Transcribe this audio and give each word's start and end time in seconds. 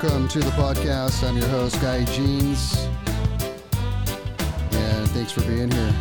Welcome 0.00 0.28
to 0.28 0.38
the 0.38 0.50
podcast. 0.50 1.28
I'm 1.28 1.36
your 1.36 1.48
host, 1.48 1.80
Guy 1.80 2.04
Jeans, 2.04 2.86
and 4.70 5.10
thanks 5.10 5.32
for 5.32 5.40
being 5.40 5.68
here. 5.68 5.94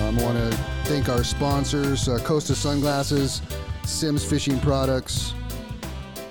Um, 0.00 0.18
I 0.18 0.22
want 0.24 0.36
to 0.36 0.50
thank 0.86 1.08
our 1.08 1.22
sponsors 1.22 2.08
uh, 2.08 2.18
Costa 2.24 2.56
Sunglasses, 2.56 3.42
Simms 3.84 4.24
Fishing 4.24 4.58
Products, 4.58 5.32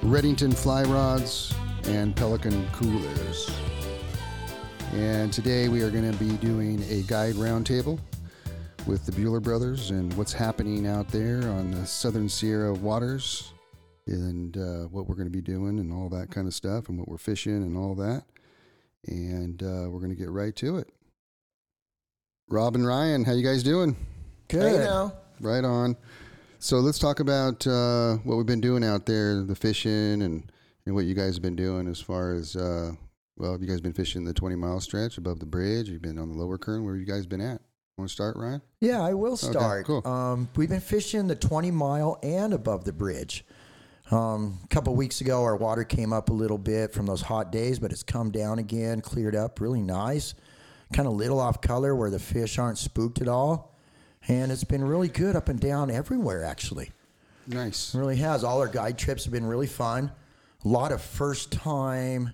Redington 0.01 0.54
Fly 0.54 0.83
Rods, 0.83 1.55
and 1.86 2.14
Pelican 2.18 2.68
Coolers. 2.73 3.50
And 4.91 5.32
today 5.32 5.70
we 5.70 5.84
are 5.84 5.89
going 5.89 6.11
to 6.11 6.18
be 6.18 6.36
doing 6.45 6.84
a 6.89 7.02
guide 7.04 7.36
roundtable 7.36 7.97
with 8.86 9.05
the 9.05 9.13
Buhler 9.13 9.41
brothers 9.41 9.91
and 9.91 10.13
what's 10.16 10.34
happening 10.34 10.86
out 10.86 11.07
there 11.07 11.38
on 11.43 11.71
the 11.71 11.86
Southern 11.86 12.27
Sierra 12.27 12.73
waters 12.73 13.54
and 14.07 14.57
uh, 14.57 14.87
what 14.89 15.07
we're 15.07 15.15
going 15.15 15.27
to 15.27 15.32
be 15.32 15.41
doing 15.41 15.79
and 15.79 15.91
all 15.91 16.09
that 16.09 16.32
kind 16.32 16.47
of 16.47 16.54
stuff 16.54 16.89
and 16.89 16.97
what 16.97 17.07
we're 17.07 17.18
fishing 17.18 17.63
and 17.63 17.77
all 17.77 17.96
that. 17.96 18.23
And 19.07 19.61
uh, 19.61 19.89
we're 19.89 20.00
going 20.00 20.09
to 20.09 20.15
get 20.15 20.29
right 20.29 20.55
to 20.57 20.77
it. 20.77 20.87
Rob 22.47 22.75
and 22.75 22.86
Ryan, 22.86 23.23
how 23.23 23.33
you 23.33 23.43
guys 23.43 23.63
doing? 23.63 23.96
Hey 24.49 24.77
now. 24.77 25.13
Right 25.39 25.63
on. 25.63 25.97
So 26.60 26.77
let's 26.77 26.99
talk 26.99 27.19
about 27.19 27.65
uh, 27.68 28.15
what 28.18 28.37
we've 28.37 28.46
been 28.46 28.61
doing 28.61 28.83
out 28.83 29.05
there, 29.05 29.41
the 29.43 29.55
fishing 29.55 30.21
and, 30.21 30.51
and 30.85 30.96
what 30.96 31.05
you 31.05 31.13
guys 31.13 31.35
have 31.35 31.43
been 31.43 31.55
doing 31.55 31.87
as 31.87 31.99
far 31.99 32.33
as, 32.33 32.55
uh, 32.55 32.91
well, 33.38 33.52
have 33.52 33.61
you 33.61 33.67
guys 33.67 33.81
been 33.81 33.94
fishing 33.94 34.23
the 34.23 34.33
20 34.33 34.55
mile 34.55 34.80
stretch 34.80 35.17
above 35.17 35.39
the 35.39 35.45
bridge? 35.45 35.89
You've 35.89 36.02
been 36.02 36.17
on 36.17 36.30
the 36.30 36.35
lower 36.35 36.58
Kern. 36.58 36.83
Where 36.83 36.94
have 36.94 36.99
you 36.99 37.11
guys 37.11 37.25
been 37.25 37.41
at? 37.41 37.61
Want 37.97 38.09
to 38.09 38.13
start, 38.13 38.35
Ryan? 38.35 38.61
Yeah, 38.81 39.02
I 39.02 39.13
will 39.13 39.38
start. 39.38 39.85
cool. 39.85 40.05
Um, 40.05 40.49
we've 40.55 40.69
been 40.69 40.81
fishing 40.81 41.27
the 41.27 41.35
20 41.35 41.72
mile 41.72 42.19
and 42.23 42.53
above 42.53 42.83
the 42.83 42.94
bridge. 42.94 43.45
Um, 44.11 44.59
a 44.64 44.67
couple 44.67 44.95
weeks 44.95 45.22
ago, 45.22 45.44
our 45.44 45.55
water 45.55 45.83
came 45.83 46.13
up 46.13 46.30
a 46.30 46.33
little 46.33 46.57
bit 46.57 46.93
from 46.93 47.05
those 47.05 47.21
hot 47.21 47.52
days, 47.52 47.80
but 47.80 47.91
it's 47.91 48.03
come 48.03 48.31
down 48.31 48.59
again, 48.59 49.02
cleared 49.02 49.35
up, 49.35 49.59
really 49.59 49.81
nice. 49.81 50.35
Kind 50.93 51.07
of 51.07 51.16
little 51.16 51.39
off 51.39 51.61
color 51.61 51.95
where 51.95 52.11
the 52.11 52.19
fish 52.19 52.59
aren't 52.59 52.77
spooked 52.77 53.19
at 53.21 53.27
all. 53.27 53.75
And 54.27 54.52
it's 54.52 54.63
been 54.63 54.83
really 54.83 55.07
good 55.07 55.35
up 55.35 55.49
and 55.49 55.59
down 55.59 55.89
everywhere, 55.89 56.43
actually. 56.43 56.91
Nice. 57.47 57.93
It 57.93 57.97
really 57.99 58.17
has. 58.17 58.43
All 58.43 58.59
our 58.59 58.67
guide 58.67 58.97
trips 58.97 59.25
have 59.25 59.33
been 59.33 59.45
really 59.45 59.67
fun. 59.67 60.11
A 60.63 60.67
lot 60.67 60.91
of 60.91 61.02
first 61.02 61.52
time 61.52 62.31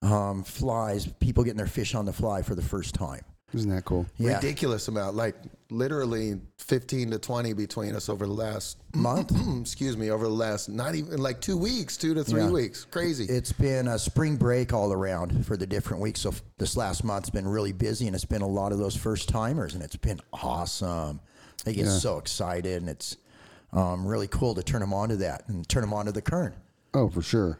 um, 0.00 0.42
flies, 0.44 1.06
people 1.06 1.44
getting 1.44 1.58
their 1.58 1.66
fish 1.66 1.94
on 1.94 2.04
the 2.04 2.12
fly 2.12 2.42
for 2.42 2.54
the 2.54 2.62
first 2.62 2.94
time. 2.94 3.22
Isn't 3.54 3.70
that 3.70 3.84
cool? 3.84 4.06
Yeah. 4.18 4.36
ridiculous 4.36 4.88
amount, 4.88 5.14
like 5.16 5.34
literally 5.70 6.40
15 6.58 7.10
to 7.10 7.18
20 7.18 7.52
between 7.52 7.94
us 7.94 8.08
over 8.08 8.26
the 8.26 8.32
last 8.32 8.78
Month? 8.94 9.32
excuse 9.60 9.96
me, 9.96 10.10
over 10.10 10.24
the 10.24 10.30
last 10.32 10.68
not 10.68 10.94
even 10.94 11.18
like 11.20 11.40
two 11.40 11.56
weeks, 11.56 11.96
two 11.96 12.14
to 12.14 12.24
three 12.24 12.42
Yeah. 12.42 12.50
weeks. 12.50 12.84
Crazy. 12.84 13.24
It's 13.24 13.52
been 13.52 13.88
a 13.88 13.98
spring 13.98 14.36
break 14.36 14.72
all 14.72 14.92
around 14.92 15.44
for 15.46 15.56
the 15.56 15.66
different 15.66 16.02
weeks. 16.02 16.20
So 16.20 16.30
f- 16.30 16.42
this 16.58 16.76
last 16.76 17.04
month's 17.04 17.30
been 17.30 17.46
really 17.48 17.72
busy, 17.72 18.06
and 18.06 18.14
it's 18.14 18.24
been 18.24 18.42
a 18.42 18.48
lot 18.48 18.72
of 18.72 18.78
those 18.78 18.96
first 18.96 19.28
timers, 19.28 19.74
and 19.74 19.82
it's 19.82 19.96
been 19.96 20.20
awesome. 20.32 21.20
They 21.64 21.74
get 21.74 21.86
so 21.86 22.18
excited, 22.18 22.80
and 22.80 22.88
it's 22.88 23.16
um, 23.72 24.06
really 24.06 24.28
cool 24.28 24.54
to 24.54 24.62
turn 24.62 24.80
them 24.80 24.92
onto 24.92 25.16
that 25.16 25.48
and 25.48 25.68
turn 25.68 25.82
them 25.82 25.92
onto 25.94 26.10
the 26.12 26.22
Kern. 26.22 26.54
Oh, 26.94 27.08
for 27.08 27.22
sure. 27.22 27.58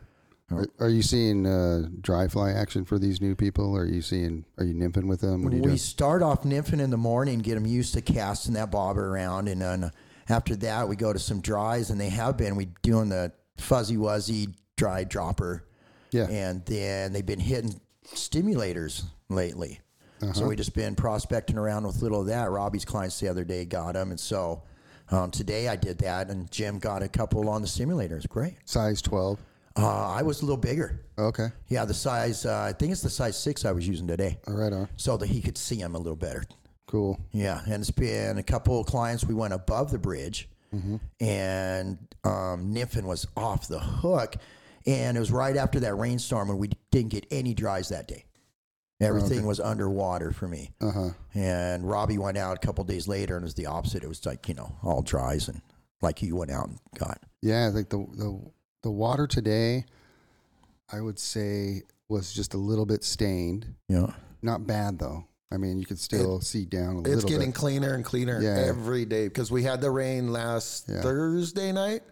Are, 0.53 0.67
are 0.81 0.89
you 0.89 1.03
seeing 1.03 1.47
uh, 1.47 1.89
dry 2.01 2.29
fly 2.29 2.53
action 2.53 2.85
for 2.85 2.99
these 2.99 3.21
new 3.21 3.35
people? 3.35 3.77
Are 3.77 3.87
you 3.87 4.03
seeing? 4.03 4.45
Are 4.59 4.65
you 4.65 4.75
nymphing 4.75 5.07
with 5.07 5.21
them? 5.21 5.43
What 5.43 5.53
are 5.53 5.57
you 5.57 5.63
we 5.63 5.67
doing? 5.69 5.79
start 5.79 6.23
off 6.23 6.43
nymphing 6.43 6.81
in 6.81 6.91
the 6.91 6.97
morning, 6.97 7.39
get 7.41 7.55
them 7.55 7.67
used 7.67 7.95
to 7.95 8.03
casting 8.03 8.55
that 8.55 8.71
bobber 8.71 9.09
around, 9.09 9.49
and 9.49 9.61
then 9.61 9.91
after 10.29 10.55
that 10.57 10.89
we 10.89 10.97
go 10.97 11.13
to 11.13 11.19
some 11.19 11.41
dries, 11.41 11.91
and 11.91 12.01
they 12.01 12.09
have 12.11 12.37
been 12.37 12.57
we 12.57 12.69
doing 12.83 13.09
the 13.09 13.33
fuzzy 13.57 13.97
wuzzy 13.97 14.55
dry 14.77 15.05
dropper, 15.05 15.65
Yeah. 16.11 16.27
and 16.29 16.65
then 16.67 17.13
they've 17.13 17.27
been 17.27 17.41
hitting 17.41 17.81
stimulators 18.07 19.03
lately. 19.29 19.81
Uh-huh. 20.23 20.33
So 20.33 20.47
we 20.49 20.57
just 20.57 20.75
been 20.75 20.95
prospecting 20.95 21.59
around 21.59 21.85
with 21.87 22.01
little 22.01 22.21
of 22.21 22.27
that. 22.29 22.51
Robbie's 22.51 22.85
clients 22.85 23.19
the 23.19 23.29
other 23.29 23.45
day 23.45 23.65
got 23.65 23.95
them, 23.95 24.11
and 24.11 24.21
so 24.21 24.63
um, 25.11 25.31
today 25.31 25.69
I 25.69 25.77
did 25.77 25.99
that, 25.99 26.31
and 26.31 26.51
Jim 26.51 26.79
got 26.79 27.03
a 27.03 27.09
couple 27.09 27.49
on 27.49 27.61
the 27.61 27.69
stimulators. 27.69 28.29
Great. 28.29 28.55
Size 28.65 29.03
twelve. 29.03 29.41
Uh, 29.77 30.11
I 30.11 30.23
was 30.23 30.43
a 30.43 30.45
little 30.45 30.57
bigger. 30.59 31.01
Okay. 31.19 31.49
Yeah, 31.69 31.85
the 31.85 31.95
size. 31.95 32.45
Uh, 32.47 32.61
I 32.69 32.73
think 32.73 32.93
it's 32.93 33.01
the 33.03 33.11
size 33.11 33.39
six 33.39 33.65
I 33.65 33.73
was 33.73 33.87
using 33.89 34.07
today, 34.07 34.39
All 34.47 34.55
right. 34.55 34.73
On. 34.73 34.89
so 34.97 35.17
that 35.17 35.27
he 35.29 35.41
could 35.41 35.57
see 35.57 35.77
him 35.77 35.95
a 35.95 35.99
little 35.99 36.17
better. 36.17 36.45
Cool. 36.87 37.19
Yeah, 37.33 37.63
and 37.65 37.75
it's 37.81 37.91
been 37.91 38.37
a 38.39 38.43
couple 38.43 38.79
of 38.81 38.87
clients. 38.87 39.25
We 39.25 39.35
went 39.35 39.55
above 39.55 39.91
the 39.91 39.99
bridge, 39.99 40.49
Mm-hmm. 40.75 40.97
and 41.21 41.99
um, 42.25 42.75
nymphing 42.75 43.05
was 43.05 43.27
off 43.37 43.69
the 43.69 43.79
hook. 43.79 44.37
And 44.87 45.17
it 45.17 45.21
was 45.21 45.31
right 45.31 45.57
after 45.57 45.79
that 45.81 45.95
rainstorm 45.95 46.49
when 46.49 46.59
we 46.59 46.71
didn't 46.91 47.11
get 47.11 47.27
any 47.31 47.55
dries 47.55 47.91
that 47.91 48.09
day. 48.09 48.25
Everything 49.01 49.45
was 49.47 49.59
underwater 49.61 50.33
for 50.33 50.47
me. 50.49 50.71
Uh 50.81 50.91
huh. 50.91 51.09
And 51.35 51.89
Robbie 51.89 52.19
went 52.19 52.37
out 52.39 52.57
a 52.57 52.67
couple 52.67 52.85
days 52.85 53.07
later, 53.09 53.37
and 53.37 53.43
it 53.43 53.47
was 53.47 53.55
the 53.55 53.67
opposite. 53.67 54.03
It 54.05 54.09
was 54.09 54.25
like 54.25 54.49
you 54.49 54.55
know 54.55 54.77
all 54.83 55.03
dries 55.03 55.49
and 55.49 55.61
like 56.03 56.19
he 56.19 56.33
went 56.33 56.51
out 56.51 56.69
and 56.69 56.79
got. 56.99 57.19
Yeah. 57.43 57.69
I 57.69 57.73
think 57.73 57.89
the 57.91 57.99
the 57.99 58.41
the 58.83 58.91
water 58.91 59.27
today, 59.27 59.85
I 60.91 61.01
would 61.01 61.19
say, 61.19 61.83
was 62.09 62.33
just 62.33 62.55
a 62.55 62.59
little 62.59 62.87
bit 62.87 63.05
stained. 63.05 63.75
Yeah, 63.89 64.13
Not 64.43 64.67
bad 64.67 64.99
though. 64.99 65.25
I 65.51 65.59
mean, 65.59 65.79
you 65.79 65.85
could 65.85 65.99
still 65.99 66.41
see 66.41 66.65
down 66.65 66.83
a 66.85 66.89
little. 66.89 67.03
Bit. 67.03 67.13
It's 67.13 67.25
getting 67.25 67.51
bit. 67.51 67.55
cleaner 67.55 67.95
and 67.95 68.05
cleaner 68.05 68.41
Yeah. 68.41 68.57
every 68.69 69.05
day 69.05 69.29
because 69.29 69.51
we 69.51 69.63
had 69.63 69.81
the 69.81 69.91
rain 69.91 70.33
last 70.33 70.89
Yeah. 70.89 71.03
Thursday 71.03 71.73
night. 71.73 72.03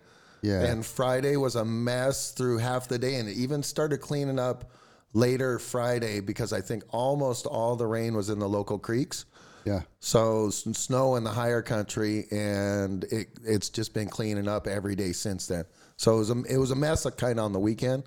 Yeah. 0.42 0.60
And 0.62 0.84
Friday 0.84 1.36
was 1.36 1.56
a 1.56 1.64
mess 1.64 2.32
through 2.32 2.58
half 2.58 2.88
the 2.88 2.98
day, 2.98 3.16
and 3.16 3.28
it 3.28 3.36
even 3.36 3.62
started 3.62 3.98
cleaning 3.98 4.38
up 4.38 4.70
later 5.12 5.58
Friday 5.58 6.20
because 6.20 6.52
I 6.52 6.60
think 6.60 6.82
almost 6.90 7.46
all 7.46 7.76
the 7.76 7.86
rain 7.86 8.14
was 8.14 8.30
in 8.30 8.38
the 8.38 8.48
local 8.48 8.78
creeks. 8.78 9.24
yeah. 9.66 9.82
So 10.00 10.48
snow 10.50 11.16
in 11.16 11.24
the 11.24 11.30
higher 11.30 11.60
country, 11.62 12.26
and 12.30 13.04
it, 13.04 13.28
it's 13.44 13.68
just 13.68 13.92
been 13.92 14.08
cleaning 14.08 14.48
up 14.48 14.66
every 14.66 14.94
day 14.94 15.12
since 15.12 15.46
then. 15.46 15.64
So 16.00 16.14
it 16.14 16.18
was 16.18 16.30
a, 16.30 16.42
it 16.48 16.56
was 16.56 16.70
a 16.70 16.74
mess 16.74 17.04
kind 17.18 17.38
of 17.38 17.44
on 17.44 17.52
the 17.52 17.58
weekend, 17.58 18.04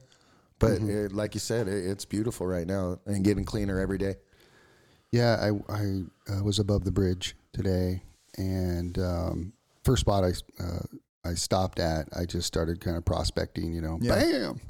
but 0.58 0.82
it, 0.82 1.12
like 1.12 1.36
you 1.36 1.40
said, 1.40 1.68
it, 1.68 1.86
it's 1.86 2.06
beautiful 2.06 2.48
right 2.48 2.66
now 2.66 2.98
and 3.06 3.24
getting 3.24 3.46
cleaner 3.46 3.80
every 3.80 4.00
day. 4.00 4.16
Yeah, 5.12 5.38
I 5.40 5.72
I 5.72 6.02
uh, 6.28 6.44
was 6.44 6.58
above 6.58 6.86
the 6.86 6.92
bridge 6.92 7.36
today, 7.52 8.02
and 8.36 8.98
um, 8.98 9.54
first 9.84 10.02
spot 10.02 10.24
I 10.24 10.30
uh, 10.60 10.80
I 11.24 11.36
stopped 11.36 11.80
at, 11.80 12.08
I 12.18 12.26
just 12.26 12.48
started 12.48 12.82
kind 12.82 12.98
of 12.98 13.06
prospecting. 13.06 13.72
You 13.72 13.82
know, 13.82 14.00
Yeah. 14.02 14.16
bam, 14.16 14.54
big 14.56 14.62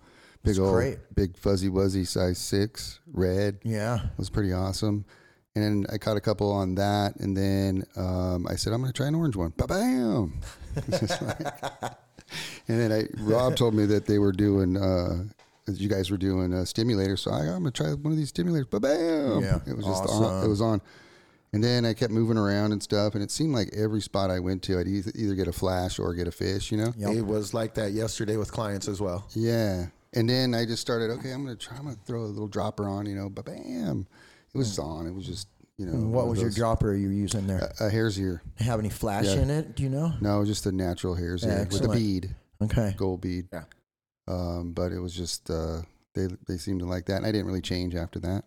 That's 0.44 0.60
old 0.60 0.74
great. 0.74 0.98
big 1.16 1.38
fuzzy 1.38 1.70
wuzzy 1.70 2.06
size 2.06 2.40
six 2.40 3.00
red 3.10 3.60
yeah. 3.64 4.04
it 4.04 4.18
was 4.18 4.30
pretty 4.30 4.52
awesome. 4.52 5.06
And 5.56 5.64
then 5.64 5.86
I 5.94 5.98
caught 5.98 6.18
a 6.18 6.22
couple 6.22 6.52
on 6.52 6.76
that, 6.76 7.16
and 7.22 7.38
then 7.38 7.86
um, 7.96 8.48
I 8.48 8.58
said 8.58 8.74
I'm 8.74 8.82
going 8.82 8.92
to 8.92 8.98
try 8.98 9.08
an 9.08 9.16
orange 9.16 9.38
one. 9.38 9.54
Ba 9.56 9.66
bam. 9.66 10.42
and 12.68 12.80
then 12.80 12.92
I 12.92 13.08
Rob 13.22 13.56
told 13.58 13.74
me 13.74 13.86
that 13.88 14.06
they 14.06 14.20
were 14.20 14.32
doing. 14.32 14.78
Uh, 14.78 15.26
you 15.68 15.88
guys 15.88 16.12
were 16.12 16.18
doing 16.18 16.52
a 16.52 16.66
stimulator, 16.66 17.16
so 17.16 17.32
I, 17.32 17.40
I'm 17.42 17.60
gonna 17.60 17.72
try 17.72 17.94
one 17.94 18.12
of 18.12 18.18
these 18.18 18.32
stimulators. 18.32 18.70
Ba 18.70 18.80
bam! 18.80 19.42
Yeah, 19.42 19.60
it 19.66 19.76
was 19.78 19.86
just 19.86 20.04
on. 20.10 20.44
It 20.44 20.48
was 20.48 20.62
on, 20.62 20.82
and 21.54 21.64
then 21.64 21.86
I 21.86 21.94
kept 21.94 22.12
moving 22.12 22.38
around 22.38 22.72
and 22.72 22.82
stuff, 22.82 23.14
and 23.14 23.24
it 23.24 23.32
seemed 23.32 23.54
like 23.54 23.70
every 23.74 24.02
spot 24.02 24.30
I 24.30 24.40
went 24.40 24.64
to, 24.64 24.80
I'd 24.80 24.88
either, 24.88 25.12
either 25.16 25.36
get 25.36 25.48
a 25.48 25.54
flash 25.54 26.00
or 26.00 26.14
get 26.16 26.28
a 26.28 26.32
fish. 26.32 26.72
You 26.72 26.80
know? 26.80 26.94
Yep. 26.98 27.14
It 27.16 27.22
was 27.22 27.54
like 27.54 27.76
that 27.76 27.92
yesterday 27.92 28.38
with 28.38 28.52
clients 28.52 28.88
as 28.88 29.00
well. 29.00 29.26
Yeah. 29.34 29.86
And 30.14 30.30
then 30.30 30.54
I 30.54 30.66
just 30.66 30.82
started. 30.82 31.12
Okay, 31.12 31.32
I'm 31.32 31.44
gonna 31.44 31.56
try. 31.56 31.78
I'm 31.78 31.84
gonna 31.86 31.98
throw 32.06 32.22
a 32.22 32.26
little 32.26 32.48
dropper 32.48 32.88
on. 32.88 33.06
You 33.06 33.16
know, 33.16 33.30
ba 33.30 33.44
bam! 33.44 34.08
It 34.54 34.58
was 34.58 34.78
on. 34.78 35.08
It 35.08 35.14
was 35.14 35.26
just 35.26 35.48
you 35.78 35.86
know. 35.86 35.94
And 35.94 36.12
what 36.14 36.28
was 36.28 36.40
your 36.40 36.50
those- 36.50 36.56
dropper 36.58 36.94
you 36.94 37.08
were 37.08 37.14
using 37.14 37.48
there? 37.48 37.72
A 37.80 37.90
hare's 37.90 38.20
ear. 38.20 38.42
Have 38.58 38.80
any 38.80 38.90
flash 38.90 39.26
yeah. 39.26 39.42
in 39.42 39.50
it? 39.50 39.76
Do 39.76 39.84
you 39.84 39.90
know? 39.90 40.14
No, 40.22 40.44
just 40.46 40.66
a 40.66 40.72
natural 40.72 41.16
hare's 41.16 41.44
ear 41.44 41.50
with 41.50 41.60
a 41.60 41.62
Excellent. 41.62 41.94
bead, 41.94 42.36
Okay. 42.62 42.94
gold 42.98 43.22
bead. 43.22 43.48
Yeah. 43.52 43.64
Um, 44.28 44.72
but 44.74 44.92
it 44.92 45.00
was 45.00 45.14
just 45.14 45.50
uh, 45.50 45.81
they 46.16 46.28
they 46.48 46.58
seemed 46.58 46.80
to 46.81 46.86
like 46.86 47.06
that, 47.08 47.18
and 47.18 47.25
I 47.25 47.31
didn't 47.31 47.48
really 47.48 47.62
change 47.62 47.96
after 47.96 48.20
that. 48.22 48.46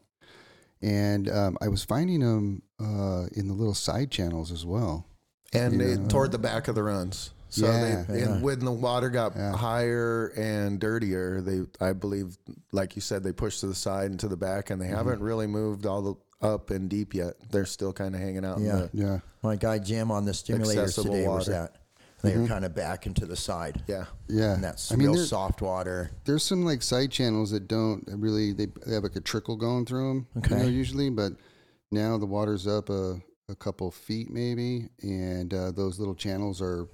And 0.82 1.28
um, 1.30 1.56
I 1.60 1.68
was 1.68 1.84
finding 1.84 2.20
them 2.20 2.62
uh, 2.80 3.26
in 3.34 3.48
the 3.48 3.54
little 3.54 3.74
side 3.74 4.10
channels 4.10 4.52
as 4.52 4.64
well. 4.64 5.06
and 5.52 5.80
Yeah. 5.80 6.08
toward 6.08 6.32
the 6.32 6.38
back 6.38 6.66
of 6.68 6.74
the 6.74 6.82
runs. 6.82 7.30
So 7.50 7.66
Yeah. 7.66 8.04
they, 8.08 8.18
Yeah. 8.18 8.24
and 8.34 8.42
when 8.42 8.58
the 8.64 8.72
water 8.72 9.08
got 9.08 9.34
Yeah. 9.36 9.52
higher 9.52 10.26
and 10.36 10.80
dirtier, 10.80 11.40
they 11.40 11.62
I 11.80 11.92
believe, 11.92 12.36
like 12.72 12.96
you 12.96 13.00
said, 13.00 13.22
they 13.22 13.32
pushed 13.32 13.60
to 13.60 13.66
the 13.68 13.74
side 13.74 14.10
and 14.10 14.18
to 14.20 14.28
the 14.28 14.36
back, 14.36 14.70
and 14.70 14.80
they 14.82 14.86
Mm-hmm. 14.86 14.96
haven't 14.96 15.20
really 15.20 15.46
moved 15.46 15.86
all 15.86 16.02
the 16.02 16.14
up 16.42 16.70
and 16.70 16.88
deep 16.88 17.14
yet. 17.14 17.34
They're 17.50 17.66
still 17.66 17.92
kind 17.92 18.14
of 18.14 18.20
hanging 18.20 18.44
out. 18.44 18.60
Yeah. 18.60 18.72
In 18.72 18.78
the, 18.78 18.90
Yeah. 18.92 19.18
My 19.42 19.56
guy 19.56 19.78
Jim 19.78 20.10
on 20.10 20.24
the 20.24 20.32
stimulators 20.32 20.76
Accessible 20.78 21.12
today 21.14 21.28
was 21.28 21.48
water. 21.48 21.50
that. 21.52 21.76
They 22.22 22.36
were 22.36 22.48
kind 22.48 22.64
of 22.64 22.74
back 22.74 23.06
into 23.06 23.24
the 23.26 23.36
side. 23.36 23.82
yeah. 23.86 24.06
Yeah. 24.28 24.54
And 24.54 24.64
that's 24.64 24.90
I 24.90 24.96
mean, 24.96 25.06
real 25.08 25.16
there- 25.16 25.24
soft 25.26 25.60
water. 25.62 26.10
there's 26.24 26.42
some 26.42 26.64
like 26.64 26.82
side 26.82 27.10
channels 27.12 27.50
that 27.52 27.68
don't 27.68 28.02
really 28.08 28.52
they, 28.52 28.66
they 28.84 28.94
have 28.94 29.02
like 29.04 29.16
a 29.16 29.20
trickle 29.20 29.56
going 29.56 29.86
through 29.86 30.08
them 30.08 30.26
you 30.34 30.56
know, 30.56 30.62
Okay. 30.62 30.68
usually 30.70 31.08
but 31.10 31.32
now 31.92 32.18
the 32.18 32.26
water's 32.26 32.66
up 32.66 32.88
a, 32.90 33.20
a 33.48 33.54
couple 33.54 33.90
feet 33.92 34.28
maybe 34.30 34.88
and 35.02 35.54
uh, 35.54 35.70
those 35.70 35.98
little 36.00 36.14
channels 36.16 36.60
are 36.60 36.88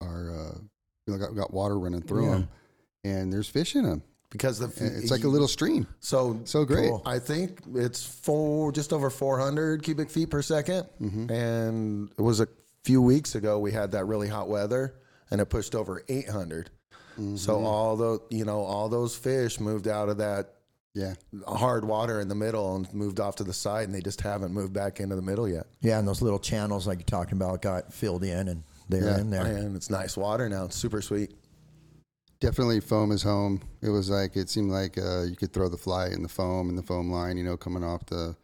are 0.00 0.30
uh, 0.30 0.58
you 1.06 1.12
know, 1.12 1.18
got, 1.18 1.34
got 1.34 1.52
water 1.52 1.78
running 1.78 2.00
through 2.00 2.24
Yeah. 2.26 2.30
them 2.32 2.48
and 3.04 3.32
there's 3.32 3.48
fish 3.48 3.76
in 3.76 3.84
them 3.84 4.02
because 4.30 4.58
the 4.58 4.66
It's 4.98 5.10
like 5.10 5.24
a 5.24 5.28
little 5.28 5.48
stream. 5.48 5.86
so 6.00 6.40
So 6.44 6.64
great. 6.64 6.88
Cool. 6.90 7.02
I 7.06 7.18
think 7.18 7.62
it's 7.74 8.04
four, 8.04 8.72
just 8.72 8.92
over 8.92 9.10
400 9.10 9.82
cubic 9.82 10.10
feet 10.10 10.30
per 10.30 10.42
2nd 10.42 10.86
Mm-hmm. 11.00 11.30
and 11.32 12.10
it 12.18 12.22
was 12.22 12.40
a 12.40 12.48
few 12.84 13.00
weeks 13.02 13.34
ago 13.34 13.58
we 13.58 13.72
had 13.72 13.92
that 13.92 14.04
really 14.06 14.28
hot 14.28 14.48
weather, 14.48 14.94
and 15.30 15.40
it 15.40 15.46
pushed 15.46 15.74
over 15.74 16.02
800. 16.08 16.70
Mm-hmm. 17.18 17.36
So 17.36 17.64
all 17.64 17.96
the 17.96 18.20
you 18.30 18.44
know 18.44 18.60
all 18.62 18.88
those 18.88 19.16
fish 19.16 19.58
moved 19.60 19.88
out 19.88 20.08
of 20.08 20.18
that 20.18 20.54
Yeah. 20.94 21.14
hard 21.46 21.84
water 21.84 22.20
in 22.20 22.28
the 22.28 22.34
middle 22.34 22.76
and 22.76 22.92
moved 22.94 23.20
off 23.20 23.36
to 23.36 23.44
the 23.44 23.52
side, 23.52 23.84
and 23.88 23.94
they 23.94 24.00
just 24.00 24.20
haven't 24.20 24.52
moved 24.52 24.72
back 24.72 25.00
into 25.00 25.16
the 25.16 25.22
middle 25.22 25.48
yet. 25.48 25.66
Yeah, 25.80 25.98
and 25.98 26.06
those 26.06 26.22
little 26.22 26.38
channels 26.38 26.86
like 26.86 26.98
you're 26.98 27.04
talking 27.20 27.34
about 27.38 27.60
got 27.62 27.92
filled 27.92 28.24
in 28.24 28.48
and 28.48 28.62
they're 28.88 29.04
Yeah. 29.04 29.18
in 29.20 29.30
there. 29.30 29.44
And 29.44 29.74
it's 29.76 29.90
nice 29.90 30.16
water 30.16 30.48
now. 30.48 30.64
It's 30.66 30.76
super 30.76 31.02
sweet. 31.02 31.34
Definitely 32.40 32.80
foam 32.80 33.10
is 33.10 33.22
home. 33.22 33.60
It 33.82 33.88
was 33.88 34.10
like 34.10 34.36
it 34.36 34.48
seemed 34.48 34.70
like 34.70 34.96
uh, 34.96 35.22
you 35.22 35.34
could 35.34 35.52
throw 35.52 35.68
the 35.68 35.76
fly 35.76 36.06
in 36.08 36.22
the 36.22 36.28
foam 36.28 36.68
and 36.68 36.78
the 36.78 36.82
foam 36.82 37.10
line, 37.10 37.36
you 37.36 37.42
know, 37.44 37.56
coming 37.56 37.82
off 37.82 38.06
the 38.06 38.36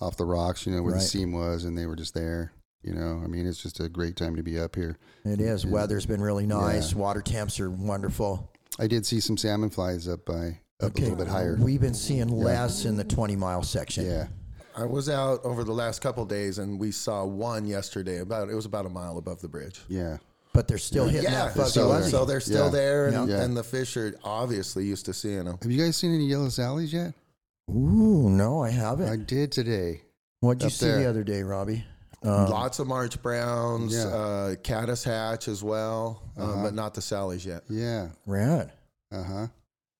off 0.00 0.16
the 0.16 0.24
rocks, 0.24 0.66
you 0.66 0.72
know, 0.74 0.82
where 0.82 0.92
Right. 0.94 1.00
the 1.02 1.06
seam 1.06 1.32
was, 1.32 1.64
and 1.64 1.76
they 1.76 1.86
were 1.86 1.96
just 1.96 2.14
there. 2.14 2.52
You 2.82 2.94
know, 2.94 3.20
I 3.22 3.26
mean, 3.26 3.46
it's 3.46 3.60
just 3.62 3.78
a 3.80 3.88
great 3.90 4.16
time 4.16 4.36
to 4.36 4.42
be 4.42 4.58
up 4.58 4.74
here. 4.74 4.96
It 5.24 5.40
is. 5.40 5.66
Weather's 5.66 6.06
been 6.06 6.22
really 6.22 6.46
nice. 6.46 6.94
Water 6.94 7.20
temps 7.20 7.60
are 7.60 7.70
wonderful. 7.70 8.50
I 8.78 8.86
did 8.86 9.04
see 9.04 9.20
some 9.20 9.36
salmon 9.36 9.68
flies 9.68 10.08
up 10.08 10.24
by 10.24 10.60
up 10.80 10.96
a 10.96 11.00
little 11.00 11.16
bit 11.16 11.26
higher. 11.26 11.56
We've 11.60 11.80
been 11.80 11.92
seeing 11.92 12.28
less 12.28 12.86
in 12.86 12.96
the 12.96 13.04
20 13.04 13.36
mile 13.36 13.62
section. 13.62 14.06
Yeah, 14.06 14.28
I 14.74 14.84
was 14.86 15.10
out 15.10 15.40
over 15.44 15.62
the 15.64 15.72
last 15.74 16.00
couple 16.00 16.24
days, 16.24 16.58
and 16.58 16.78
we 16.80 16.90
saw 16.92 17.24
one 17.26 17.66
yesterday. 17.66 18.18
About 18.20 18.48
it 18.48 18.54
was 18.54 18.64
about 18.64 18.86
a 18.86 18.90
mile 18.90 19.18
above 19.18 19.40
the 19.42 19.48
bridge. 19.48 19.80
yeah. 19.88 20.18
But 20.52 20.66
they're 20.66 20.78
still 20.78 21.06
hitting 21.06 21.30
Yeah, 21.30 21.46
that 21.46 21.54
fuzzy 21.56 21.70
still 21.70 21.90
there. 21.92 22.02
so 22.08 22.24
they're 22.24 22.40
still 22.40 22.64
Yeah. 22.66 22.70
there, 22.70 23.06
and, 23.06 23.28
Yeah. 23.28 23.42
and 23.42 23.56
the 23.56 23.62
fish 23.62 23.96
are 23.96 24.12
obviously 24.24 24.84
used 24.84 25.06
to 25.06 25.12
seeing 25.14 25.44
them. 25.44 25.58
Have 25.62 25.70
you 25.70 25.82
guys 25.84 25.96
seen 25.96 26.12
any 26.14 26.26
yellow 26.26 26.48
sallies 26.48 26.92
yet? 26.92 27.14
Ooh, 27.70 28.28
no, 28.28 28.62
I 28.64 28.70
haven't. 28.70 29.08
I 29.08 29.16
did 29.16 29.52
today. 29.52 30.02
What'd 30.40 30.62
you 30.62 30.70
see 30.70 30.86
there. 30.86 30.98
the 30.98 31.06
other 31.08 31.22
day, 31.22 31.42
Robbie? 31.44 31.84
Um, 32.24 32.50
Lots 32.50 32.78
of 32.80 32.86
March 32.88 33.22
Browns, 33.22 33.94
Yeah. 33.94 34.06
uh, 34.08 34.54
Caddis 34.56 35.04
Hatch 35.04 35.46
as 35.48 35.62
well, 35.62 36.22
um, 36.36 36.50
Uh-huh. 36.50 36.62
but 36.64 36.74
not 36.74 36.94
the 36.94 37.00
Sallies 37.00 37.44
yet. 37.46 37.62
Yeah. 37.68 38.08
Rad. 38.26 38.72
Uh 39.12 39.22
huh. 39.22 39.46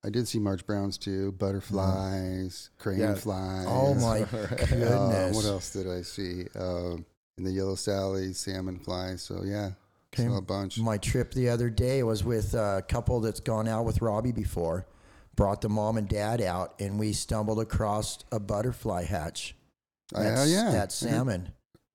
I 0.03 0.11
did 0.11 0.27
see 0.27 0.39
March 0.39 0.67
Browns 0.67 0.99
too, 0.99 1.33
butterflies, 1.33 2.71
crane 2.79 2.99
Yeah. 3.01 3.15
flies. 3.15 3.67
Oh 3.69 3.95
my 4.01 4.23
Uh, 4.23 4.27
goodness. 4.57 5.37
what 5.37 5.45
else 5.45 5.71
did 5.73 5.87
I 5.89 6.03
see? 6.03 6.47
Um, 6.55 7.05
in 7.39 7.45
the 7.45 7.53
yellow 7.53 7.75
sallies, 7.77 8.39
salmon 8.39 8.79
flies. 8.79 9.23
So 9.23 9.43
yeah, 9.45 9.73
Okay. 10.19 10.27
a 10.35 10.41
bunch. 10.41 10.79
My 10.79 10.99
trip 10.99 11.33
the 11.33 11.49
other 11.49 11.71
day 11.71 12.03
was 12.03 12.25
with 12.25 12.55
a 12.55 12.83
couple 12.89 13.21
that's 13.21 13.41
gone 13.41 13.69
out 13.69 13.85
with 13.85 14.03
Robbie 14.03 14.33
before. 14.33 14.87
Brought 15.37 15.61
the 15.61 15.69
mom 15.69 15.97
and 15.97 16.09
dad 16.09 16.41
out, 16.43 16.75
and 16.81 16.99
we 16.99 17.13
stumbled 17.13 17.61
across 17.61 18.19
a 18.33 18.41
butterfly 18.41 19.05
hatch. 19.05 19.55
Uh, 20.15 20.23
That's, 20.25 20.51
yeah, 20.51 20.73
yeah. 20.73 20.89
salmon. 20.89 21.53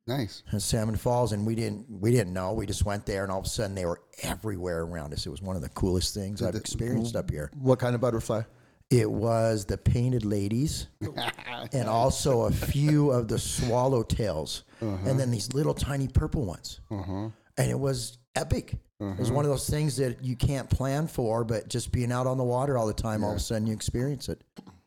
Nice. 0.08 0.44
in 0.54 0.60
Salmon 0.60 0.96
Falls, 0.96 1.32
and 1.32 1.46
we 1.48 1.56
didn't 1.56 1.86
we 1.90 2.12
didn't 2.12 2.32
know. 2.32 2.54
We 2.54 2.66
just 2.68 2.86
went 2.86 3.06
there, 3.08 3.24
and 3.24 3.32
all 3.32 3.40
of 3.40 3.46
a 3.46 3.50
sudden 3.50 3.74
they 3.76 3.86
were 3.86 4.02
everywhere 4.22 4.82
around 4.84 5.14
us. 5.14 5.26
It 5.26 5.30
was 5.30 5.42
one 5.42 5.56
of 5.56 5.64
the 5.64 5.70
coolest 5.70 6.14
things 6.14 6.42
I've 6.44 6.54
the- 6.54 6.60
experienced 6.60 7.16
up 7.16 7.30
here. 7.32 7.50
What 7.60 7.80
kind 7.80 7.96
of 7.96 8.02
butterfly? 8.02 8.44
It 8.92 9.10
was 9.10 9.66
the 9.66 9.78
painted 9.80 10.24
ladies, 10.24 10.88
and 11.74 11.90
also 11.90 12.42
a 12.44 12.52
few 12.52 13.10
of 13.10 13.28
the 13.28 13.38
swallowtails, 13.38 14.62
and 14.80 15.20
then 15.20 15.32
these 15.32 15.54
little 15.54 15.74
tiny 15.74 16.08
purple 16.08 16.46
ones. 16.46 16.80
Uh-huh. 16.92 17.30
And 17.58 17.70
it 17.72 17.80
was 17.80 18.18
epic. 18.36 18.76
It 19.00 19.20
was 19.20 19.30
one 19.32 19.44
of 19.46 19.52
those 19.52 19.70
things 19.70 19.98
that 19.98 20.24
you 20.24 20.36
can't 20.38 20.70
plan 20.70 21.08
for, 21.08 21.44
but 21.44 21.68
just 21.68 21.92
being 21.92 22.12
out 22.14 22.28
on 22.28 22.38
the 22.38 22.44
water 22.46 22.78
all 22.78 22.88
the 22.88 22.94
time, 22.94 23.24
all 23.24 23.32
of 23.32 23.38
a 23.38 23.40
sudden 23.42 23.68
you 23.68 23.74
experience 23.74 24.30
it. 24.30 24.42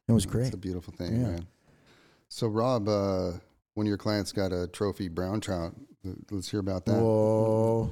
It 0.08 0.12
was 0.12 0.24
great. 0.26 0.46
It's 0.46 0.54
a 0.54 0.58
beautiful 0.58 0.94
thing, 0.96 1.20
Yeah. 1.20 1.26
man. 1.28 1.46
So 2.30 2.46
Rob, 2.48 2.88
uh, 2.88 3.32
one 3.74 3.86
of 3.86 3.88
your 3.88 3.98
clients 3.98 4.32
got 4.32 4.50
a 4.52 4.66
trophy 4.66 5.08
brown 5.08 5.40
trout. 5.40 5.74
Let's 6.30 6.48
hear 6.50 6.60
about 6.60 6.86
that. 6.86 7.00
Whoa! 7.02 7.90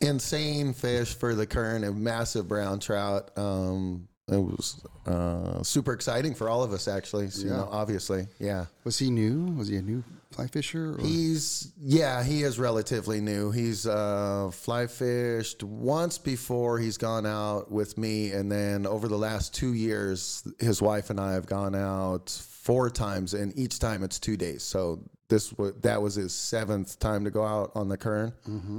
Insane 0.00 0.72
fish 0.74 1.14
for 1.14 1.34
the 1.34 1.46
Kern, 1.46 1.84
a 1.84 1.92
massive 1.92 2.46
brown 2.48 2.78
trout. 2.78 3.30
Um, 3.38 4.08
it 4.28 4.36
was 4.36 4.84
uh, 5.06 5.62
super 5.62 5.92
exciting 5.92 6.34
for 6.34 6.48
all 6.48 6.62
of 6.62 6.72
us, 6.72 6.88
actually. 6.88 7.30
So, 7.30 7.42
You 7.42 7.50
Yeah. 7.50 7.56
know, 7.58 7.68
obviously, 7.70 8.26
yeah. 8.38 8.66
Was 8.84 8.98
he 8.98 9.10
new? 9.10 9.46
Was 9.56 9.68
he 9.68 9.76
a 9.76 9.82
new 9.82 10.02
fly 10.32 10.46
fisher? 10.46 10.94
Or? 10.94 10.98
He's 11.00 11.72
yeah, 11.80 12.22
he 12.24 12.42
is 12.42 12.58
relatively 12.58 13.20
new. 13.20 13.50
He's 13.50 13.86
uh, 13.86 14.50
fly 14.52 14.86
fished 14.86 15.62
once 15.62 16.18
before. 16.18 16.78
He's 16.78 16.98
gone 16.98 17.26
out 17.26 17.70
with 17.70 17.96
me, 17.98 18.32
and 18.32 18.50
then 18.50 18.86
over 18.86 19.08
the 19.08 19.18
last 19.18 19.54
two 19.54 19.74
years, 19.74 20.42
his 20.58 20.80
wife 20.82 21.10
and 21.10 21.20
I 21.20 21.32
have 21.32 21.46
gone 21.46 21.74
out 21.74 22.30
four 22.30 22.90
times, 22.90 23.34
and 23.34 23.56
each 23.58 23.78
time 23.78 24.02
it's 24.02 24.18
two 24.18 24.36
days. 24.36 24.62
So 24.62 25.00
this 25.28 25.52
was 25.54 25.72
that 25.82 26.00
was 26.02 26.14
his 26.16 26.32
seventh 26.34 26.98
time 26.98 27.24
to 27.24 27.30
go 27.30 27.44
out 27.44 27.72
on 27.74 27.88
the 27.88 27.96
Kern. 27.96 28.32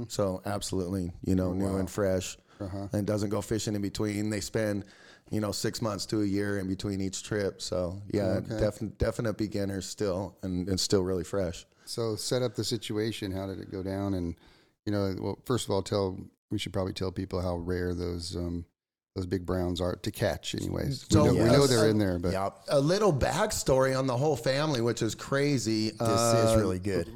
So 0.08 0.42
absolutely, 0.46 1.12
you 1.24 1.34
know, 1.34 1.52
new 1.52 1.76
and 1.78 1.90
fresh, 1.90 2.36
and 2.92 3.06
doesn't 3.06 3.30
go 3.30 3.40
fishing 3.40 3.74
in 3.74 3.82
between. 3.82 4.30
They 4.30 4.40
spend. 4.40 4.84
You 5.30 5.40
know, 5.40 5.52
six 5.52 5.80
months 5.80 6.06
to 6.06 6.20
a 6.22 6.24
year 6.24 6.58
in 6.58 6.68
between 6.68 7.00
each 7.00 7.22
trip. 7.22 7.60
So 7.62 8.00
yeah, 8.12 8.40
definite 8.40 8.98
definite 8.98 9.36
beginners 9.38 9.86
still, 9.86 10.36
and, 10.42 10.68
and 10.68 10.78
still 10.78 11.02
really 11.02 11.24
fresh. 11.24 11.66
So 11.86 12.14
set 12.16 12.42
up 12.42 12.54
the 12.54 12.64
situation. 12.64 13.32
How 13.32 13.46
did 13.46 13.58
it 13.60 13.70
go 13.70 13.82
down? 13.82 14.14
And 14.14 14.36
you 14.86 14.92
know, 14.92 15.14
well, 15.18 15.38
first 15.44 15.64
of 15.66 15.70
all, 15.70 15.82
tell 15.82 16.18
we 16.50 16.58
should 16.58 16.72
probably 16.72 16.92
tell 16.92 17.10
people 17.10 17.40
how 17.40 17.56
rare 17.56 17.94
those 17.94 18.36
um, 18.36 18.64
those 19.16 19.26
big 19.26 19.46
browns 19.46 19.80
are 19.80 19.96
to 19.96 20.10
catch. 20.10 20.54
Anyways, 20.54 21.06
So, 21.08 21.22
we, 21.24 21.38
know, 21.38 21.44
we 21.44 21.50
know 21.50 21.66
they're 21.66 21.88
in 21.88 21.98
there, 21.98 22.18
but 22.18 22.32
a 22.68 22.80
little 22.80 23.12
backstory 23.12 23.96
on 23.98 24.06
the 24.06 24.16
whole 24.16 24.36
family, 24.36 24.80
which 24.80 25.02
is 25.02 25.14
crazy. 25.14 25.90
this 25.90 26.00
Uh, 26.00 26.46
is 26.50 26.60
really 26.60 26.80
good. 26.80 27.08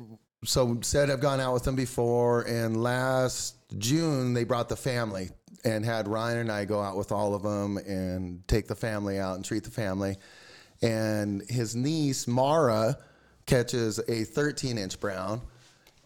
so 0.44 0.78
said 0.82 1.10
I've 1.10 1.20
gone 1.20 1.40
out 1.40 1.54
with 1.54 1.64
them 1.64 1.74
before, 1.76 2.42
and 2.42 2.82
last 2.82 3.56
June 3.78 4.32
they 4.32 4.44
brought 4.44 4.68
the 4.68 4.76
family 4.76 5.30
and 5.68 5.84
had 5.84 6.08
Ryan 6.08 6.38
and 6.38 6.52
I 6.52 6.64
go 6.64 6.80
out 6.80 6.96
with 6.96 7.12
all 7.12 7.34
of 7.34 7.42
them 7.42 7.76
and 7.76 8.46
take 8.48 8.66
the 8.66 8.74
family 8.74 9.18
out 9.18 9.36
and 9.36 9.44
treat 9.44 9.64
the 9.64 9.70
family. 9.70 10.16
And 10.80 11.42
his 11.48 11.76
niece 11.76 12.26
Mara 12.26 12.98
catches 13.46 13.98
a 14.08 14.24
13 14.24 14.78
inch 14.78 14.98
brown, 15.00 15.42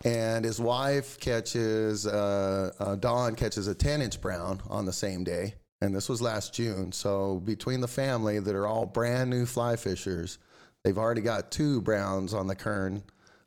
and 0.05 0.45
his 0.45 0.61
wife 0.61 1.19
catches 1.21 2.07
uh, 2.07 2.73
uh, 2.79 2.97
Dawn 2.97 3.35
catches 3.35 3.69
a 3.69 3.75
10 3.75 4.03
inch 4.03 4.21
brown 4.21 4.61
on 4.69 4.85
the 4.85 4.93
same 4.93 5.25
day. 5.25 5.55
And 5.81 5.95
this 5.95 6.09
was 6.09 6.23
last 6.23 6.55
June. 6.55 6.93
So 6.93 7.41
between 7.45 7.81
the 7.81 7.89
family 7.89 8.39
that 8.39 8.55
are 8.55 8.67
all 8.67 8.87
brand 8.87 9.31
new 9.31 9.47
fly 9.47 9.77
fishers, 9.77 10.39
they've 10.85 10.99
already 10.99 11.23
got 11.23 11.51
two 11.51 11.81
browns 11.83 12.35
on 12.35 12.47
the 12.47 12.55
kern 12.55 13.03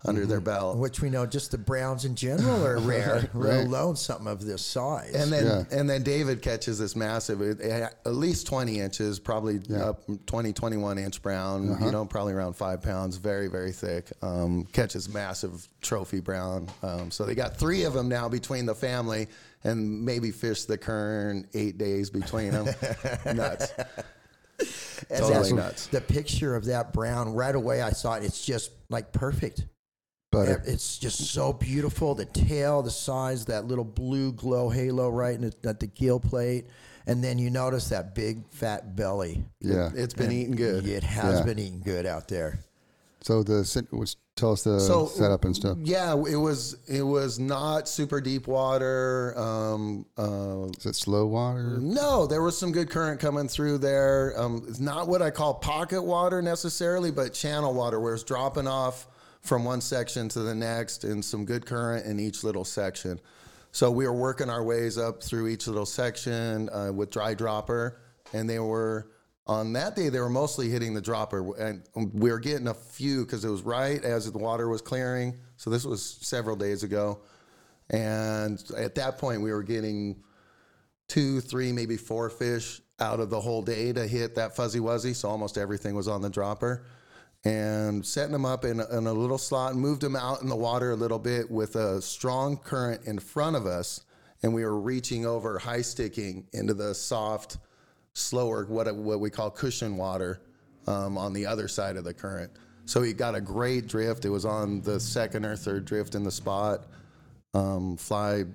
under 0.08 0.26
their 0.26 0.40
belt. 0.42 0.78
Which 0.78 1.02
we 1.02 1.10
know 1.10 1.26
just 1.26 1.52
the 1.52 1.58
browns 1.58 2.06
in 2.06 2.16
general 2.16 2.66
are 2.66 2.78
rare, 2.80 3.30
let 3.34 3.66
alone 3.66 3.96
something 3.96 4.28
of 4.28 4.46
this 4.46 4.62
size. 4.64 5.14
And 5.14 5.32
then 5.32 5.46
Yeah. 5.46 5.78
and 5.78 5.90
then 5.90 6.04
David 6.04 6.42
catches 6.42 6.80
this 6.80 6.96
massive, 6.96 7.42
it- 7.42 7.60
it- 7.60 7.94
at 8.06 8.14
least 8.14 8.48
20 8.48 8.80
inches, 8.80 9.20
probably 9.20 9.60
up 9.76 10.04
20, 10.26 10.54
21 10.54 10.98
inch 10.98 11.22
brown, 11.22 11.78
you 11.82 11.92
know, 11.92 12.06
probably 12.06 12.34
around 12.34 12.54
five 12.54 12.82
pounds, 12.82 13.18
very, 13.18 13.48
very 13.48 13.72
thick. 13.72 14.12
Um, 14.22 14.66
catches 14.72 15.10
massive 15.10 15.68
trophy 15.82 16.20
brown. 16.20 16.68
Um, 16.84 17.12
so 17.12 17.26
they 17.26 17.36
got 17.36 17.58
three 17.58 17.84
of 17.84 17.94
them 17.94 18.08
now 18.08 18.30
between 18.30 18.66
the 18.66 18.76
family 18.76 19.28
and 19.64 20.04
maybe 20.06 20.32
fish 20.32 20.66
the 20.66 20.78
kern 20.78 21.48
eight 21.56 21.78
days 21.78 22.10
between 22.10 22.52
them. 22.52 22.66
Nuts. 23.36 23.72
And 25.10 25.20
Totally 25.20 25.34
that's- 25.34 25.52
nuts. 25.52 25.88
The 25.88 26.00
picture 26.02 26.56
of 26.56 26.66
that 26.66 26.94
brown 26.94 27.34
right 27.34 27.54
away, 27.54 27.82
I 27.82 27.92
saw 27.92 28.16
it. 28.16 28.24
It's 28.24 28.44
just 28.46 28.72
like 28.90 29.12
perfect. 29.12 29.66
Butter. 30.36 30.64
It's 30.66 30.98
just 30.98 31.20
so 31.32 31.54
beautiful. 31.54 32.16
The 32.16 32.26
tail, 32.26 32.82
the 32.82 32.92
size, 32.92 33.46
that 33.46 33.66
little 33.66 33.84
blue 33.86 34.32
glow 34.34 34.70
halo 34.70 35.10
right 35.10 35.36
in 35.36 35.42
the, 35.42 35.70
at 35.70 35.80
the 35.80 35.88
gill 35.88 36.20
plate, 36.20 36.66
and 37.08 37.24
then 37.24 37.38
you 37.40 37.50
notice 37.50 37.90
that 37.90 38.16
big 38.16 38.44
fat 38.52 38.96
belly. 38.96 39.44
Yeah. 39.62 39.90
It's 39.96 40.14
been 40.14 40.32
eating 40.32 40.56
good. 40.56 40.88
It 40.88 41.04
has 41.04 41.40
Yeah. 41.40 41.46
been 41.46 41.60
eating 41.60 41.82
good 41.84 42.06
out 42.06 42.28
there. 42.28 42.60
So 43.22 43.42
the 43.42 43.66
sit- 43.66 43.92
was 43.92 44.18
tell 44.36 44.52
us 44.52 44.64
the 44.64 44.80
So 44.80 45.08
setup 45.08 45.46
and 45.46 45.56
stuff. 45.56 45.80
Yeah, 45.82 46.14
it 46.14 46.36
was 46.36 46.78
it 46.88 47.02
was 47.02 47.40
not 47.40 47.88
super 47.90 48.22
deep 48.22 48.46
water. 48.48 49.34
Um, 49.36 50.06
uh, 50.16 50.68
Is 50.78 50.86
it 50.86 50.96
slow 50.96 51.26
water? 51.26 51.80
No, 51.82 52.28
there 52.28 52.44
was 52.44 52.56
some 52.56 52.72
good 52.72 52.92
current 52.92 53.20
coming 53.20 53.48
through 53.48 53.80
there. 53.80 54.34
Um, 54.40 54.64
it's 54.68 54.80
not 54.80 55.08
what 55.08 55.24
I 55.24 55.32
call 55.32 55.56
pocket 55.56 56.04
water 56.04 56.44
necessarily, 56.44 57.10
but 57.10 57.34
channel 57.34 57.74
water, 57.74 58.00
where 58.00 58.14
it's 58.14 58.22
dropping 58.24 58.68
off 58.68 59.08
from 59.46 59.64
one 59.64 59.80
section 59.80 60.28
to 60.30 60.40
the 60.40 60.56
next, 60.56 61.04
and 61.04 61.24
some 61.24 61.46
good 61.46 61.66
current 61.66 62.06
in 62.06 62.20
each 62.20 62.44
little 62.44 62.66
section. 62.66 63.20
So 63.72 63.92
we 63.92 64.06
were 64.08 64.14
working 64.14 64.50
our 64.50 64.64
ways 64.64 64.98
up 64.98 65.22
through 65.22 65.48
each 65.48 65.68
little 65.68 65.86
section 65.86 66.70
uh, 66.70 66.92
with 66.92 67.12
dry 67.12 67.34
dropper, 67.34 68.02
and 68.34 68.50
they 68.50 68.60
were 68.60 69.12
on 69.48 69.74
that 69.74 69.96
day 69.96 70.10
they 70.10 70.20
were 70.20 70.30
mostly 70.30 70.70
hitting 70.70 70.94
the 70.94 71.02
dropper, 71.02 71.56
and 71.58 71.84
we 71.94 72.32
were 72.32 72.40
getting 72.40 72.68
a 72.68 72.74
few 72.74 73.26
because 73.26 73.46
it 73.46 73.50
was 73.50 73.62
right 73.62 74.04
as 74.04 74.32
the 74.32 74.38
water 74.38 74.68
was 74.68 74.82
clearing. 74.82 75.38
So 75.58 75.70
this 75.70 75.86
was 75.86 76.04
several 76.04 76.56
days 76.56 76.84
ago, 76.84 77.22
and 77.92 78.64
at 78.76 78.96
that 78.96 79.20
point 79.20 79.42
we 79.42 79.52
were 79.52 79.64
getting 79.64 80.24
two, 81.08 81.40
three, 81.40 81.72
maybe 81.72 81.98
four 81.98 82.30
fish 82.30 82.82
out 83.00 83.20
of 83.20 83.30
the 83.30 83.40
whole 83.40 83.62
day 83.62 83.94
to 83.94 84.08
hit 84.08 84.36
that 84.36 84.56
fuzzy 84.56 84.80
wuzzy. 84.80 85.14
So 85.14 85.30
almost 85.30 85.58
everything 85.58 85.96
was 85.96 86.08
on 86.08 86.22
the 86.22 86.30
dropper. 86.30 86.86
And 87.46 88.04
setting 88.04 88.32
them 88.32 88.46
up 88.46 88.66
in, 88.66 88.80
in 88.80 89.08
a 89.08 89.14
little 89.14 89.38
slot 89.38 89.74
and 89.74 89.80
moved 89.80 90.02
them 90.02 90.16
out 90.16 90.42
in 90.42 90.50
the 90.50 90.56
water 90.56 90.92
a 90.92 90.96
little 90.96 91.20
bit 91.20 91.50
with 91.50 91.76
a 91.76 92.02
strong 92.02 92.58
current 92.58 93.02
in 93.06 93.20
front 93.20 93.56
of 93.56 93.68
us. 93.68 94.04
And 94.42 94.54
we 94.54 94.66
were 94.66 94.80
reaching 94.80 95.26
over, 95.28 95.60
high 95.60 95.82
sticking 95.82 96.48
into 96.54 96.74
the 96.74 96.96
soft, 96.96 97.58
slower, 98.14 98.66
what, 98.66 98.94
what 98.96 99.20
we 99.20 99.30
call 99.30 99.52
cushion 99.52 99.96
water 99.96 100.42
um, 100.88 101.18
on 101.18 101.34
the 101.34 101.46
other 101.46 101.68
side 101.68 101.98
of 101.98 102.04
the 102.04 102.14
current. 102.14 102.52
So 102.86 103.02
he 103.02 103.14
got 103.14 103.36
a 103.36 103.42
great 103.42 103.88
drift. 103.88 104.26
It 104.26 104.30
was 104.30 104.46
on 104.46 104.82
the 104.82 105.00
second 105.00 105.46
or 105.46 105.56
third 105.56 105.86
drift 105.86 106.16
in 106.16 106.24
the 106.24 106.32
spot. 106.32 106.86
Um, 107.54 107.98
fly, 107.98 108.46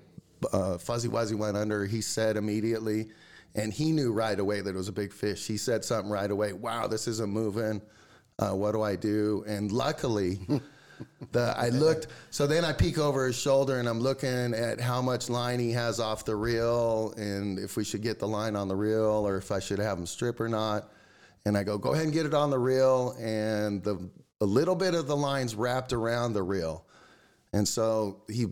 uh, 0.53 0.79
Fuzzy 0.79 1.09
Wuzzy 1.09 1.35
went 1.35 1.57
under. 1.57 1.87
He 1.87 2.01
said 2.01 2.37
immediately, 2.37 3.09
and 3.55 3.73
he 3.73 3.93
knew 3.93 4.13
right 4.13 4.39
away 4.39 4.61
that 4.61 4.71
it 4.71 4.77
was 4.77 4.89
a 4.89 4.93
big 4.93 5.13
fish. 5.13 5.47
He 5.47 5.57
said 5.57 5.85
something 5.85 6.11
right 6.11 6.31
away. 6.31 6.53
Wow, 6.53 6.87
this 6.87 7.09
isn't 7.09 7.31
moving. 7.31 7.81
Uh, 8.41 8.53
what 8.53 8.73
do 8.73 8.81
I 8.81 8.97
do? 8.97 9.45
And 9.47 9.71
luckily, 9.71 10.41
the 11.33 11.55
I 11.57 11.69
looked. 11.69 12.07
So 12.31 12.47
then 12.47 12.65
I 12.65 12.73
peek 12.73 12.99
over 12.99 13.27
his 13.27 13.37
shoulder 13.37 13.79
and 13.79 13.87
I'm 13.89 14.01
looking 14.01 14.55
at 14.55 14.81
how 14.81 15.03
much 15.03 15.29
line 15.29 15.59
he 15.59 15.71
has 15.73 16.01
off 16.01 16.25
the 16.25 16.35
reel, 16.35 17.13
and 17.19 17.59
if 17.59 17.77
we 17.77 17.85
should 17.85 18.03
get 18.03 18.19
the 18.19 18.29
line 18.29 18.57
on 18.57 18.67
the 18.67 18.77
reel, 18.77 19.27
or 19.27 19.37
if 19.37 19.53
I 19.53 19.59
should 19.59 19.79
have 19.79 19.99
him 19.99 20.07
strip 20.07 20.41
or 20.41 20.49
not. 20.49 20.91
And 21.45 21.57
I 21.57 21.65
go, 21.65 21.79
go 21.79 21.93
ahead 21.93 22.05
and 22.05 22.13
get 22.13 22.27
it 22.27 22.35
on 22.35 22.51
the 22.51 22.59
reel, 22.59 23.15
and 23.21 23.83
the 23.83 24.11
a 24.41 24.47
little 24.47 24.75
bit 24.75 24.95
of 24.95 25.07
the 25.07 25.17
lines 25.17 25.55
wrapped 25.55 25.93
around 25.93 26.33
the 26.33 26.43
reel, 26.43 26.87
and 27.53 27.69
so 27.69 28.23
he 28.29 28.47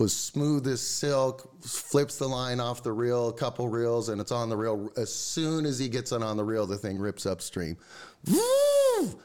was 0.00 0.16
smooth 0.16 0.66
as 0.66 0.80
silk, 0.80 1.62
flips 1.62 2.16
the 2.16 2.26
line 2.26 2.58
off 2.58 2.82
the 2.82 2.90
reel, 2.90 3.28
a 3.28 3.32
couple 3.34 3.68
reels, 3.68 4.08
and 4.08 4.18
it's 4.18 4.32
on 4.32 4.48
the 4.48 4.56
reel. 4.56 4.90
As 4.96 5.14
soon 5.14 5.66
as 5.66 5.78
he 5.78 5.88
gets 5.88 6.10
it 6.10 6.22
on 6.22 6.38
the 6.38 6.44
reel, 6.44 6.66
the 6.66 6.78
thing 6.78 6.98
rips 6.98 7.26
upstream. 7.26 7.76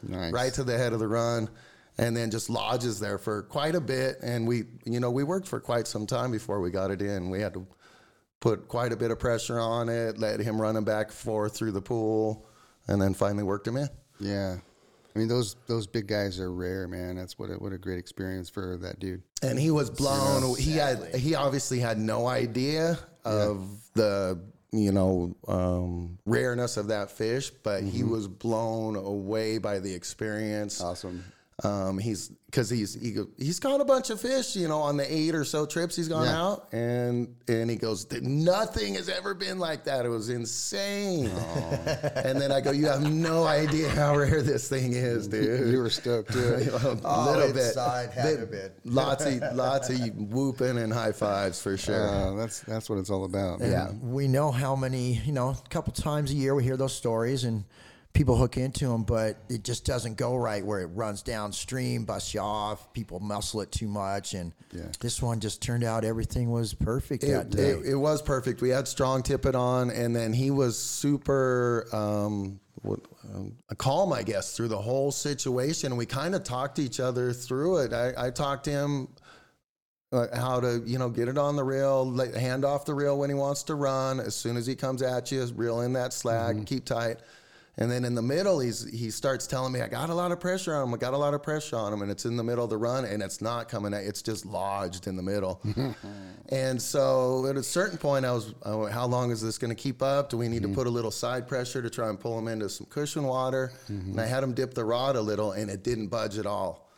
Nice. 0.04 0.34
Right 0.34 0.54
to 0.54 0.66
the 0.66 0.78
head 0.78 0.92
of 0.92 1.00
the 1.00 1.08
run. 1.08 1.50
And 1.98 2.16
then 2.16 2.30
just 2.30 2.50
lodges 2.50 3.00
there 3.00 3.18
for 3.18 3.44
quite 3.44 3.74
a 3.74 3.80
bit. 3.80 4.18
And 4.22 4.46
we, 4.46 4.66
you 4.84 5.00
know, 5.00 5.10
we 5.12 5.24
worked 5.24 5.48
for 5.48 5.62
quite 5.62 5.88
some 5.88 6.06
time 6.06 6.30
before 6.30 6.60
we 6.60 6.72
got 6.72 6.92
it 6.92 7.02
in. 7.02 7.30
We 7.30 7.40
had 7.40 7.54
to 7.54 7.66
put 8.42 8.68
quite 8.68 8.92
a 8.92 8.98
bit 8.98 9.12
of 9.12 9.20
pressure 9.20 9.62
on 9.62 9.88
it, 9.88 10.18
let 10.18 10.42
him 10.42 10.62
run 10.62 10.76
him 10.76 10.84
back 10.84 11.08
and 11.08 11.16
forth 11.16 11.56
through 11.56 11.72
the 11.72 11.82
pool, 11.82 12.50
and 12.90 13.02
then 13.02 13.14
finally 13.14 13.44
worked 13.44 13.66
him 13.66 13.78
in. 13.78 13.88
Yeah. 14.20 14.58
I 15.16 15.20
mean 15.20 15.28
those 15.30 15.56
those 15.68 15.88
big 15.88 16.08
guys 16.08 16.40
are 16.40 16.52
rare, 16.52 16.88
man. 16.88 17.16
That's 17.16 17.40
what 17.40 17.50
a, 17.50 17.54
what 17.54 17.72
a 17.72 17.78
great 17.78 18.00
experience 18.00 18.50
for 18.50 18.78
that 18.78 19.00
dude. 19.00 19.22
and 19.42 19.58
he 19.58 19.72
was 19.72 19.90
blown. 19.90 20.58
He 20.58 20.74
had 20.74 21.16
he 21.16 21.36
obviously 21.36 21.80
had 21.80 21.98
no 21.98 22.28
idea 22.28 23.00
of 23.24 23.68
the 23.94 24.40
you 24.72 24.92
know 24.92 25.36
um, 25.48 26.18
rareness 26.26 26.76
of 26.76 26.88
that 26.88 27.12
fish, 27.12 27.50
but 27.64 27.84
he 27.84 28.04
was 28.04 28.28
blown 28.28 28.98
away 28.98 29.58
by 29.58 29.80
the 29.80 29.94
experience. 29.94 30.82
Awesome. 30.82 31.24
Um, 31.64 31.98
he's 32.00 32.28
because 32.48 32.70
he's 32.70 32.94
he 33.02 33.14
go, 33.14 33.28
he's 33.38 33.62
caught 33.62 33.80
a 33.80 33.86
bunch 33.86 34.10
of 34.10 34.20
fish, 34.20 34.58
you 34.58 34.68
know, 34.68 34.80
on 34.80 34.98
the 34.98 35.14
eight 35.14 35.34
or 35.34 35.46
so 35.46 35.66
trips 35.66 35.96
he's 35.96 36.10
gone 36.10 36.26
Yeah. 36.26 36.42
out, 36.44 36.68
and 36.74 37.34
and 37.48 37.70
he 37.70 37.78
goes, 37.78 38.06
nothing 38.22 38.96
has 38.96 39.08
ever 39.08 39.34
been 39.34 39.58
like 39.58 39.86
that. 39.86 40.06
It 40.06 40.10
was 40.10 40.30
insane. 40.30 41.28
and 41.28 42.42
then 42.42 42.52
I 42.52 42.60
go, 42.60 42.72
you 42.72 42.88
have 42.88 43.10
no 43.10 43.46
idea 43.46 43.88
how 43.90 44.18
rare 44.18 44.42
this 44.42 44.68
thing 44.68 44.92
is, 44.94 45.30
dude. 45.30 45.72
You 45.72 45.78
were 45.80 45.90
stoked 45.90 46.34
too. 46.34 46.40
a 46.84 46.98
Oh, 47.06 47.32
little 47.34 47.54
bit. 47.54 47.68
inside 47.68 48.10
had 48.12 48.40
to 48.42 48.46
Bit- 48.48 48.84
be. 48.84 48.90
Lots 48.90 49.26
of 49.26 49.42
lots 49.56 49.90
of 49.90 50.00
whooping 50.16 50.78
and 50.78 50.92
high 50.92 51.14
fives 51.14 51.62
for 51.62 51.78
sure. 51.78 52.06
Uh, 52.10 52.36
that's 52.36 52.60
that's 52.62 52.90
what 52.90 53.00
it's 53.00 53.10
all 53.10 53.24
about. 53.24 53.62
man. 53.62 53.72
Yeah, 53.72 53.92
we 54.02 54.28
know 54.28 54.52
how 54.52 54.76
many, 54.76 55.22
you 55.26 55.32
know, 55.32 55.50
a 55.52 55.70
couple 55.70 55.94
times 55.94 56.32
a 56.32 56.36
year 56.36 56.54
we 56.54 56.66
hear 56.66 56.76
those 56.76 56.94
stories 56.94 57.46
and 57.46 57.64
people 58.16 58.38
hook 58.38 58.56
into 58.58 58.88
them, 58.88 59.04
but 59.04 59.38
it 59.50 59.64
just 59.64 59.86
doesn't 59.86 60.16
go 60.16 60.36
right 60.36 60.66
where 60.66 60.80
it 60.80 60.88
runs 60.88 61.22
downstream, 61.22 62.06
busts 62.06 62.34
you 62.34 62.40
off, 62.40 62.92
people 62.94 63.20
muscle 63.20 63.60
it 63.62 63.72
too 63.72 63.90
much. 63.90 64.34
And 64.34 64.54
Yeah. 64.72 64.84
this 65.02 65.22
one 65.22 65.42
just 65.42 65.62
turned 65.62 65.84
out 65.84 66.06
everything 66.06 66.50
was 66.50 66.74
perfect 66.74 67.24
that 67.24 67.48
It, 67.48 67.50
day. 67.52 67.70
it, 67.72 67.86
it 67.88 67.96
was 67.96 68.22
perfect. 68.22 68.62
We 68.62 68.70
had 68.70 68.88
strong 68.88 69.22
tippet 69.22 69.54
on, 69.54 69.92
and 69.92 70.16
then 70.16 70.32
he 70.32 70.50
was 70.50 70.80
super 70.80 71.88
um, 71.92 72.60
um, 73.34 73.58
calm, 73.78 74.14
I 74.14 74.24
guess, 74.24 74.56
through 74.56 74.70
the 74.70 74.82
whole 74.82 75.12
situation. 75.12 75.98
We 75.98 76.06
kind 76.06 76.36
of 76.36 76.44
talked 76.44 76.78
to 76.78 76.84
each 76.84 77.02
other 77.02 77.34
through 77.34 77.80
it. 77.80 77.94
I, 77.94 78.28
I 78.28 78.30
talked 78.32 78.64
to 78.66 78.72
him 78.72 79.10
uh, 80.14 80.28
how 80.34 80.62
to, 80.62 80.82
you 80.86 80.98
know, 80.98 81.10
get 81.10 81.28
it 81.28 81.38
on 81.38 81.58
the 81.58 81.64
reel, 81.66 82.10
let, 82.10 82.34
hand 82.34 82.64
off 82.64 82.86
the 82.86 82.94
reel 82.94 83.18
when 83.18 83.30
he 83.30 83.34
wants 83.34 83.64
to 83.64 83.76
run. 83.76 84.22
As 84.22 84.36
soon 84.36 84.56
as 84.56 84.66
he 84.66 84.74
comes 84.76 85.02
at 85.02 85.34
you, 85.34 85.44
reel 85.56 85.82
in 85.82 85.92
that 85.94 86.14
slag, 86.14 86.66
keep 86.66 86.86
tight. 86.86 87.20
And 87.78 87.92
then 87.92 88.06
in 88.06 88.16
the 88.16 88.22
middle, 88.22 88.60
he's 88.60 88.90
he 88.90 89.12
starts 89.12 89.48
telling 89.48 89.74
me, 89.74 89.82
I 89.82 89.90
got 89.90 90.10
a 90.10 90.14
lot 90.14 90.32
of 90.32 90.40
pressure 90.40 90.74
on 90.74 90.88
him. 90.88 90.94
I 90.94 90.98
got 90.98 91.14
a 91.14 91.18
lot 91.18 91.34
of 91.34 91.44
pressure 91.44 91.76
on 91.76 91.92
him, 91.92 92.02
and 92.02 92.10
it's 92.10 92.24
in 92.24 92.38
the 92.38 92.44
middle 92.44 92.64
of 92.64 92.70
the 92.70 92.78
run, 92.78 93.04
and 93.04 93.22
it's 93.22 93.42
not 93.42 93.68
coming 93.68 93.94
out. 93.94 94.04
It's 94.04 94.22
just 94.22 94.46
lodged 94.46 95.08
in 95.08 95.18
the 95.18 95.24
middle. 95.24 95.62
and 96.50 96.82
so 96.82 97.46
at 97.48 97.58
a 97.58 97.64
certain 97.64 97.98
point, 97.98 98.24
I 98.24 98.32
was, 98.32 98.54
oh, 98.64 98.86
how 98.86 99.06
long 99.06 99.30
is 99.32 99.42
this 99.42 99.58
going 99.58 99.76
to 99.76 99.82
keep 99.82 100.02
up? 100.02 100.30
Do 100.30 100.38
we 100.38 100.48
need 100.48 100.62
to 100.62 100.70
mm-hmm. 100.70 100.76
put 100.76 100.88
a 100.88 100.90
little 100.90 101.12
side 101.12 101.50
pressure 101.50 101.82
to 101.82 101.90
try 101.90 102.08
and 102.08 102.18
pull 102.18 102.40
him 102.40 102.48
into 102.48 102.70
some 102.70 102.88
cushion 102.90 103.24
water? 103.24 103.74
Mm-hmm. 103.92 104.12
And 104.12 104.22
I 104.22 104.26
had 104.26 104.42
him 104.42 104.54
dip 104.54 104.74
the 104.74 104.86
rod 104.86 105.18
a 105.18 105.22
little, 105.22 105.52
and 105.52 105.70
it 105.70 105.84
didn't 105.84 106.08
budge 106.08 106.38
at 106.38 106.46
all. 106.46 106.90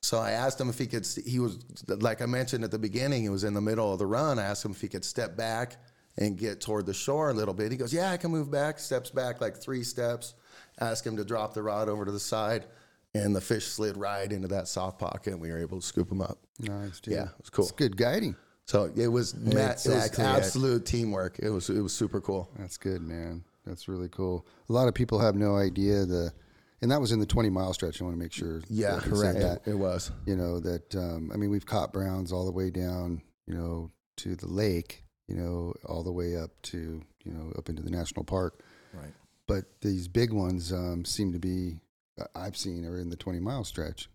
So 0.00 0.18
I 0.18 0.30
asked 0.30 0.58
him 0.58 0.70
if 0.70 0.78
he 0.78 0.86
could. 0.86 1.06
He 1.26 1.38
was 1.40 1.58
like 1.86 2.22
I 2.22 2.26
mentioned 2.26 2.64
at 2.64 2.70
the 2.70 2.78
beginning. 2.78 3.22
He 3.22 3.28
was 3.28 3.44
in 3.44 3.54
the 3.54 3.60
middle 3.60 3.92
of 3.92 3.98
the 3.98 4.06
run. 4.06 4.38
I 4.38 4.44
asked 4.44 4.64
him 4.64 4.72
if 4.72 4.80
he 4.80 4.88
could 4.88 5.04
step 5.04 5.36
back 5.36 5.76
and 6.18 6.36
get 6.36 6.60
toward 6.60 6.86
the 6.86 6.94
shore 6.94 7.30
a 7.30 7.34
little 7.34 7.54
bit. 7.54 7.70
He 7.70 7.78
goes, 7.78 7.92
"Yeah, 7.92 8.10
I 8.10 8.16
can 8.16 8.30
move 8.30 8.50
back." 8.50 8.78
Steps 8.78 9.10
back 9.10 9.40
like 9.40 9.56
three 9.56 9.82
steps. 9.82 10.34
Ask 10.80 11.06
him 11.06 11.16
to 11.16 11.24
drop 11.24 11.54
the 11.54 11.62
rod 11.62 11.88
over 11.88 12.04
to 12.04 12.12
the 12.12 12.20
side, 12.20 12.66
and 13.14 13.34
the 13.34 13.40
fish 13.40 13.66
slid 13.66 13.96
right 13.96 14.30
into 14.30 14.48
that 14.48 14.68
soft 14.68 14.98
pocket, 14.98 15.32
and 15.32 15.40
we 15.40 15.50
were 15.50 15.58
able 15.58 15.80
to 15.80 15.86
scoop 15.86 16.10
him 16.10 16.20
up. 16.20 16.38
Nice, 16.58 17.00
dude. 17.00 17.14
Yeah, 17.14 17.24
it 17.24 17.38
was 17.38 17.50
cool. 17.50 17.64
It's 17.64 17.72
good 17.72 17.96
guiding. 17.96 18.36
So 18.66 18.90
it 18.96 19.08
was 19.08 19.34
ma- 19.34 19.50
it 19.50 19.68
was 19.68 19.86
Exactly 19.86 20.24
absolute 20.24 20.86
teamwork. 20.86 21.38
It 21.40 21.50
was 21.50 21.68
it 21.68 21.80
was 21.80 21.92
super 21.92 22.20
cool. 22.20 22.48
That's 22.58 22.76
good, 22.76 23.02
man. 23.02 23.44
That's 23.66 23.88
really 23.88 24.08
cool. 24.08 24.46
A 24.68 24.72
lot 24.72 24.88
of 24.88 24.94
people 24.94 25.18
have 25.20 25.36
no 25.36 25.56
idea 25.56 26.04
the, 26.04 26.32
and 26.80 26.90
that 26.90 27.00
was 27.00 27.12
in 27.12 27.20
the 27.20 27.26
20 27.26 27.48
mile 27.48 27.72
stretch. 27.72 28.00
I 28.00 28.04
want 28.04 28.16
to 28.16 28.20
make 28.20 28.32
sure. 28.32 28.60
Yeah, 28.68 28.96
that 28.96 29.06
we 29.06 29.10
said 29.10 29.10
correct. 29.10 29.38
That. 29.40 29.70
It, 29.70 29.72
it 29.72 29.78
was. 29.78 30.10
You 30.26 30.36
know 30.36 30.60
that. 30.60 30.94
Um, 30.94 31.30
I 31.32 31.36
mean, 31.36 31.50
we've 31.50 31.66
caught 31.66 31.92
browns 31.92 32.32
all 32.32 32.44
the 32.44 32.52
way 32.52 32.70
down. 32.70 33.22
You 33.46 33.54
know 33.54 33.90
to 34.16 34.36
the 34.36 34.48
lake. 34.48 35.01
You 35.32 35.38
know 35.38 35.74
all 35.86 36.02
the 36.02 36.12
way 36.12 36.36
up 36.36 36.50
to 36.64 37.02
you 37.24 37.32
know 37.32 37.52
up 37.58 37.68
into 37.68 37.82
the 37.82 37.90
national 37.90 38.24
park. 38.24 38.60
right. 38.92 39.12
But 39.48 39.64
these 39.80 40.06
big 40.08 40.32
ones 40.32 40.72
um, 40.72 41.04
seem 41.04 41.32
to 41.32 41.38
be. 41.38 41.80
uh, 42.20 42.24
I've 42.36 42.56
seen 42.56 42.84
are 42.86 42.98
in 42.98 43.08
the 43.10 43.16
20 43.16 43.40
mile 43.40 43.64
stretch. 43.64 44.08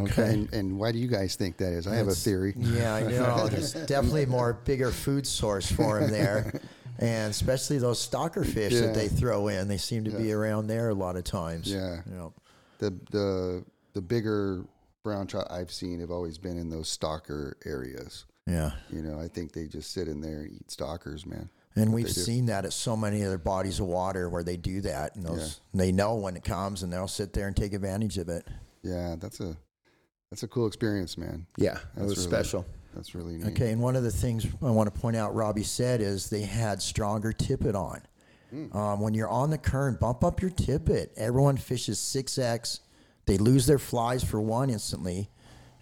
Okay. 0.00 0.32
And, 0.32 0.52
and 0.52 0.78
why 0.78 0.90
do 0.90 0.98
you 0.98 1.06
guys 1.06 1.36
think 1.36 1.58
that 1.58 1.72
is? 1.72 1.86
I 1.86 1.94
have 1.94 2.08
a 2.08 2.14
theory. 2.14 2.54
Yeah, 2.56 2.94
I 2.94 3.02
know. 3.02 3.46
There's 3.50 3.72
definitely 3.74 4.26
more 4.26 4.54
bigger 4.64 4.90
food 4.90 5.26
source 5.26 5.70
for 5.70 6.00
them 6.00 6.10
there. 6.10 6.60
And 7.00 7.32
especially 7.32 7.78
those 7.78 7.98
stocker 8.08 8.46
fish 8.46 8.72
Yeah. 8.72 8.82
that 8.82 8.94
they 8.94 9.08
throw 9.08 9.48
in. 9.48 9.66
They 9.66 9.78
seem 9.78 10.04
to 10.04 10.10
be 10.12 10.30
around 10.32 10.68
there 10.68 10.90
a 10.90 10.94
lot 10.94 11.16
of 11.16 11.24
times. 11.24 11.66
Yeah. 11.72 12.02
You 12.08 12.14
know. 12.14 12.32
the 12.78 12.90
the 13.10 13.64
the 13.94 14.00
bigger 14.00 14.64
brown 15.02 15.26
trout 15.26 15.48
I've 15.50 15.72
seen 15.72 15.98
have 16.00 16.12
always 16.12 16.38
been 16.38 16.56
in 16.56 16.70
those 16.70 16.96
stocker 16.96 17.54
areas. 17.66 18.26
Yeah. 18.46 18.72
You 18.90 19.02
know, 19.02 19.18
I 19.18 19.28
think 19.28 19.52
they 19.52 19.66
just 19.66 19.92
sit 19.92 20.08
in 20.08 20.20
there 20.20 20.40
and 20.42 20.52
eat 20.52 20.70
stockers, 20.70 21.24
man. 21.24 21.48
And 21.76 21.92
we've 21.92 22.10
seen 22.10 22.46
that 22.46 22.64
at 22.64 22.72
so 22.72 22.96
many 22.96 23.24
other 23.24 23.38
bodies 23.38 23.80
of 23.80 23.86
water 23.86 24.28
where 24.28 24.44
they 24.44 24.56
do 24.56 24.80
that, 24.82 25.16
and 25.16 25.24
those 25.26 25.60
they 25.72 25.90
know 25.90 26.14
when 26.14 26.36
it 26.36 26.44
comes, 26.44 26.84
and 26.84 26.92
they'll 26.92 27.08
sit 27.08 27.32
there 27.32 27.48
and 27.48 27.56
take 27.56 27.72
advantage 27.72 28.16
of 28.18 28.28
it. 28.28 28.46
Yeah, 28.84 29.16
that's 29.18 29.40
a 29.40 29.56
that's 30.30 30.44
a 30.44 30.48
cool 30.48 30.68
experience, 30.68 31.18
man. 31.18 31.46
Yeah, 31.56 31.78
it 31.78 31.80
That's 31.96 32.08
was 32.10 32.16
really- 32.18 32.28
special. 32.30 32.66
That's 32.94 33.12
really 33.12 33.38
neat. 33.38 33.46
Okay, 33.48 33.72
and 33.72 33.82
one 33.82 33.96
of 33.96 34.04
the 34.04 34.12
things 34.12 34.46
I 34.62 34.70
want 34.70 34.92
to 34.94 35.00
point 35.00 35.16
out, 35.16 35.34
Robbie 35.34 35.64
said, 35.64 36.00
is 36.00 36.30
they 36.30 36.42
had 36.42 36.80
stronger 36.80 37.32
tippet 37.32 37.74
on. 37.74 38.00
Um, 38.72 39.00
when 39.00 39.14
you're 39.14 39.28
on 39.28 39.50
the 39.50 39.58
Kern, 39.58 39.96
bump 40.00 40.22
up 40.22 40.40
your 40.40 40.52
tippet. 40.52 41.12
Everyone 41.16 41.56
fishes 41.56 41.98
six 41.98 42.38
X. 42.38 42.78
They 43.26 43.36
lose 43.36 43.66
their 43.66 43.80
flies 43.80 44.22
for 44.22 44.40
one 44.40 44.70
instantly, 44.70 45.28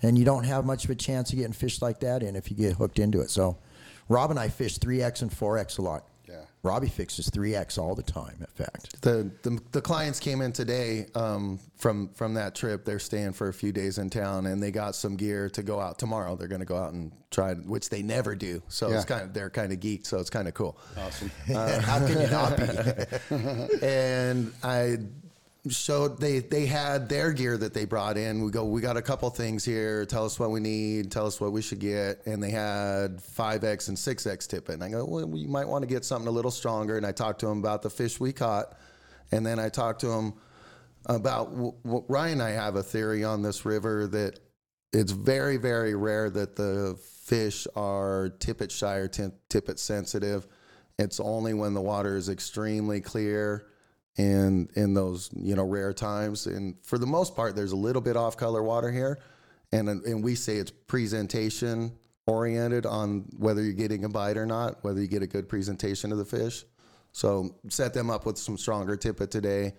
and 0.03 0.19
you 0.19 0.25
don't 0.25 0.45
have 0.45 0.65
much 0.65 0.85
of 0.85 0.91
a 0.91 0.95
chance 0.95 1.31
of 1.33 1.39
getting 1.39 1.53
fish 1.53 1.81
like 1.81 2.01
that 2.01 2.23
in 2.23 2.37
if 2.37 2.51
you 2.51 2.57
get 2.57 2.75
hooked 2.75 2.99
into 2.99 3.21
it. 3.21 3.31
So, 3.31 3.59
Rob 4.09 4.31
and 4.31 4.39
I 4.39 4.49
fish 4.49 4.79
three 4.79 5.03
X 5.03 5.23
and 5.23 5.33
four 5.33 5.59
X 5.59 5.79
a 5.79 5.83
lot. 5.83 6.05
Yeah. 6.29 6.45
Robbie 6.63 6.89
fixes 6.89 7.29
three 7.29 7.55
X 7.55 7.77
all 7.77 7.95
the 7.95 8.03
time. 8.03 8.37
In 8.41 8.47
fact. 8.47 9.03
The, 9.03 9.31
the 9.43 9.61
the 9.73 9.83
clients 9.83 10.19
came 10.19 10.41
in 10.41 10.53
today 10.53 11.07
um, 11.15 11.59
from 11.77 12.09
from 12.15 12.35
that 12.35 12.55
trip. 12.55 12.85
They're 12.85 12.99
staying 12.99 13.33
for 13.33 13.49
a 13.49 13.53
few 13.53 13.73
days 13.73 13.99
in 13.99 14.09
town, 14.11 14.47
and 14.47 14.63
they 14.63 14.71
got 14.71 14.95
some 14.95 15.17
gear 15.17 15.51
to 15.51 15.63
go 15.63 15.81
out 15.81 15.99
tomorrow. 15.99 16.37
They're 16.37 16.49
going 16.49 16.61
to 16.61 16.67
go 16.67 16.77
out 16.77 16.93
and 16.93 17.13
try, 17.31 17.55
which 17.55 17.91
they 17.91 18.03
never 18.03 18.35
do. 18.35 18.63
So 18.69 18.91
it's 18.93 19.05
kind 19.05 19.23
of 19.23 19.35
they're 19.35 19.51
kind 19.51 19.73
of 19.73 19.81
geeked. 19.81 20.07
So 20.07 20.19
it's 20.19 20.31
kind 20.31 20.49
of 20.49 20.55
cool. 20.55 20.79
Awesome. 20.97 21.31
How 21.49 22.07
can 22.07 22.21
you 22.21 22.29
not 22.29 22.57
be? 22.57 23.77
and 23.87 24.53
I 24.63 24.99
showed 25.69 26.19
they 26.19 26.41
they 26.41 26.67
had 26.67 27.09
their 27.09 27.33
gear 27.33 27.57
that 27.57 27.73
they 27.73 27.85
brought 27.85 28.17
in. 28.17 28.43
We 28.45 28.51
go, 28.51 28.65
we 28.65 28.81
got 28.81 28.97
a 28.97 29.03
couple 29.03 29.31
things 29.31 29.65
here. 29.65 30.05
Tell 30.05 30.25
us 30.25 30.39
what 30.39 30.51
we 30.51 30.59
need. 30.59 31.13
Tell 31.13 31.27
us 31.27 31.41
what 31.41 31.53
we 31.53 31.63
should 31.63 31.79
get. 31.79 32.27
And 32.27 32.43
they 32.43 32.51
had 32.51 33.23
five 33.23 33.63
X 33.63 33.89
and 33.89 33.99
six 33.99 34.27
X 34.27 34.47
tippet. 34.47 34.75
And 34.75 34.83
I 34.85 34.89
go, 34.91 35.05
well, 35.05 35.37
you 35.37 35.49
might 35.49 35.69
want 35.69 35.83
to 35.83 35.87
get 35.87 36.05
something 36.05 36.27
a 36.27 36.33
little 36.33 36.51
stronger. 36.51 36.97
And 36.97 37.07
I 37.07 37.13
talked 37.13 37.41
to 37.41 37.47
them 37.47 37.59
about 37.59 37.83
the 37.83 37.91
fish 37.91 38.19
we 38.19 38.33
caught, 38.33 38.77
and 39.31 39.47
then 39.47 39.61
I 39.61 39.69
talked 39.69 40.01
to 40.01 40.09
them 40.09 40.35
about 41.07 41.51
w- 41.53 41.75
w- 41.85 42.05
Ryan. 42.09 42.41
and 42.41 42.43
I 42.43 42.51
have 42.51 42.75
a 42.77 42.83
theory 42.83 43.23
on 43.23 43.43
this 43.43 43.65
river 43.65 44.07
that 44.09 44.41
it's 44.93 45.13
very 45.13 45.57
very 45.57 45.95
rare 45.95 46.29
that 46.31 46.57
the 46.57 46.99
fish 47.25 47.67
are 47.77 48.31
tippet 48.41 48.73
shy 48.73 48.97
or 48.97 49.09
tim- 49.09 49.33
tippet 49.49 49.79
sensitive. 49.79 50.47
It's 50.99 51.21
only 51.21 51.55
when 51.55 51.73
the 51.75 51.81
water 51.81 52.17
is 52.17 52.29
extremely 52.29 53.01
clear 53.01 53.67
and 54.19 54.71
in 54.75 54.95
those 54.95 55.31
you 55.35 55.55
know 55.55 55.65
rare 55.65 55.93
times. 55.93 56.47
And 56.47 56.77
for 56.83 56.99
the 56.99 57.07
most 57.07 57.35
part, 57.35 57.57
there's 57.57 57.73
a 57.73 57.77
little 57.77 58.03
bit 58.03 58.17
off 58.17 58.37
color 58.37 58.63
water 58.63 58.91
here, 58.91 59.19
and 59.73 59.89
and 59.89 60.23
we 60.23 60.35
say 60.35 60.57
it's 60.57 60.71
presentation 60.71 61.93
oriented 62.27 62.87
on 62.87 63.27
whether 63.37 63.63
you're 63.63 63.73
getting 63.73 64.05
a 64.05 64.09
bite 64.09 64.37
or 64.37 64.47
not, 64.47 64.83
whether 64.85 65.01
you 65.01 65.09
get 65.09 65.23
a 65.23 65.27
good 65.27 65.49
presentation 65.49 66.13
of 66.13 66.19
the 66.19 66.25
fish. 66.25 66.65
So 67.13 67.57
set 67.69 67.95
them 67.95 68.11
up 68.11 68.25
with 68.27 68.39
some 68.39 68.57
stronger 68.57 68.97
tippet 68.97 69.31
today. 69.31 69.75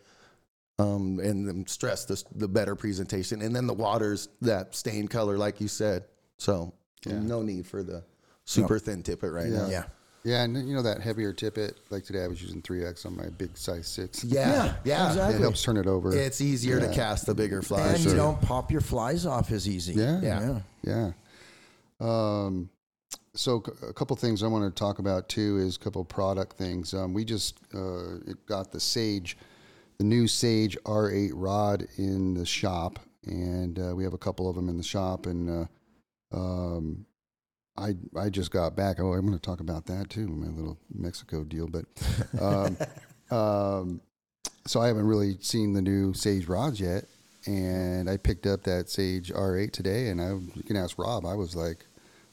Um, 0.80 1.20
and 1.20 1.48
then 1.48 1.68
stress 1.68 2.06
the, 2.06 2.22
the 2.34 2.48
better 2.48 2.76
presentation, 2.76 3.44
and 3.44 3.56
then 3.56 3.68
the 3.68 3.76
water's 3.76 4.28
that 4.42 4.74
stained 4.74 5.12
color, 5.12 5.38
like 5.38 5.62
you 5.62 5.68
said. 5.68 6.06
So 6.40 6.74
no 7.20 7.44
need 7.44 7.68
for 7.68 7.84
the 7.84 8.04
super 8.46 8.80
thin 8.80 9.04
tippet 9.04 9.32
right 9.32 9.50
now. 9.50 9.68
Yeah. 9.70 9.84
Yeah, 10.26 10.44
and 10.44 10.56
you 10.68 10.74
know 10.76 10.82
that 10.82 11.02
heavier 11.02 11.34
tippet. 11.34 11.78
Like 11.90 12.04
today, 12.06 12.24
I 12.24 12.28
was 12.28 12.42
using 12.42 12.62
three 12.62 12.86
X 12.86 13.06
on 13.06 13.16
my 13.18 13.28
big 13.30 13.58
size 13.58 13.88
six. 13.88 14.24
Yeah, 14.24 14.50
Yeah, 14.50 14.76
yeah. 14.86 15.08
exactly. 15.10 15.36
it 15.36 15.42
helps 15.42 15.62
turn 15.62 15.76
it 15.78 15.86
over. 15.88 16.16
It's 16.16 16.40
easier 16.40 16.80
to 16.80 16.92
cast 16.94 17.26
the 17.26 17.36
bigger 17.36 17.62
flies. 17.62 18.04
And 18.06 18.12
you 18.14 18.16
don't 18.16 18.42
pop 18.42 18.72
your 18.72 18.82
flies 18.82 19.26
off 19.26 19.52
as 19.52 19.68
easy. 19.68 19.94
Yeah. 19.94 20.22
Yeah. 20.22 20.60
Yeah. 20.84 21.12
Um, 22.00 22.70
so 23.34 23.62
c- 23.66 23.72
a 23.88 23.94
couple 23.94 24.16
things 24.16 24.44
I 24.44 24.48
want 24.48 24.64
to 24.74 24.80
talk 24.80 25.00
about 25.00 25.28
too 25.28 25.58
is 25.58 25.76
a 25.76 25.80
couple 25.80 26.04
product 26.06 26.58
things. 26.58 26.94
Um, 26.94 27.14
we 27.14 27.26
just 27.26 27.58
uh, 27.74 28.16
it 28.28 28.46
got 28.46 28.72
the 28.72 28.80
Sage, 28.80 29.38
the 29.98 30.04
new 30.06 30.28
Sage 30.28 30.78
R8 30.86 31.32
rod 31.34 31.86
in 31.98 32.34
the 32.34 32.46
shop, 32.46 33.00
and 33.26 33.78
uh, 33.80 33.94
we 33.96 34.04
have 34.06 34.14
a 34.14 34.18
couple 34.18 34.50
of 34.50 34.56
them 34.56 34.70
in 34.70 34.78
the 34.78 34.84
shop. 34.84 35.26
And 35.26 35.68
uh, 36.32 36.36
um, 36.38 37.06
I 37.78 37.96
I 38.18 38.30
just 38.30 38.52
got 38.52 38.76
back. 38.76 39.00
Oh, 39.00 39.14
I'm 39.14 39.26
going 39.26 39.38
to 39.38 39.42
talk 39.42 39.60
about 39.60 39.86
that 39.88 40.10
too, 40.10 40.28
my 40.28 40.48
little 40.48 40.78
Mexico 40.94 41.44
deal. 41.44 41.68
But 41.68 41.86
um, 42.42 42.78
um, 43.36 44.02
so 44.66 44.80
I 44.82 44.88
haven't 44.88 45.08
really 45.08 45.38
seen 45.42 45.74
the 45.74 45.82
new 45.82 46.14
Sage 46.14 46.48
rods 46.48 46.80
yet, 46.80 47.06
and 47.48 48.10
I 48.10 48.18
picked 48.18 48.46
up 48.46 48.64
that 48.64 48.90
Sage 48.90 49.32
R8 49.34 49.72
today, 49.72 50.10
and 50.10 50.22
I 50.22 50.34
you 50.56 50.64
can 50.66 50.76
ask 50.78 50.98
Rob. 51.00 51.26
I 51.26 51.34
was 51.36 51.56
like 51.56 51.86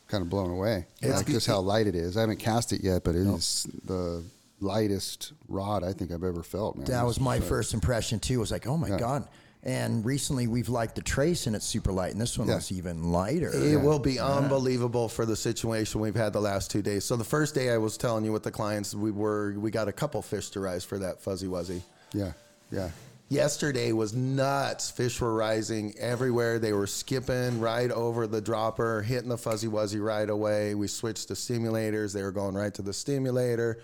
kind 0.09 0.23
of 0.23 0.29
blown 0.29 0.51
away, 0.51 0.87
It's 1.01 1.19
like 1.19 1.27
just 1.29 1.47
how 1.47 1.61
light 1.61 1.87
it 1.87 1.95
is. 1.95 2.17
I 2.17 2.23
haven't 2.23 2.39
cast 2.41 2.73
it 2.73 2.83
yet, 2.83 3.05
but 3.05 3.15
it 3.15 3.27
is 3.29 3.65
the 3.85 4.25
lightest 4.59 5.33
rod 5.49 5.85
I 5.85 5.93
think 5.93 6.11
I've 6.11 6.25
ever 6.25 6.43
felt. 6.43 6.75
Man, 6.77 6.85
That 6.87 7.07
was 7.07 7.21
my 7.21 7.37
like- 7.37 7.45
first 7.45 7.75
impression 7.75 8.19
too. 8.19 8.35
I 8.35 8.39
was 8.39 8.51
like, 8.51 8.67
oh 8.67 8.77
my 8.77 8.91
god. 8.91 9.29
And 9.63 10.05
recently 10.07 10.47
we've 10.47 10.71
liked 10.71 10.95
the 10.95 11.03
trace 11.03 11.47
and 11.47 11.55
it's 11.55 11.67
super 11.67 11.93
light, 11.93 12.13
and 12.13 12.21
this 12.21 12.39
one 12.39 12.49
Yeah. 12.49 12.55
was 12.57 12.73
even 12.73 13.13
lighter. 13.13 13.51
It 13.55 13.81
will 13.81 13.99
be 13.99 14.19
unbelievable 14.19 15.09
for 15.09 15.27
the 15.27 15.37
situation 15.37 16.01
we've 16.01 16.15
had 16.15 16.33
the 16.33 16.41
last 16.41 16.71
two 16.71 16.81
days. 16.81 17.05
So 17.05 17.17
the 17.17 17.25
first 17.25 17.55
day 17.55 17.71
I 17.71 17.77
was 17.77 17.99
telling 17.99 18.25
you 18.25 18.33
with 18.33 18.43
the 18.43 18.51
clients, 18.51 18.95
we 18.95 19.11
were 19.11 19.53
we 19.59 19.71
got 19.71 19.87
a 19.87 19.93
couple 19.93 20.23
fish 20.23 20.49
to 20.51 20.61
rise 20.61 20.85
for 20.85 20.99
that 21.01 21.21
fuzzy 21.21 21.47
wuzzy. 21.47 21.83
Yeah, 22.13 22.33
yeah. 22.71 22.89
Yesterday 23.29 23.93
was 23.93 24.13
nuts. 24.13 24.91
Fish 24.91 25.21
were 25.21 25.33
rising 25.35 25.95
everywhere. 26.01 26.59
They 26.59 26.73
were 26.73 26.89
skipping 26.89 27.61
right 27.61 27.91
over 27.93 28.27
the 28.27 28.41
dropper, 28.41 29.03
hitting 29.03 29.29
the 29.29 29.39
fuzzy 29.39 29.69
wuzzy 29.69 30.03
right 30.05 30.29
away. 30.29 30.75
We 30.75 30.89
switched 30.89 31.29
to 31.29 31.35
stimulators. 31.35 32.13
They 32.13 32.23
were 32.25 32.33
going 32.33 32.57
right 32.57 32.75
to 32.75 32.83
the 32.83 32.93
stimulator. 32.93 33.79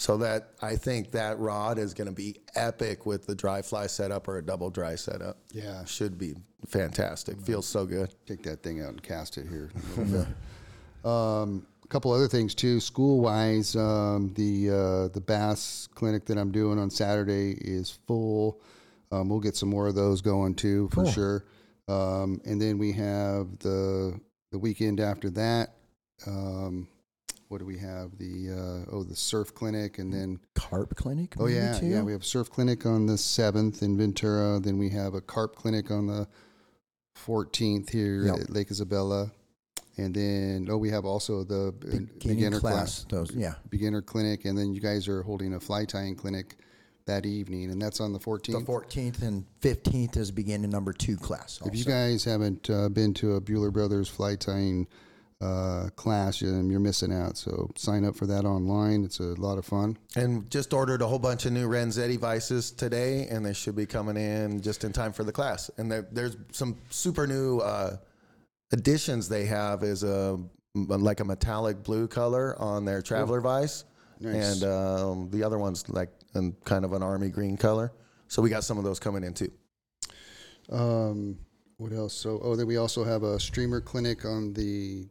So 0.00 0.16
that 0.16 0.54
I 0.62 0.76
think 0.76 1.10
that 1.10 1.38
rod 1.38 1.78
is 1.78 1.92
going 1.92 2.06
to 2.06 2.14
be 2.14 2.36
epic 2.54 3.04
with 3.04 3.26
the 3.26 3.34
dry 3.34 3.60
fly 3.60 3.86
setup 3.86 4.28
or 4.28 4.38
a 4.38 4.42
double 4.42 4.70
dry 4.70 4.94
setup. 4.94 5.36
Yeah. 5.52 5.84
should 5.84 6.16
be 6.16 6.36
fantastic. 6.66 7.38
Feels 7.42 7.66
so 7.66 7.84
good. 7.84 8.14
Take 8.24 8.42
that 8.44 8.62
thing 8.62 8.80
out 8.80 8.88
and 8.88 9.02
cast 9.02 9.36
it 9.36 9.46
here. 9.46 9.70
a 11.04 11.06
um, 11.06 11.66
a 11.84 11.88
couple 11.88 12.12
other 12.12 12.28
things 12.28 12.54
too. 12.54 12.80
School 12.80 13.20
wise, 13.20 13.76
um, 13.76 14.32
the 14.36 14.70
uh, 14.70 15.08
the 15.08 15.20
bass 15.20 15.86
clinic 15.94 16.24
that 16.24 16.38
I'm 16.38 16.50
doing 16.50 16.78
on 16.78 16.88
Saturday 16.88 17.58
is 17.60 17.98
full. 18.06 18.62
Um, 19.12 19.28
we'll 19.28 19.40
get 19.40 19.54
some 19.54 19.68
more 19.68 19.86
of 19.86 19.96
those 19.96 20.22
going 20.22 20.54
too 20.54 20.88
for 20.94 21.04
sure. 21.04 21.44
Um, 21.88 22.40
and 22.46 22.58
then 22.58 22.78
we 22.78 22.92
have 22.92 23.58
the 23.58 24.18
the 24.50 24.58
weekend 24.58 24.98
after 24.98 25.28
that. 25.28 25.74
Um, 26.26 26.88
what 27.50 27.58
do 27.58 27.66
we 27.66 27.78
have? 27.78 28.16
The 28.16 28.84
uh, 28.88 28.94
oh 28.94 29.02
the 29.02 29.16
surf 29.16 29.52
clinic, 29.52 29.98
and 29.98 30.12
then 30.12 30.38
Carp 30.54 30.94
clinic. 30.94 31.34
Oh 31.38 31.46
yeah, 31.46 31.78
too? 31.78 31.86
yeah. 31.86 32.00
We 32.02 32.12
have 32.12 32.24
surf 32.24 32.48
clinic 32.48 32.86
on 32.86 33.06
the 33.06 33.18
seventh 33.18 33.82
in 33.82 33.98
Ventura. 33.98 34.60
Then 34.60 34.78
we 34.78 34.88
have 34.90 35.14
a 35.14 35.20
carp 35.20 35.56
clinic 35.56 35.90
on 35.90 36.06
the 36.06 36.28
fourteenth 37.16 37.88
here 37.90 38.24
Yep. 38.26 38.36
at 38.38 38.50
Lake 38.50 38.70
Isabella. 38.70 39.32
And 39.96 40.14
then 40.14 40.68
oh, 40.70 40.78
we 40.78 40.90
have 40.90 41.04
also 41.04 41.42
the 41.42 41.68
uh, 41.68 41.70
beginning 41.72 42.08
beginner 42.24 42.60
class. 42.60 43.04
class, 43.04 43.06
Those, 43.10 43.32
yeah. 43.34 43.54
beginner 43.68 44.00
clinic, 44.00 44.44
and 44.44 44.56
then 44.56 44.72
you 44.72 44.80
guys 44.80 45.08
are 45.08 45.22
holding 45.22 45.54
a 45.54 45.60
fly 45.60 45.84
tying 45.84 46.14
clinic 46.14 46.56
that 47.06 47.26
evening, 47.26 47.72
and 47.72 47.82
that's 47.82 48.00
on 48.00 48.12
the 48.12 48.18
14th. 48.20 48.52
The 48.60 48.64
fourteenth. 48.64 49.22
and 49.22 49.44
15th 49.60 50.16
is 50.16 50.30
beginning 50.30 50.70
number 50.70 50.92
two 50.92 51.16
class. 51.16 51.60
If 51.66 51.74
you 51.74 51.84
guys 51.84 52.22
haven't 52.24 52.70
uh, 52.70 52.88
been 52.90 53.12
to 53.14 53.34
a 53.34 53.40
Buhler 53.40 53.72
Brothers 53.72 54.08
fly 54.08 54.36
tying 54.36 54.86
uh, 55.40 55.88
class, 55.96 56.42
um, 56.42 56.70
you're 56.70 56.80
missing 56.80 57.12
out. 57.12 57.36
So 57.36 57.70
sign 57.76 58.04
up 58.04 58.14
for 58.14 58.26
that 58.26 58.44
online. 58.44 59.04
It's 59.04 59.20
a 59.20 59.34
lot 59.40 59.56
of 59.58 59.64
fun. 59.64 59.96
And 60.16 60.50
just 60.50 60.72
ordered 60.74 61.00
a 61.02 61.06
whole 61.06 61.18
bunch 61.18 61.46
of 61.46 61.52
new 61.52 61.68
Renzetti 61.68 62.18
vices 62.18 62.70
today, 62.70 63.26
and 63.30 63.44
they 63.44 63.54
should 63.54 63.74
be 63.74 63.86
coming 63.86 64.16
in 64.16 64.60
just 64.60 64.84
in 64.84 64.92
time 64.92 65.12
for 65.12 65.24
the 65.24 65.32
class. 65.32 65.70
And 65.78 65.90
there, 65.90 66.06
there's 66.12 66.36
some 66.52 66.76
super 66.90 67.26
new 67.26 67.58
uh, 67.60 67.96
additions 68.72 69.28
they 69.28 69.46
have 69.46 69.82
is 69.82 70.02
a 70.04 70.38
like 70.74 71.18
a 71.20 71.24
metallic 71.24 71.82
blue 71.82 72.06
color 72.06 72.54
on 72.60 72.84
their 72.84 73.02
Traveler 73.02 73.40
Vice, 73.40 73.84
Nice. 74.20 74.62
and 74.62 74.70
um, 74.72 75.30
the 75.30 75.42
other 75.42 75.58
one's 75.58 75.88
like 75.88 76.10
in 76.36 76.54
kind 76.64 76.84
of 76.84 76.92
an 76.92 77.02
army 77.02 77.28
green 77.28 77.56
color. 77.56 77.92
So 78.28 78.40
we 78.40 78.50
got 78.50 78.62
some 78.62 78.78
of 78.78 78.84
those 78.84 79.00
coming 79.00 79.24
in 79.24 79.34
too. 79.34 79.50
Um, 80.70 81.38
what 81.78 81.92
else? 81.92 82.14
So, 82.14 82.38
oh, 82.42 82.54
then 82.54 82.66
we 82.66 82.76
also 82.76 83.02
have 83.02 83.22
a 83.24 83.40
streamer 83.40 83.80
clinic 83.80 84.24
on 84.24 84.52
the 84.52 85.08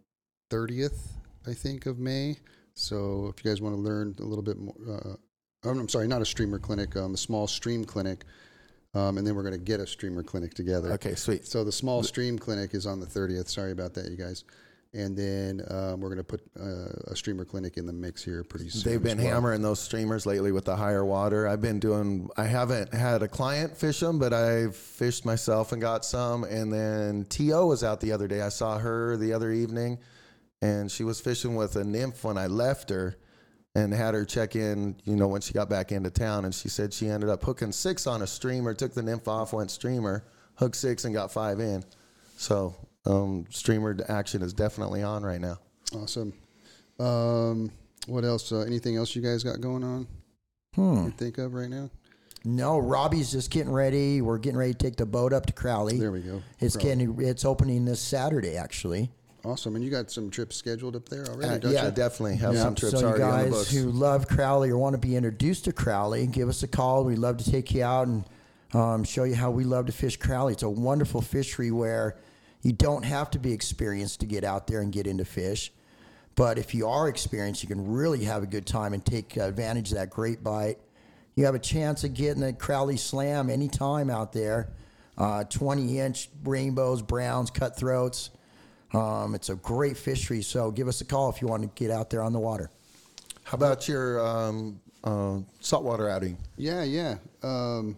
30th, 0.49 1.07
I 1.47 1.53
think, 1.53 1.85
of 1.85 1.99
May. 1.99 2.37
So, 2.73 3.33
if 3.35 3.43
you 3.43 3.51
guys 3.51 3.61
want 3.61 3.75
to 3.75 3.81
learn 3.81 4.15
a 4.19 4.23
little 4.23 4.43
bit 4.43 4.57
more, 4.57 4.75
uh, 4.89 5.15
oh, 5.65 5.69
I'm 5.69 5.89
sorry, 5.89 6.07
not 6.07 6.21
a 6.21 6.25
streamer 6.25 6.59
clinic, 6.59 6.95
um, 6.95 7.13
a 7.13 7.17
small 7.17 7.47
stream 7.47 7.83
clinic. 7.83 8.25
Um, 8.95 9.19
and 9.19 9.27
then 9.27 9.35
we're 9.35 9.43
going 9.43 9.53
to 9.53 9.59
get 9.59 9.79
a 9.79 9.85
streamer 9.85 10.23
clinic 10.23 10.55
together. 10.55 10.91
Okay, 10.93 11.13
sweet. 11.13 11.45
So, 11.45 11.63
the 11.63 11.71
small 11.71 12.03
stream 12.03 12.39
clinic 12.39 12.73
is 12.73 12.85
on 12.85 12.99
the 12.99 13.05
30th. 13.05 13.49
Sorry 13.49 13.71
about 13.71 13.93
that, 13.95 14.09
you 14.09 14.17
guys. 14.17 14.43
And 14.93 15.15
then 15.15 15.61
um, 15.69 15.99
we're 15.99 16.09
going 16.09 16.17
to 16.17 16.23
put 16.23 16.41
uh, 16.59 17.11
a 17.11 17.15
streamer 17.15 17.45
clinic 17.45 17.77
in 17.77 17.85
the 17.85 17.93
mix 17.93 18.23
here 18.23 18.43
pretty 18.43 18.69
soon. 18.69 18.91
They've 18.91 19.03
been 19.03 19.19
well. 19.19 19.27
hammering 19.27 19.61
those 19.61 19.79
streamers 19.79 20.25
lately 20.25 20.51
with 20.51 20.65
the 20.65 20.75
higher 20.75 21.05
water. 21.05 21.47
I've 21.47 21.61
been 21.61 21.79
doing. 21.79 22.27
I 22.37 22.45
haven't 22.45 22.91
had 22.91 23.21
a 23.21 23.27
client 23.27 23.77
fish 23.77 23.99
them, 23.99 24.17
but 24.17 24.33
I've 24.33 24.75
fished 24.75 25.25
myself 25.25 25.73
and 25.73 25.81
got 25.81 26.05
some. 26.05 26.43
And 26.43 26.73
then 26.73 27.25
To 27.25 27.67
was 27.67 27.83
out 27.83 28.01
the 28.01 28.11
other 28.11 28.27
day. 28.27 28.41
I 28.41 28.49
saw 28.49 28.79
her 28.79 29.15
the 29.15 29.31
other 29.31 29.51
evening, 29.51 29.99
and 30.61 30.91
she 30.91 31.03
was 31.03 31.19
fishing 31.21 31.55
with 31.55 31.75
a 31.75 31.83
nymph 31.83 32.23
when 32.23 32.37
I 32.37 32.47
left 32.47 32.89
her, 32.89 33.15
and 33.75 33.93
had 33.93 34.13
her 34.13 34.25
check 34.25 34.55
in. 34.55 34.95
You 35.05 35.15
know 35.15 35.27
when 35.27 35.41
she 35.41 35.53
got 35.53 35.69
back 35.69 35.91
into 35.91 36.09
town, 36.09 36.45
and 36.45 36.53
she 36.53 36.69
said 36.69 36.93
she 36.93 37.07
ended 37.07 37.29
up 37.29 37.43
hooking 37.43 37.71
six 37.71 38.07
on 38.07 38.21
a 38.21 38.27
streamer. 38.27 38.73
Took 38.73 38.93
the 38.93 39.03
nymph 39.03 39.27
off, 39.27 39.53
went 39.53 39.71
streamer, 39.71 40.23
hooked 40.55 40.75
six, 40.75 41.05
and 41.05 41.13
got 41.13 41.31
five 41.31 41.59
in. 41.59 41.83
So 42.37 42.75
um, 43.05 43.45
streamer 43.49 43.97
action 44.07 44.41
is 44.41 44.53
definitely 44.53 45.03
on 45.03 45.23
right 45.23 45.41
now. 45.41 45.59
Awesome. 45.95 46.33
Um, 46.99 47.71
what 48.07 48.25
else? 48.25 48.51
Uh, 48.51 48.59
anything 48.59 48.97
else 48.97 49.15
you 49.15 49.21
guys 49.21 49.43
got 49.43 49.61
going 49.61 49.83
on? 49.83 50.07
Hmm. 50.75 51.05
You 51.05 51.11
think 51.11 51.37
of 51.37 51.53
right 51.53 51.69
now? 51.69 51.89
No, 52.45 52.79
Robbie's 52.79 53.31
just 53.31 53.51
getting 53.51 53.71
ready. 53.71 54.21
We're 54.21 54.37
getting 54.37 54.57
ready 54.57 54.73
to 54.73 54.77
take 54.77 54.95
the 54.95 55.05
boat 55.05 55.33
up 55.33 55.45
to 55.47 55.53
Crowley. 55.53 55.99
There 55.99 56.11
we 56.11 56.21
go. 56.21 56.41
It's 56.59 56.75
Crowley. 56.75 57.05
getting 57.07 57.27
it's 57.27 57.43
opening 57.43 57.85
this 57.85 57.99
Saturday 57.99 58.55
actually. 58.55 59.11
Awesome. 59.45 59.75
And 59.75 59.83
you 59.85 59.89
got 59.89 60.11
some 60.11 60.29
trips 60.29 60.55
scheduled 60.57 60.95
up 60.95 61.07
there 61.07 61.25
already, 61.27 61.49
Uh, 61.55 61.57
don't 61.59 61.71
yeah, 61.71 61.85
you? 61.85 61.91
definitely 61.91 62.35
have 62.37 62.57
some 62.57 62.75
trips 62.75 62.93
so 62.93 62.99
you 62.99 63.05
already 63.07 63.23
on 63.23 63.37
the 63.37 63.43
guys 63.45 63.51
books. 63.53 63.71
who 63.71 63.89
love 63.91 64.27
Crowley 64.27 64.69
or 64.69 64.77
want 64.77 64.93
to 64.93 64.97
be 64.97 65.15
introduced 65.15 65.65
to 65.65 65.73
Crowley, 65.73 66.27
give 66.27 66.49
us 66.49 66.61
a 66.63 66.67
call. 66.67 67.05
We'd 67.05 67.19
love 67.19 67.37
to 67.37 67.49
take 67.49 67.73
you 67.73 67.83
out 67.83 68.07
and 68.07 68.25
um, 68.73 69.03
show 69.03 69.23
you 69.23 69.35
how 69.35 69.49
we 69.51 69.63
love 69.63 69.85
to 69.85 69.91
fish 69.91 70.17
Crowley. 70.17 70.53
It's 70.53 70.63
a 70.63 70.69
wonderful 70.69 71.21
fishery 71.21 71.71
where 71.71 72.17
you 72.61 72.73
don't 72.73 73.03
have 73.03 73.29
to 73.31 73.39
be 73.39 73.53
experienced 73.53 74.19
to 74.19 74.25
get 74.25 74.43
out 74.43 74.67
there 74.67 74.81
and 74.81 74.91
get 74.91 75.07
into 75.07 75.23
fish. 75.25 75.71
But 76.35 76.57
if 76.57 76.73
you 76.75 76.87
are 76.87 77.07
experienced, 77.07 77.63
you 77.63 77.69
can 77.69 77.91
really 77.93 78.25
have 78.25 78.43
a 78.43 78.47
good 78.47 78.65
time 78.65 78.93
and 78.93 79.03
take 79.05 79.37
advantage 79.37 79.91
of 79.91 79.97
that 79.97 80.09
great 80.09 80.43
bite. 80.43 80.77
you 81.35 81.45
have 81.45 81.55
a 81.55 81.59
chance 81.59 82.03
of 82.03 82.13
getting 82.13 82.43
a 82.43 82.51
Crowley 82.51 82.97
Slam 82.97 83.49
anytime 83.49 84.09
out 84.09 84.33
there. 84.33 84.69
Uh, 85.17 85.45
20 85.45 85.97
inch 85.99 86.29
rainbows, 86.43 87.01
browns, 87.01 87.49
cutthroats. 87.49 88.29
Um, 88.93 89.35
it's 89.35 89.49
a 89.49 89.55
great 89.55 89.97
fishery, 89.97 90.41
so 90.41 90.71
give 90.71 90.87
us 90.87 91.01
a 91.01 91.05
call 91.05 91.29
if 91.29 91.41
you 91.41 91.47
want 91.47 91.63
to 91.63 91.69
get 91.75 91.91
out 91.91 92.09
there 92.09 92.23
on 92.23 92.33
the 92.33 92.39
water. 92.39 92.69
How 93.43 93.55
about 93.55 93.87
your 93.87 94.25
um, 94.25 94.79
uh, 95.03 95.39
saltwater 95.59 96.09
outing? 96.09 96.37
Yeah, 96.57 96.83
yeah. 96.83 97.15
Um, 97.43 97.97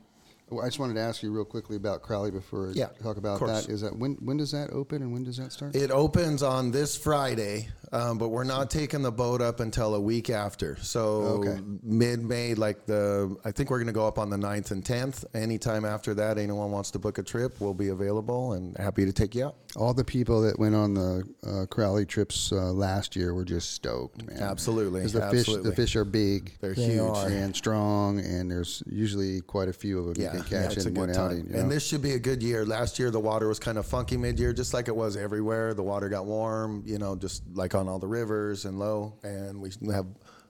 well, 0.49 0.63
I 0.65 0.67
just 0.67 0.79
wanted 0.79 0.95
to 0.95 0.99
ask 0.99 1.23
you 1.23 1.31
real 1.31 1.45
quickly 1.45 1.77
about 1.77 2.01
Crowley 2.01 2.29
before 2.31 2.69
I 2.69 2.71
Yeah, 2.73 2.87
talk 3.01 3.17
about 3.17 3.39
that. 3.39 3.69
Is 3.69 3.81
that 3.81 3.95
when 3.95 4.15
when 4.15 4.35
does 4.37 4.51
that 4.51 4.69
open 4.71 5.01
and 5.01 5.13
when 5.13 5.23
does 5.23 5.37
that 5.37 5.53
start? 5.53 5.75
It 5.75 5.91
opens 5.91 6.43
on 6.43 6.71
this 6.71 6.97
Friday, 6.97 7.69
um, 7.93 8.17
but 8.17 8.29
we're 8.29 8.43
not 8.43 8.69
taking 8.71 9.01
the 9.01 9.11
boat 9.11 9.41
up 9.41 9.59
until 9.59 9.95
a 9.95 9.99
week 9.99 10.29
after. 10.29 10.77
So 10.81 11.01
Okay. 11.41 11.59
mid 11.83 12.23
May, 12.23 12.53
like 12.53 12.85
the, 12.85 13.35
I 13.43 13.51
think 13.51 13.69
we're 13.69 13.79
going 13.79 13.87
to 13.87 13.93
go 13.93 14.07
up 14.07 14.17
on 14.17 14.29
the 14.29 14.37
9th 14.37 14.71
and 14.71 14.83
10th. 14.83 15.25
Anytime 15.33 15.83
after 15.85 16.13
that, 16.13 16.37
anyone 16.37 16.71
wants 16.71 16.91
to 16.91 16.99
book 16.99 17.17
a 17.17 17.23
trip, 17.23 17.59
we'll 17.59 17.73
be 17.73 17.89
available 17.89 18.53
and 18.53 18.77
happy 18.77 19.05
to 19.05 19.11
take 19.13 19.35
you 19.35 19.45
out. 19.47 19.55
All 19.75 19.93
the 19.93 20.03
people 20.03 20.41
that 20.41 20.59
went 20.59 20.75
on 20.75 20.93
the 20.93 21.23
uh, 21.47 21.65
Crowley 21.67 22.05
trips 22.05 22.51
uh, 22.51 22.73
last 22.73 23.15
year 23.15 23.33
were 23.33 23.45
just 23.45 23.71
stoked, 23.71 24.25
man. 24.27 24.41
Absolutely, 24.41 25.01
'Cause 25.01 25.13
the 25.13 25.21
fish 25.29 25.39
absolutely. 25.39 25.69
the 25.69 25.75
fish 25.77 25.95
are 25.95 26.03
big. 26.03 26.57
They're 26.59 26.73
They 26.73 26.83
huge. 26.87 26.99
are. 27.01 27.27
and 27.29 27.55
strong, 27.55 28.19
and 28.19 28.51
there's 28.51 28.83
usually 28.85 29.39
quite 29.41 29.69
a 29.69 29.73
few 29.73 29.99
of 29.99 30.05
them 30.15 30.21
Yeah, 30.23 30.33
you 30.35 30.43
can 30.43 30.63
catch 30.63 30.75
it's 30.75 30.85
a 30.85 30.89
in 30.89 30.95
one 30.95 31.13
time. 31.13 31.25
outing. 31.25 31.45
you 31.47 31.53
know? 31.53 31.59
And 31.59 31.71
this 31.71 31.83
should 31.85 32.01
be 32.01 32.11
a 32.13 32.19
good 32.19 32.43
year. 32.43 32.65
Last 32.65 32.99
year, 32.99 33.11
the 33.11 33.19
water 33.21 33.47
was 33.47 33.59
kind 33.59 33.77
of 33.77 33.85
funky 33.85 34.17
mid 34.17 34.39
year, 34.39 34.51
just 34.51 34.73
like 34.73 34.89
it 34.89 34.95
was 34.95 35.15
everywhere. 35.15 35.73
The 35.73 35.83
water 35.83 36.09
got 36.09 36.25
warm, 36.25 36.83
you 36.85 36.97
know, 36.99 37.15
just 37.15 37.43
like 37.53 37.73
on 37.73 37.80
all 37.87 37.99
the 37.99 38.07
rivers 38.07 38.65
and 38.65 38.79
low. 38.79 39.17
And 39.23 39.61
we 39.61 39.71
have 39.93 40.07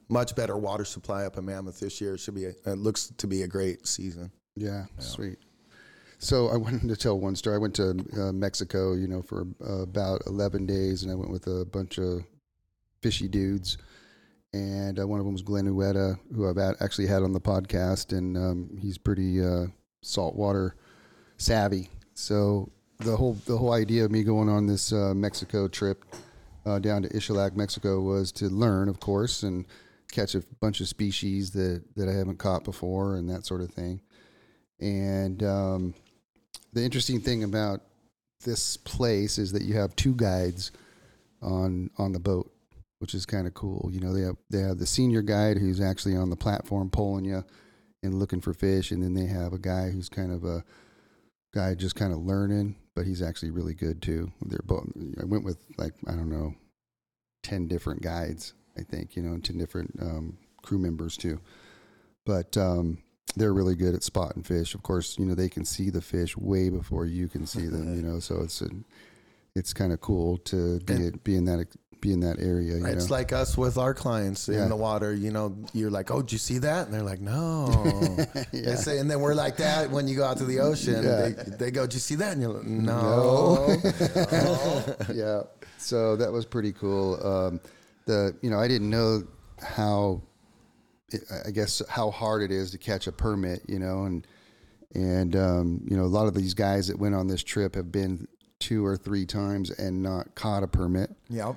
much 0.09 0.35
better 0.35 0.57
water 0.57 0.85
supply 0.85 1.25
up 1.25 1.37
in 1.37 1.45
Mammoth 1.45 1.79
this 1.79 2.01
year. 2.01 2.15
It 2.15 2.19
should 2.19 2.35
be, 2.35 2.45
a, 2.45 2.53
it 2.65 2.77
looks 2.77 3.13
to 3.17 3.27
be 3.27 3.43
a 3.43 3.47
great 3.47 3.87
season. 3.87 4.31
Yeah, 4.55 4.85
sweet. 4.99 5.37
So 6.19 6.49
I 6.49 6.57
wanted 6.57 6.87
to 6.87 6.95
tell 6.95 7.19
one 7.19 7.35
story. 7.35 7.55
I 7.55 7.59
went 7.59 7.75
to 7.75 8.05
uh, 8.15 8.31
Mexico, 8.31 8.93
you 8.93 9.07
know, 9.07 9.21
for 9.21 9.47
uh, 9.65 9.81
about 9.81 10.21
eleven 10.27 10.67
days, 10.67 11.01
and 11.01 11.11
I 11.11 11.15
went 11.15 11.31
with 11.31 11.47
a 11.47 11.65
bunch 11.65 11.97
of 11.97 12.23
fishy 13.01 13.27
dudes. 13.27 13.77
And 14.53 14.99
uh, 14.99 15.07
one 15.07 15.19
of 15.19 15.25
them 15.25 15.33
was 15.33 15.41
Glenn 15.41 15.65
Ueda, 15.65 16.19
who 16.35 16.47
I've 16.47 16.75
actually 16.81 17.07
had 17.07 17.23
on 17.23 17.31
the 17.31 17.39
podcast, 17.39 18.15
and 18.15 18.37
um, 18.37 18.77
he's 18.79 18.97
pretty 18.97 19.41
uh, 19.43 19.67
saltwater 20.03 20.75
savvy. 21.37 21.89
So 22.13 22.69
the 22.99 23.15
whole 23.15 23.37
the 23.45 23.57
whole 23.57 23.71
idea 23.71 24.03
of 24.05 24.11
me 24.11 24.23
going 24.23 24.49
on 24.49 24.67
this 24.67 24.91
uh, 24.91 25.13
Mexico 25.15 25.67
trip 25.69 26.03
uh, 26.65 26.79
down 26.79 27.01
to 27.03 27.09
Xcalak, 27.09 27.55
Mexico, 27.55 28.01
was 28.01 28.31
to 28.33 28.49
learn, 28.49 28.89
of 28.89 28.99
course, 28.99 29.43
and 29.43 29.65
catch 30.11 30.35
a 30.35 30.43
bunch 30.59 30.81
of 30.81 30.87
species 30.87 31.51
that 31.51 31.83
that 31.95 32.09
I 32.09 32.13
haven't 32.13 32.37
caught 32.37 32.63
before, 32.63 33.15
and 33.15 33.29
that 33.29 33.45
sort 33.45 33.61
of 33.61 33.71
thing. 33.71 34.01
And 34.79 35.43
um, 35.43 35.93
the 36.73 36.83
interesting 36.83 37.19
thing 37.21 37.43
about 37.43 37.81
this 38.43 38.77
place 38.77 39.37
is 39.37 39.51
that 39.51 39.63
you 39.63 39.75
have 39.75 39.95
two 39.95 40.13
guides 40.15 40.71
on 41.41 41.89
on 41.97 42.11
the 42.11 42.19
boat, 42.19 42.51
which 42.99 43.13
is 43.13 43.25
kind 43.25 43.47
of 43.47 43.53
cool. 43.53 43.89
You 43.91 43.99
know, 43.99 44.13
they 44.13 44.21
have 44.21 44.37
they 44.49 44.61
have 44.61 44.77
the 44.77 44.87
senior 44.87 45.21
guide 45.21 45.57
who's 45.57 45.81
actually 45.81 46.15
on 46.15 46.29
the 46.29 46.35
platform 46.35 46.89
pulling 46.89 47.25
you 47.25 47.43
and 48.03 48.15
looking 48.15 48.41
for 48.41 48.53
fish, 48.53 48.91
and 48.91 49.01
then 49.01 49.13
they 49.13 49.25
have 49.25 49.53
a 49.53 49.59
guy 49.59 49.89
who's 49.89 50.09
kind 50.09 50.31
of 50.31 50.43
a 50.43 50.63
guy 51.53 51.75
just 51.75 51.95
kind 51.95 52.13
of 52.13 52.19
learning, 52.19 52.75
but 53.01 53.07
he's 53.07 53.23
actually 53.23 53.49
really 53.49 53.73
good 53.73 53.99
too. 53.99 54.31
They're 54.45 54.59
both. 54.63 54.85
I 55.19 55.25
went 55.25 55.43
with 55.43 55.57
like 55.79 55.95
I 56.05 56.11
don't 56.11 56.29
know, 56.29 56.53
ten 57.41 57.67
different 57.67 58.03
guides. 58.03 58.53
I 58.77 58.83
think 58.83 59.15
you 59.15 59.23
know, 59.23 59.31
and 59.31 59.43
ten 59.43 59.57
different 59.57 59.97
um, 59.99 60.37
crew 60.61 60.77
members 60.77 61.17
too. 61.17 61.39
But 62.27 62.55
um, 62.57 62.99
they're 63.35 63.55
really 63.55 63.73
good 63.73 63.95
at 63.95 64.03
spotting 64.03 64.43
fish. 64.43 64.75
Of 64.75 64.83
course, 64.83 65.17
you 65.17 65.25
know 65.25 65.33
they 65.33 65.49
can 65.49 65.65
see 65.65 65.89
the 65.89 65.99
fish 65.99 66.37
way 66.37 66.69
before 66.69 67.07
you 67.07 67.27
can 67.27 67.47
see 67.47 67.65
them. 67.65 67.95
You 67.95 68.01
know, 68.07 68.19
so 68.19 68.41
it's 68.43 68.61
a, 68.61 68.69
it's 69.55 69.73
kind 69.73 69.91
of 69.93 69.99
cool 69.99 70.37
to 70.37 70.79
be 70.81 70.93
And- 70.93 71.23
be 71.23 71.35
in 71.35 71.45
that 71.45 71.65
be 72.01 72.11
in 72.11 72.19
that 72.21 72.39
area. 72.39 72.77
You 72.77 72.85
It's 72.87 73.09
know? 73.09 73.15
like 73.15 73.31
us 73.31 73.55
with 73.57 73.77
our 73.77 73.93
clients 73.93 74.47
Yeah. 74.47 74.63
in 74.63 74.69
the 74.69 74.75
water. 74.75 75.13
You 75.13 75.31
know, 75.31 75.55
you're 75.73 75.91
like, 75.91 76.09
"Oh, 76.11 76.21
did 76.21 76.31
you 76.31 76.37
see 76.39 76.57
that?" 76.57 76.85
And 76.87 76.93
they're 76.93 77.03
like, 77.03 77.21
"No." 77.21 77.67
They 78.51 78.75
say, 78.75 78.97
and 78.97 79.09
then 79.09 79.21
we're 79.21 79.35
like 79.35 79.57
that 79.57 79.89
when 79.91 80.07
you 80.07 80.15
go 80.15 80.23
out 80.25 80.37
to 80.37 80.45
the 80.45 80.59
ocean. 80.59 81.03
Yeah. 81.03 81.29
They, 81.29 81.55
they 81.57 81.71
go, 81.71 81.83
"Did 81.85 81.93
you 81.93 81.99
see 81.99 82.15
that?" 82.15 82.33
And 82.33 82.41
you're 82.41 82.53
like, 82.53 82.65
"No." 82.65 83.77
yeah. 85.13 85.43
So 85.77 86.15
that 86.17 86.31
was 86.31 86.45
pretty 86.45 86.73
cool. 86.73 87.25
Um, 87.25 87.59
the 88.05 88.35
you 88.41 88.49
know 88.49 88.59
I 88.59 88.67
didn't 88.67 88.89
know 88.89 89.23
how 89.61 90.21
I 91.45 91.51
guess 91.51 91.81
how 91.87 92.09
hard 92.11 92.41
it 92.41 92.51
is 92.51 92.71
to 92.71 92.77
catch 92.77 93.07
a 93.07 93.11
permit. 93.11 93.61
You 93.67 93.79
know, 93.79 94.05
and 94.05 94.25
and 94.95 95.35
um, 95.35 95.81
you 95.89 95.95
know 95.97 96.03
a 96.03 96.13
lot 96.19 96.27
of 96.27 96.33
these 96.33 96.53
guys 96.53 96.87
that 96.87 96.97
went 96.99 97.15
on 97.15 97.27
this 97.27 97.43
trip 97.43 97.75
have 97.75 97.91
been 97.91 98.27
two 98.59 98.85
or 98.85 98.95
three 98.97 99.25
times 99.25 99.71
and 99.71 100.01
not 100.03 100.33
caught 100.35 100.63
a 100.63 100.67
permit. 100.67 101.11
Yep. 101.29 101.55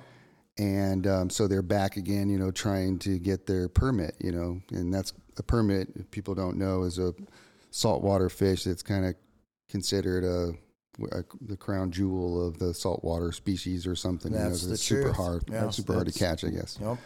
And 0.57 1.05
um, 1.07 1.29
so 1.29 1.47
they're 1.47 1.61
back 1.61 1.97
again, 1.97 2.29
you 2.29 2.37
know, 2.37 2.51
trying 2.51 2.97
to 2.99 3.19
get 3.19 3.45
their 3.45 3.67
permit, 3.67 4.15
you 4.19 4.31
know, 4.31 4.61
and 4.71 4.93
that's 4.93 5.13
a 5.37 5.43
permit. 5.43 5.89
If 5.95 6.09
people 6.11 6.33
don't 6.35 6.57
know, 6.57 6.83
is 6.83 6.97
a 6.99 7.13
saltwater 7.71 8.29
fish 8.29 8.63
that's 8.63 8.81
kind 8.83 9.05
of 9.05 9.15
considered 9.69 10.23
a, 10.23 10.53
a- 11.17 11.23
the 11.41 11.57
crown 11.57 11.91
jewel 11.91 12.47
of 12.47 12.57
the 12.59 12.73
saltwater 12.73 13.31
species 13.33 13.85
or 13.85 13.95
something. 13.95 14.31
you 14.31 14.37
know, 14.39 14.49
the 14.49 14.73
it's 14.73 14.83
super 14.83 15.11
hard, 15.11 15.43
Yeah, 15.51 15.69
super 15.71 15.93
hard 15.93 16.07
to 16.11 16.17
catch, 16.17 16.45
I 16.45 16.49
guess. 16.49 16.77
Yep. 16.81 16.97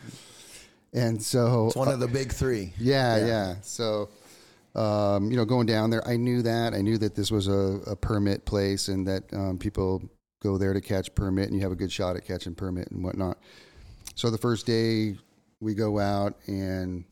And 0.93 1.21
so 1.21 1.67
It's 1.67 1.75
one 1.75 1.88
of 1.88 1.99
the 1.99 2.07
big 2.07 2.31
three. 2.31 2.73
yeah, 2.79 3.25
yeah. 3.25 3.55
So, 3.62 4.09
um, 4.75 5.31
you 5.31 5.38
know, 5.38 5.45
going 5.45 5.65
down 5.65 5.89
there, 5.89 6.07
I 6.07 6.17
knew 6.17 6.41
that. 6.43 6.73
I 6.73 6.81
knew 6.81 6.97
that 6.99 7.15
this 7.15 7.31
was 7.31 7.47
a, 7.47 7.79
a 7.88 7.95
permit 7.95 8.45
place 8.45 8.88
and 8.89 9.07
that 9.07 9.23
um, 9.33 9.57
people 9.57 10.03
go 10.41 10.58
there 10.58 10.73
to 10.73 10.82
catch 10.82 11.13
permit 11.15 11.47
and 11.47 11.56
you 11.56 11.62
have 11.62 11.71
a 11.71 11.75
good 11.75 11.91
shot 11.91 12.15
at 12.15 12.25
catching 12.25 12.56
permit 12.56 12.89
and 12.91 13.04
whatnot. 13.04 13.38
So 14.15 14.30
the 14.30 14.38
first 14.38 14.65
day 14.65 15.15
we 15.60 15.73
go 15.73 15.99
out 15.99 16.36
and 16.47 17.04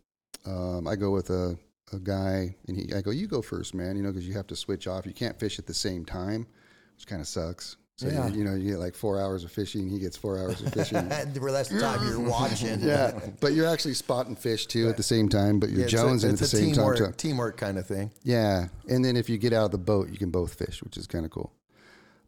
um, 0.45 0.87
I 0.87 0.95
go 0.95 1.11
with 1.11 1.29
a, 1.29 1.57
a 1.93 1.99
guy 1.99 2.55
and 2.67 2.77
he, 2.77 2.93
I 2.93 3.01
go, 3.01 3.11
you 3.11 3.27
go 3.27 3.41
first, 3.41 3.73
man, 3.73 3.95
you 3.97 4.03
know, 4.03 4.09
because 4.11 4.27
you 4.27 4.33
have 4.35 4.47
to 4.47 4.55
switch 4.55 4.87
off. 4.87 5.05
You 5.05 5.13
can't 5.13 5.37
fish 5.39 5.59
at 5.59 5.65
the 5.67 5.73
same 5.73 6.05
time, 6.05 6.47
which 6.95 7.07
kind 7.07 7.21
of 7.21 7.27
sucks. 7.27 7.75
So, 7.97 8.07
Yeah. 8.09 8.27
you, 8.29 8.39
you 8.39 8.43
know, 8.45 8.53
you 8.53 8.71
get 8.71 8.79
like 8.79 8.93
four 8.93 9.19
hours 9.19 9.43
of 9.43 9.51
fishing, 9.51 9.89
he 9.89 9.97
gets 9.97 10.15
four 10.15 10.37
hours 10.37 10.61
of 10.61 10.71
fishing. 10.71 10.97
And 11.11 11.33
the 11.33 11.39
rest 11.41 11.71
of 11.71 11.77
the 11.77 11.83
time 11.83 12.07
you're 12.07 12.19
watching. 12.19 12.79
yeah, 12.81 13.19
but 13.41 13.53
you're 13.53 13.65
actually 13.67 13.95
spotting 13.95 14.35
fish 14.35 14.67
too 14.67 14.87
at 14.87 14.97
the 14.97 15.03
same 15.03 15.27
time, 15.29 15.59
but 15.59 15.69
you're 15.69 15.81
Yeah, 15.81 15.87
jonesing 15.87 16.33
at 16.33 16.37
the 16.39 16.45
same 16.45 16.65
time. 16.67 16.73
teamwork, 16.75 16.97
too. 16.97 17.11
teamwork 17.17 17.57
kind 17.57 17.77
of 17.79 17.87
thing. 17.87 18.11
Yeah, 18.23 18.67
and 18.87 19.03
then 19.03 19.17
if 19.17 19.29
you 19.29 19.37
get 19.39 19.51
out 19.51 19.65
of 19.65 19.71
the 19.71 19.79
boat, 19.79 20.09
you 20.09 20.17
can 20.19 20.29
both 20.29 20.53
fish, 20.53 20.83
which 20.83 20.95
is 20.95 21.07
kind 21.07 21.25
of 21.25 21.31
cool. 21.31 21.51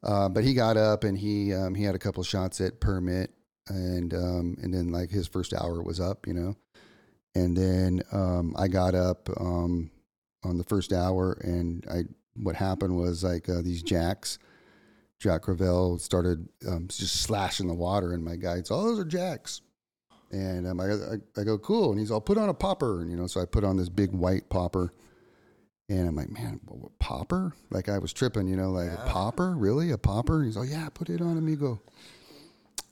Uh, 0.04 0.30
but 0.30 0.44
he 0.44 0.54
got 0.54 0.78
up 0.78 1.04
and 1.04 1.18
he 1.18 1.54
um, 1.54 1.76
he 1.76 1.84
had 1.84 1.96
a 1.96 2.00
couple 2.00 2.24
shots 2.24 2.62
at 2.62 2.80
permit, 2.80 3.32
and 3.68 4.14
um, 4.14 4.58
and 4.62 4.74
then 4.74 4.90
like 4.90 5.10
his 5.10 5.28
first 5.28 5.54
hour 5.54 5.84
was 5.84 6.00
up, 6.00 6.26
you 6.26 6.34
know, 6.34 6.56
and 7.36 7.56
then 7.56 8.02
um, 8.12 8.56
I 8.58 8.68
got 8.68 8.96
up 8.96 9.30
um, 9.40 9.92
on 10.44 10.58
the 10.58 10.64
first 10.64 10.94
hour, 10.94 11.34
and 11.44 11.86
I 11.92 12.04
what 12.36 12.56
happened 12.56 12.96
was 12.96 13.24
like 13.24 13.50
uh, 13.50 13.62
these 13.62 13.84
jacks, 13.84 14.40
Jack 15.20 15.44
Crevalle 15.44 16.00
started 16.00 16.48
um, 16.68 16.88
just 16.88 17.22
slashing 17.22 17.68
the 17.68 17.74
water, 17.74 18.14
and 18.14 18.24
my 18.24 18.38
guide's, 18.38 18.72
oh, 18.72 18.84
those 18.84 19.00
are 19.00 19.06
jacks. 19.06 19.62
And 20.32 20.68
um, 20.68 20.80
I, 20.80 20.92
I, 20.92 21.42
I 21.42 21.44
go, 21.44 21.58
cool. 21.58 21.92
And 21.92 22.00
he's 22.00 22.12
all, 22.12 22.22
put 22.22 22.38
on 22.38 22.50
a 22.50 22.54
popper. 22.54 23.02
And, 23.02 23.10
you 23.10 23.18
know, 23.18 23.28
so 23.28 23.42
I 23.42 23.46
put 23.46 23.64
on 23.64 23.78
this 23.78 23.90
big 23.90 24.12
white 24.12 24.48
popper. 24.50 24.94
And 25.90 26.08
I'm 26.08 26.16
like, 26.16 26.30
man, 26.30 26.60
what, 26.68 26.98
popper? 27.00 27.54
Like 27.72 27.90
I 27.90 27.98
was 27.98 28.14
tripping, 28.14 28.48
you 28.48 28.56
know, 28.56 28.70
like 28.70 28.92
a 28.92 29.04
popper? 29.08 29.56
Really? 29.56 29.90
A 29.90 29.98
popper? 29.98 30.44
He's 30.44 30.56
like, 30.56 30.70
yeah, 30.70 30.88
put 30.94 31.10
it 31.10 31.20
on, 31.20 31.36
amigo. 31.38 31.82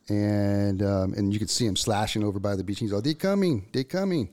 And 0.10 0.82
um, 0.82 1.14
and 1.14 1.32
you 1.32 1.38
could 1.38 1.50
see 1.50 1.66
him 1.66 1.76
slashing 1.76 2.24
over 2.24 2.40
by 2.40 2.56
the 2.56 2.64
beach. 2.64 2.80
He's 2.80 2.92
all, 2.92 3.02
they 3.02 3.14
coming, 3.14 3.68
they 3.72 3.84
coming. 3.84 4.30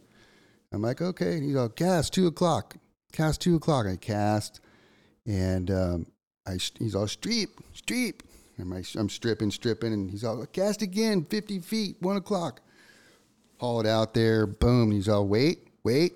I'm 0.72 0.81
like, 0.81 1.03
okay. 1.03 1.35
And 1.35 1.44
he's 1.44 1.57
all, 1.57 1.68
cast 1.68 2.14
two 2.14 2.27
o'clock, 2.27 2.77
cast 3.12 3.42
two 3.42 3.57
o'clock. 3.57 3.87
I 3.87 3.96
cast, 3.96 4.61
and 5.27 5.70
um, 5.70 6.07
I 6.46 6.53
he's 6.79 6.94
all 6.94 7.07
streep, 7.07 7.48
streep. 7.77 8.20
And 8.57 8.68
my, 8.68 8.83
I'm 8.96 9.09
stripping, 9.09 9.50
stripping, 9.50 9.92
and 9.92 10.11
he's 10.11 10.24
all, 10.24 10.46
cast 10.46 10.81
again, 10.81 11.24
50 11.24 11.59
feet, 11.59 11.96
one 12.00 12.16
o'clock. 12.16 12.61
Haul 13.59 13.81
it 13.81 13.87
out 13.87 14.14
there, 14.14 14.46
boom. 14.46 14.92
He's 14.92 15.09
all, 15.09 15.27
wait, 15.27 15.66
wait, 15.83 16.14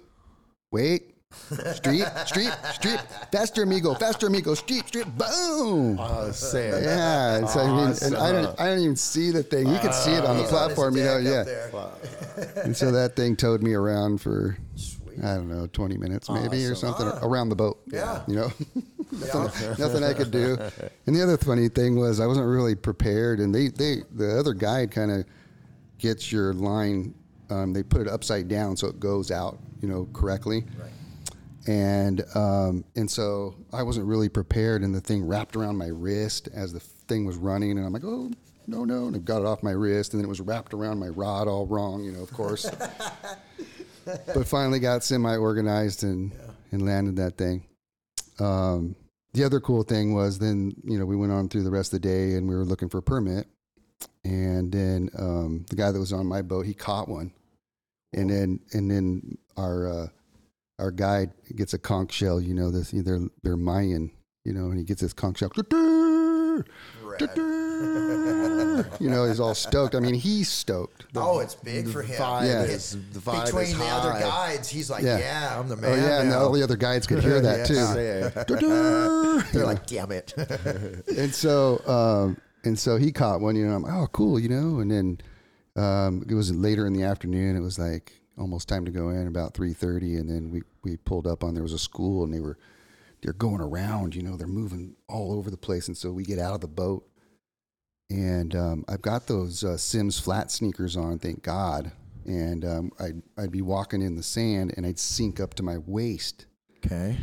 wait. 0.71 1.18
Streep, 1.51 2.27
street, 2.27 2.53
street, 2.75 3.01
Faster, 3.33 3.63
amigo, 3.63 3.95
faster, 3.95 4.27
amigo. 4.27 4.55
street, 4.55 4.85
streep, 4.87 5.07
boom. 5.17 6.33
Say. 6.33 6.69
Yeah, 6.83 7.47
so 7.47 7.61
I 7.61 7.67
mean, 7.67 7.95
and 8.03 8.17
I 8.17 8.33
don't, 8.33 8.61
I 8.61 8.67
don't 8.69 8.79
even 8.81 8.97
see 8.97 9.31
the 9.31 9.43
thing. 9.43 9.67
You 9.69 9.79
can 9.79 9.93
see 9.93 10.13
it 10.13 10.25
on 10.25 10.37
the 10.37 10.43
He's 10.45 10.53
on 10.53 10.67
platform, 10.67 10.97
you 10.97 11.05
know. 11.05 11.19
Yeah, 11.19 11.45
and 12.65 12.77
so 12.77 12.91
that 12.93 13.15
thing 13.17 13.37
towed 13.37 13.63
me 13.63 13.75
around 13.75 14.21
for 14.21 14.57
I 15.23 15.35
don't 15.35 15.49
know, 15.49 15.67
twenty 15.73 15.97
minutes 15.97 16.31
maybe 16.31 16.65
or 16.67 16.73
Awesome. 16.73 16.95
something 16.95 17.07
around 17.23 17.49
the 17.51 17.57
boat. 17.57 17.81
Yeah. 17.87 18.23
you 18.27 18.37
know, 18.37 18.53
nothing, 19.13 19.69
nothing 19.79 20.05
I 20.05 20.15
could 20.15 20.31
do. 20.31 20.57
And 21.07 21.15
the 21.17 21.23
other 21.23 21.37
funny 21.37 21.69
thing 21.69 21.97
was 21.97 22.21
I 22.21 22.27
wasn't 22.27 22.47
really 22.47 22.75
prepared, 22.75 23.41
and 23.41 23.55
they, 23.55 23.69
they 23.69 24.03
the 24.15 24.39
other 24.39 24.55
guide 24.55 24.91
kind 24.91 25.11
of 25.11 25.25
gets 25.99 26.31
your 26.33 26.53
line. 26.55 27.15
Um, 27.51 27.73
they 27.73 27.83
put 27.83 28.03
it 28.03 28.09
upside 28.09 28.49
down 28.49 28.77
so 28.77 28.89
it 28.89 29.01
goes 29.01 29.31
out, 29.31 29.59
you 29.81 29.89
know, 29.89 30.07
correctly. 30.13 30.67
Right. 30.79 30.91
And 31.69 32.25
um, 32.35 32.83
and 32.97 33.11
so 33.11 33.55
I 33.75 33.83
wasn't 33.83 34.07
really 34.07 34.31
prepared, 34.31 34.83
and 34.83 34.95
the 34.95 35.03
thing 35.03 35.25
wrapped 35.25 35.55
around 35.55 35.77
my 35.77 35.89
wrist 35.89 36.49
as 36.55 36.73
the 36.73 36.81
thing 36.81 37.27
was 37.27 37.37
running, 37.37 37.77
and 37.77 37.87
I'm 37.87 37.93
like, 37.93 38.05
oh 38.05 38.31
no 38.67 38.85
no, 38.85 39.07
and 39.07 39.15
I 39.15 39.19
got 39.19 39.43
it 39.43 39.47
off 39.47 39.63
my 39.63 39.73
wrist, 39.73 40.15
and 40.15 40.21
then 40.21 40.25
it 40.25 40.29
was 40.31 40.41
wrapped 40.41 40.73
around 40.73 40.99
my 40.99 41.09
rod 41.09 41.47
all 41.47 41.67
wrong, 41.67 42.03
you 42.03 42.11
know, 42.11 42.23
of 42.23 42.33
course. 42.33 42.71
but 44.05 44.49
finally 44.49 44.81
got 44.81 45.05
semi 45.05 45.37
organized 45.37 46.05
and 46.05 46.33
and 46.73 46.87
landed 46.87 47.17
that 47.17 47.37
thing. 47.37 47.67
Um, 48.41 48.97
the 49.35 49.45
other 49.45 49.61
cool 49.61 49.83
thing 49.83 50.15
was 50.15 50.39
then 50.39 50.73
you 50.85 50.99
know 50.99 51.05
we 51.05 51.17
went 51.17 51.33
on 51.33 51.51
through 51.51 51.65
the 51.65 51.71
rest 51.71 51.93
of 51.93 52.01
the 52.01 52.09
day 52.09 52.35
and 52.35 52.49
we 52.49 52.57
were 52.57 52.65
looking 52.65 52.89
for 52.89 52.99
a 52.99 53.03
permit, 53.03 53.47
and 54.25 54.73
then 54.73 55.11
um, 55.19 55.67
the 55.69 55.77
guy 55.77 55.93
that 55.93 56.01
was 56.01 56.15
on 56.15 56.25
my 56.25 56.41
boat 56.41 56.65
he 56.65 56.73
caught 56.73 57.09
one, 57.11 57.31
and 58.15 58.31
then 58.31 58.61
and 58.73 58.91
then 58.91 59.37
our 59.59 59.87
uh, 59.87 60.07
our 60.79 60.91
guide 60.91 61.31
gets 61.57 61.75
a 61.75 61.79
conch 61.79 62.13
shell. 62.13 62.41
You 62.41 62.55
know 62.55 62.71
this 62.71 62.91
they're 62.93 63.21
they're 63.43 63.57
Mayan, 63.57 64.11
you 64.45 64.53
know, 64.53 64.67
and 64.67 64.79
he 64.79 64.85
gets 64.85 65.01
this 65.03 65.13
conch 65.13 65.39
shell. 65.39 65.51
you 69.01 69.09
know, 69.11 69.25
he's 69.27 69.41
all 69.41 69.55
stoked. 69.55 69.95
I 69.95 70.01
mean, 70.01 70.15
he's 70.15 70.49
stoked. 70.49 71.07
oh, 71.17 71.41
it's 71.41 71.55
big 71.55 71.89
for 71.89 72.03
him. 72.03 72.21
vibe 72.21 72.47
Yeah. 72.47 72.63
is 72.63 72.97
the 73.13 73.21
vibe 73.21 73.47
Between 73.47 73.65
is 73.65 73.79
the 73.79 73.85
other 73.87 74.13
guides, 74.21 74.69
he's 74.69 74.91
like, 74.91 75.03
Yeah. 75.05 75.19
yeah, 75.19 75.59
I'm 75.59 75.69
the 75.69 75.77
man. 75.77 75.91
Oh 75.93 75.97
man. 75.97 76.05
yeah, 76.05 76.21
and 76.23 76.33
all 76.33 76.53
the 76.53 76.63
other 76.63 76.77
guides 76.77 77.07
could 77.07 77.23
hear 77.23 77.41
that 77.41 77.67
too. 77.67 77.75
Yeah. 77.75 79.43
They're 79.53 79.67
like, 79.67 79.87
damn 79.87 80.13
it. 80.13 80.35
and 81.17 81.35
so 81.35 81.81
um, 81.87 82.37
and 82.65 82.79
so 82.79 82.97
he 82.97 83.13
caught 83.13 83.41
one. 83.41 83.57
You 83.57 83.67
know, 83.67 83.75
I'm 83.75 83.83
like, 83.83 83.95
oh 83.95 84.07
cool, 84.13 84.39
you 84.39 84.49
know. 84.49 84.81
And 84.81 84.91
then 84.91 85.19
um, 85.83 86.25
it 86.29 86.35
was 86.35 86.53
later 86.55 86.87
in 86.87 86.93
the 86.93 87.03
afternoon. 87.05 87.57
It 87.57 87.61
was 87.61 87.79
like 87.79 88.13
almost 88.39 88.69
time 88.69 88.85
to 88.85 88.91
go 88.91 89.11
in, 89.11 89.27
about 89.27 89.55
three 89.55 89.73
thirty. 89.73 90.17
And 90.17 90.29
then 90.29 90.51
we 90.51 90.63
we 90.83 90.97
pulled 90.97 91.27
up 91.27 91.45
on 91.45 91.55
there 91.55 91.63
was 91.63 91.73
a 91.73 91.79
school, 91.79 92.25
and 92.25 92.33
they 92.33 92.41
were 92.41 92.59
they're 93.23 93.33
going 93.33 93.61
around. 93.61 94.15
You 94.15 94.23
know, 94.23 94.37
they're 94.37 94.47
moving 94.47 94.97
all 95.09 95.33
over 95.33 95.51
the 95.51 95.57
place. 95.57 95.89
And 95.89 95.97
so 95.97 96.11
we 96.13 96.25
get 96.25 96.39
out 96.39 96.55
of 96.55 96.61
the 96.61 96.69
boat, 96.69 97.07
and 98.11 98.55
um, 98.55 98.85
I've 98.89 99.03
got 99.03 99.27
those 99.27 99.65
uh, 99.65 99.77
Simms 99.77 100.19
flat 100.19 100.51
sneakers 100.51 100.97
on. 100.97 101.19
Thank 101.19 101.43
God. 101.43 101.93
And 102.27 102.65
um, 102.65 102.91
I'd 103.01 103.23
I'd 103.37 103.53
be 103.53 103.63
walking 103.63 104.03
in 104.03 104.17
the 104.17 104.23
sand, 104.23 104.75
and 104.77 104.85
I'd 104.85 104.99
sink 104.99 105.41
up 105.41 105.55
to 105.55 105.63
my 105.63 105.79
waist 105.79 106.47
okay. 106.85 107.19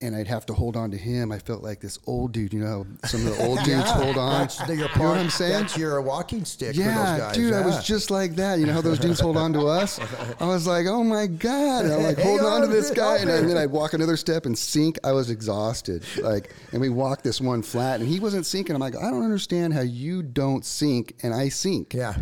And 0.00 0.14
I'd 0.14 0.28
have 0.28 0.46
to 0.46 0.54
hold 0.54 0.76
on 0.76 0.92
to 0.92 0.96
him. 0.96 1.32
I 1.32 1.38
felt 1.38 1.62
like 1.62 1.80
this 1.80 1.98
old 2.06 2.32
dude. 2.32 2.52
You 2.52 2.60
know, 2.60 2.86
some 3.04 3.26
of 3.26 3.36
the 3.36 3.44
old 3.44 3.58
dudes 3.64 3.90
hold 3.90 4.16
on. 4.16 4.42
That's 4.42 4.58
the, 4.58 4.76
your 4.76 4.88
you 4.88 4.96
know 4.96 5.08
what 5.08 5.18
I'm 5.18 5.30
saying? 5.30 5.52
That's 5.52 5.76
your 5.76 6.00
walking 6.00 6.44
stick 6.44 6.76
for 6.76 6.82
yeah, 6.82 6.94
those 6.94 7.20
guys. 7.20 7.34
dude, 7.34 7.52
I 7.52 7.64
was 7.64 7.84
just 7.84 8.10
like 8.10 8.36
that. 8.36 8.58
You 8.60 8.66
know 8.66 8.74
how 8.74 8.80
those 8.80 8.98
dudes 8.98 9.18
hold 9.18 9.36
on 9.36 9.52
to 9.54 9.66
us? 9.66 9.98
I 10.40 10.46
was 10.46 10.66
like, 10.66 10.86
oh 10.86 11.02
my 11.02 11.26
god! 11.26 11.86
And 11.86 11.94
I'm 11.94 12.02
like 12.02 12.18
Hang 12.18 12.26
holding 12.26 12.46
on 12.46 12.60
to 12.62 12.68
this 12.68 12.90
guy, 12.90 13.18
and, 13.18 13.28
help 13.28 13.46
then 13.46 13.56
I'd 13.56 13.70
walk 13.70 13.92
another 13.92 14.16
step 14.16 14.46
and 14.46 14.56
sink. 14.56 14.98
I 15.02 15.12
was 15.12 15.30
exhausted. 15.30 16.04
Like, 16.22 16.54
and 16.72 16.80
we 16.80 16.90
walked 16.90 17.24
this 17.24 17.40
one 17.40 17.62
flat, 17.62 18.00
and 18.00 18.08
he 18.08 18.20
wasn't 18.20 18.46
sinking. 18.46 18.74
I'm 18.74 18.80
like, 18.80 18.96
I 18.96 19.10
don't 19.10 19.24
understand 19.24 19.74
how 19.74 19.80
you 19.80 20.22
don't 20.22 20.64
sink 20.64 21.14
and 21.22 21.34
I 21.34 21.48
sink. 21.48 21.94
Yeah. 21.94 22.14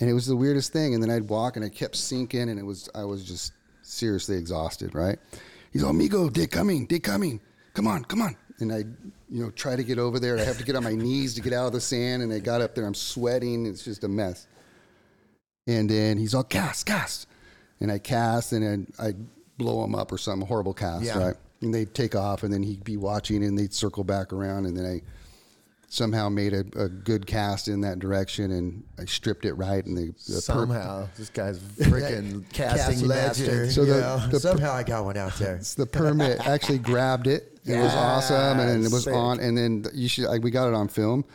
And 0.00 0.08
it 0.08 0.14
was 0.14 0.26
the 0.26 0.36
weirdest 0.36 0.72
thing. 0.72 0.94
And 0.94 1.02
then 1.02 1.10
I'd 1.10 1.28
walk 1.28 1.56
and 1.56 1.64
I 1.64 1.68
kept 1.68 1.96
sinking 1.96 2.48
and 2.48 2.58
it 2.58 2.64
was 2.64 2.88
I 2.94 3.04
was 3.04 3.24
just 3.24 3.52
seriously 3.82 4.36
exhausted, 4.36 4.94
right? 4.94 5.18
He's 5.72 5.82
all, 5.84 5.90
amigo, 5.90 6.28
they're 6.28 6.46
coming, 6.46 6.86
they're 6.86 6.98
coming. 6.98 7.40
Come 7.74 7.86
on, 7.86 8.04
come 8.04 8.22
on. 8.22 8.36
And 8.58 8.72
I, 8.72 8.78
you 9.30 9.42
know, 9.44 9.50
try 9.50 9.76
to 9.76 9.84
get 9.84 9.98
over 9.98 10.18
there. 10.18 10.36
I 10.38 10.42
have 10.42 10.58
to 10.58 10.64
get 10.64 10.76
on 10.76 10.84
my 10.84 10.94
knees 10.94 11.34
to 11.34 11.40
get 11.40 11.52
out 11.52 11.66
of 11.68 11.72
the 11.72 11.80
sand. 11.80 12.22
And 12.22 12.32
I 12.32 12.40
got 12.40 12.60
up 12.60 12.74
there, 12.74 12.84
I'm 12.84 12.94
sweating. 12.94 13.64
It's 13.66 13.84
just 13.84 14.04
a 14.04 14.08
mess. 14.08 14.46
And 15.66 15.88
then 15.88 16.18
he's 16.18 16.34
all, 16.34 16.44
cast, 16.44 16.86
cast. 16.86 17.26
And 17.80 17.90
I 17.90 17.98
cast 17.98 18.52
and 18.52 18.62
then 18.62 18.86
I'd 18.98 19.16
blow 19.56 19.82
him 19.84 19.94
up 19.94 20.12
or 20.12 20.18
some 20.18 20.40
horrible 20.42 20.74
cast, 20.74 21.04
Yeah. 21.04 21.18
right? 21.18 21.36
And 21.62 21.72
they'd 21.72 21.94
take 21.94 22.14
off 22.14 22.42
and 22.42 22.52
then 22.52 22.62
he'd 22.62 22.84
be 22.84 22.96
watching 22.96 23.44
and 23.44 23.58
they'd 23.58 23.72
circle 23.72 24.04
back 24.04 24.32
around. 24.32 24.66
And 24.66 24.76
then 24.76 24.84
I, 24.84 25.00
somehow 25.92 26.28
made 26.28 26.52
a, 26.54 26.60
a 26.76 26.88
good 26.88 27.26
cast 27.26 27.66
in 27.66 27.80
that 27.80 27.98
direction 27.98 28.52
and 28.52 28.84
I 28.96 29.04
stripped 29.06 29.44
it 29.44 29.54
right 29.54 29.84
and 29.84 29.96
the, 29.96 30.06
the 30.28 30.34
per- 30.36 30.40
Somehow, 30.40 31.08
this 31.16 31.30
guy's 31.30 31.58
freaking 31.58 32.44
casting 32.52 33.08
master. 33.08 33.44
legend. 33.44 33.72
So 33.72 33.84
the- 33.84 34.28
the- 34.30 34.38
somehow 34.38 34.72
I 34.72 34.84
got 34.84 35.04
one 35.04 35.16
out 35.16 35.34
there. 35.34 35.60
the 35.76 35.86
permit 35.86 36.46
actually 36.46 36.78
grabbed 36.78 37.26
it. 37.26 37.58
It 37.66 37.76
was 37.76 37.92
awesome, 37.92 38.58
and 38.60 38.84
it 38.86 38.90
was 38.90 39.04
sick. 39.04 39.12
on. 39.14 39.38
And 39.40 39.58
then 39.58 39.84
you 39.92 40.08
should. 40.08 40.24
Like, 40.24 40.42
we 40.42 40.50
got 40.50 40.68
it 40.68 40.74
on 40.74 40.88
film. 40.88 41.26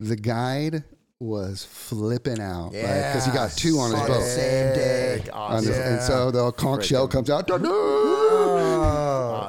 The 0.00 0.16
guide 0.16 0.82
was 1.20 1.64
flipping 1.64 2.40
out, 2.40 2.72
right? 2.74 3.12
Because 3.12 3.24
he 3.26 3.30
got 3.30 3.52
two 3.52 3.78
on 3.78 3.92
his 3.92 4.00
On 4.00 4.06
boat. 4.08 4.22
same 4.24 4.74
day. 4.74 5.24
On 5.32 5.62
the- 5.64 5.70
Awesome. 5.70 5.82
And 5.92 6.02
so 6.02 6.30
the 6.32 6.50
conch 6.52 6.86
shell 6.86 7.06
comes 7.06 7.30
out. 7.30 7.48
Oh. 7.48 8.11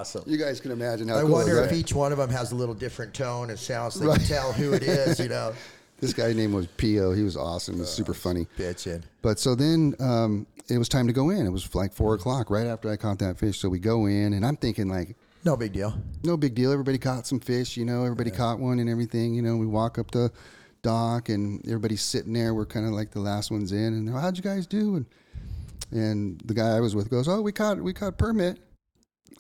Awesome. 0.04 0.24
You 0.28 0.38
guys 0.38 0.60
can 0.60 0.72
imagine 0.72 1.08
how 1.08 1.18
I 1.20 1.22
cool 1.22 1.32
wonder 1.32 1.64
if 1.64 1.72
is. 1.72 1.80
each 1.80 1.94
one 1.94 2.12
of 2.12 2.18
them 2.18 2.30
has 2.30 2.52
a 2.52 2.56
little 2.56 2.76
different 2.76 3.14
tone 3.14 3.50
and 3.50 3.58
sound 3.58 3.94
so 3.94 4.00
they 4.02 4.08
Right. 4.08 4.18
can 4.20 4.28
tell 4.28 4.52
who 4.52 4.74
it 4.74 4.84
is, 4.84 5.18
you 5.20 5.30
know. 5.30 5.54
This 6.02 6.12
guy's 6.12 6.36
name 6.36 6.52
was 6.52 6.68
Pio. 6.68 7.14
He 7.14 7.24
was 7.24 7.38
awesome. 7.38 7.76
He 7.76 7.80
was 7.80 7.90
super 7.90 8.14
funny. 8.14 8.46
Bitchin'. 8.58 9.04
But 9.22 9.40
so 9.40 9.56
then 9.56 9.96
um, 10.02 10.46
it 10.70 10.78
was 10.78 10.90
time 10.90 11.08
to 11.08 11.14
go 11.14 11.30
in. 11.30 11.46
It 11.46 11.50
was 11.50 11.74
like 11.74 11.94
four 11.94 12.14
o'clock, 12.16 12.50
right 12.50 12.68
after 12.68 12.92
I 12.92 12.98
caught 12.98 13.20
that 13.20 13.38
fish. 13.38 13.60
So 13.60 13.70
we 13.70 13.80
go 13.80 14.06
in, 14.08 14.34
and 14.34 14.46
I'm 14.46 14.58
thinking 14.58 14.90
like, 14.90 15.16
No 15.46 15.56
big 15.56 15.72
deal. 15.72 15.94
no 16.26 16.36
big 16.36 16.56
deal. 16.56 16.74
Everybody 16.74 16.98
caught 16.98 17.26
some 17.26 17.40
fish, 17.40 17.78
you 17.78 17.86
know. 17.86 18.04
Everybody 18.04 18.32
caught 18.32 18.60
one 18.60 18.80
and 18.80 18.90
everything. 18.90 19.34
You 19.34 19.44
know, 19.44 19.56
we 19.56 19.66
walk 19.66 19.98
up 19.98 20.12
the 20.12 20.30
dock 20.82 21.30
and 21.30 21.62
everybody's 21.66 22.02
sitting 22.02 22.34
there. 22.34 22.54
We're 22.54 22.66
kind 22.66 22.86
of 22.86 22.92
like 22.92 23.12
the 23.12 23.22
last 23.22 23.50
ones 23.50 23.72
in. 23.72 23.94
And 23.94 24.10
how'd 24.10 24.36
you 24.36 24.44
guys 24.44 24.68
do? 24.68 24.98
And 24.98 25.06
and 25.92 26.42
the 26.44 26.54
guy 26.54 26.76
I 26.76 26.80
was 26.82 26.96
with 26.96 27.10
goes, 27.10 27.30
"Oh, 27.30 27.42
we 27.42 27.54
caught 27.54 27.80
we 27.82 27.94
caught 27.94 28.18
permit." 28.18 28.60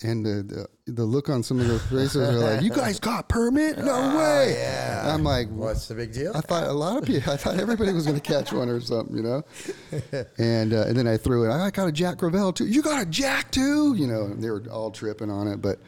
And 0.04 0.26
the, 0.26 0.68
the 0.86 0.92
the 0.94 1.04
look 1.06 1.30
on 1.30 1.44
some 1.44 1.60
of 1.62 1.68
the 1.70 1.80
faces 1.80 2.18
are 2.18 2.34
like, 2.34 2.62
"You 2.62 2.70
guys 2.70 3.00
got 3.00 3.30
permit? 3.30 3.78
No 3.78 4.18
way!" 4.18 4.54
yeah. 4.58 5.14
I'm 5.14 5.24
like, 5.24 5.50
What's 5.50 5.88
the 5.88 5.96
big 5.96 6.12
deal? 6.12 6.34
I 6.36 6.42
thought 6.42 6.64
a 6.64 6.74
lot 6.74 6.98
of 6.98 7.06
people. 7.06 7.32
I 7.32 7.38
thought 7.38 7.58
everybody 7.58 7.94
was 7.94 8.06
going 8.06 8.20
to 8.20 8.22
catch 8.22 8.52
one 8.52 8.68
or 8.68 8.82
something, 8.82 9.16
you 9.16 9.24
know. 9.24 9.44
And 10.38 10.74
uh, 10.74 10.86
and 10.88 10.98
then 10.98 11.08
I 11.08 11.16
threw 11.18 11.50
it. 11.50 11.54
I 11.54 11.70
got 11.72 11.88
a 11.88 11.92
Jack 11.92 12.18
Crevalle 12.18 12.54
too. 12.54 12.68
You 12.68 12.82
got 12.82 13.02
a 13.02 13.06
Jack 13.06 13.52
too, 13.52 13.96
you 13.96 14.06
know. 14.08 14.24
And 14.26 14.44
they 14.44 14.50
were 14.50 14.64
all 14.70 14.92
tripping 14.92 15.30
on 15.32 15.48
it, 15.48 15.62
but 15.62 15.80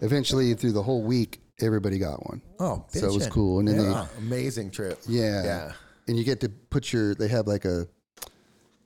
eventually 0.00 0.52
through 0.54 0.72
the 0.72 0.82
whole 0.82 1.02
week, 1.04 1.40
everybody 1.60 1.98
got 1.98 2.26
one. 2.28 2.42
Oh, 2.58 2.84
so 2.88 3.06
it 3.06 3.12
was 3.14 3.28
cool. 3.28 3.60
And 3.60 3.68
then 3.68 3.86
Ah, 3.86 4.08
amazing 4.18 4.70
trip. 4.72 4.98
yeah, 5.06 5.44
Yeah. 5.44 5.72
and 6.08 6.16
you 6.18 6.24
get 6.24 6.40
to 6.40 6.48
put 6.48 6.92
your. 6.92 7.14
They 7.14 7.28
have 7.28 7.46
like 7.46 7.64
a, 7.64 7.86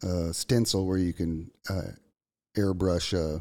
a 0.03 0.35
stencil 0.35 0.87
where 0.87 0.99
you 0.99 1.13
can 1.15 1.51
uh, 1.71 1.93
airbrush 2.57 3.13
a, 3.17 3.41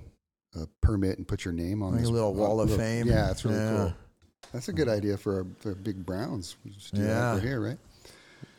a 0.56 0.68
permit 0.82 1.18
and 1.18 1.28
put 1.28 1.46
your 1.46 1.54
name 1.54 1.82
on 1.82 1.96
Like 1.96 2.06
a 2.06 2.10
little 2.10 2.34
wall 2.34 2.62
of 2.62 2.70
little- 2.70 2.84
fame. 2.84 3.08
Yeah, 3.08 3.32
it's 3.32 3.44
really 3.46 3.58
Yeah. 3.58 3.76
cool. 3.78 3.94
That's 4.52 4.68
a 4.68 4.74
good 4.74 4.88
idea 4.90 5.18
for 5.18 5.38
our, 5.38 5.46
for 5.60 5.74
big 5.76 6.06
Browns. 6.06 6.56
We 6.64 6.72
just 6.72 6.94
do 6.94 7.02
Yeah. 7.02 7.40
here, 7.40 7.60
right? 7.60 7.80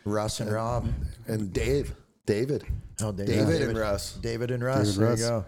Russ 0.05 0.41
and 0.41 0.51
Rob. 0.51 0.89
And 1.29 1.53
Dave, 1.53 1.95
David, 2.27 2.65
Oh, 3.01 3.13
David, 3.13 3.27
David 3.47 3.63
and 3.69 3.79
Russ. 3.79 4.15
David 4.21 4.51
and 4.51 4.63
Russ. 4.63 4.89
David 4.95 5.01
there 5.01 5.09
Russ. 5.11 5.21
you 5.21 5.27
go. 5.27 5.45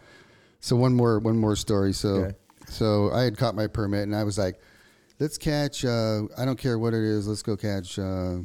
So 0.60 0.76
one 0.76 0.94
more 0.94 1.18
one 1.18 1.38
more 1.38 1.56
story. 1.56 1.92
So 1.92 2.08
Okay. 2.08 2.36
so 2.68 3.10
I 3.12 3.22
had 3.22 3.36
caught 3.36 3.54
my 3.54 3.66
permit 3.66 4.02
and 4.04 4.14
I 4.16 4.24
was 4.24 4.38
like, 4.38 4.60
let's 5.20 5.38
catch. 5.38 5.84
Uh, 5.84 6.22
I 6.36 6.44
don't 6.44 6.58
care 6.58 6.78
what 6.78 6.94
it 6.94 7.02
is. 7.02 7.26
Let's 7.28 7.42
go 7.42 7.56
catch 7.56 7.98
uh, 7.98 8.38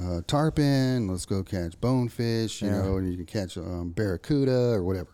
uh, 0.00 0.20
tarpon. 0.26 1.08
Let's 1.08 1.26
go 1.26 1.42
catch 1.42 1.80
bonefish. 1.80 2.62
You 2.62 2.68
Yeah. 2.68 2.82
know, 2.82 2.96
and 2.98 3.08
you 3.10 3.16
can 3.16 3.26
catch 3.26 3.56
um, 3.58 3.90
barracuda 3.90 4.72
or 4.72 4.82
whatever. 4.84 5.10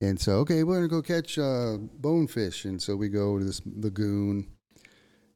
And 0.00 0.20
so 0.20 0.34
okay, 0.38 0.62
we're 0.62 0.76
gonna 0.76 0.88
go 0.88 1.02
catch 1.02 1.38
uh, 1.38 1.76
bonefish. 1.78 2.64
And 2.64 2.80
so 2.80 2.96
we 2.96 3.08
go 3.08 3.38
to 3.38 3.44
this 3.44 3.62
lagoon, 3.64 4.46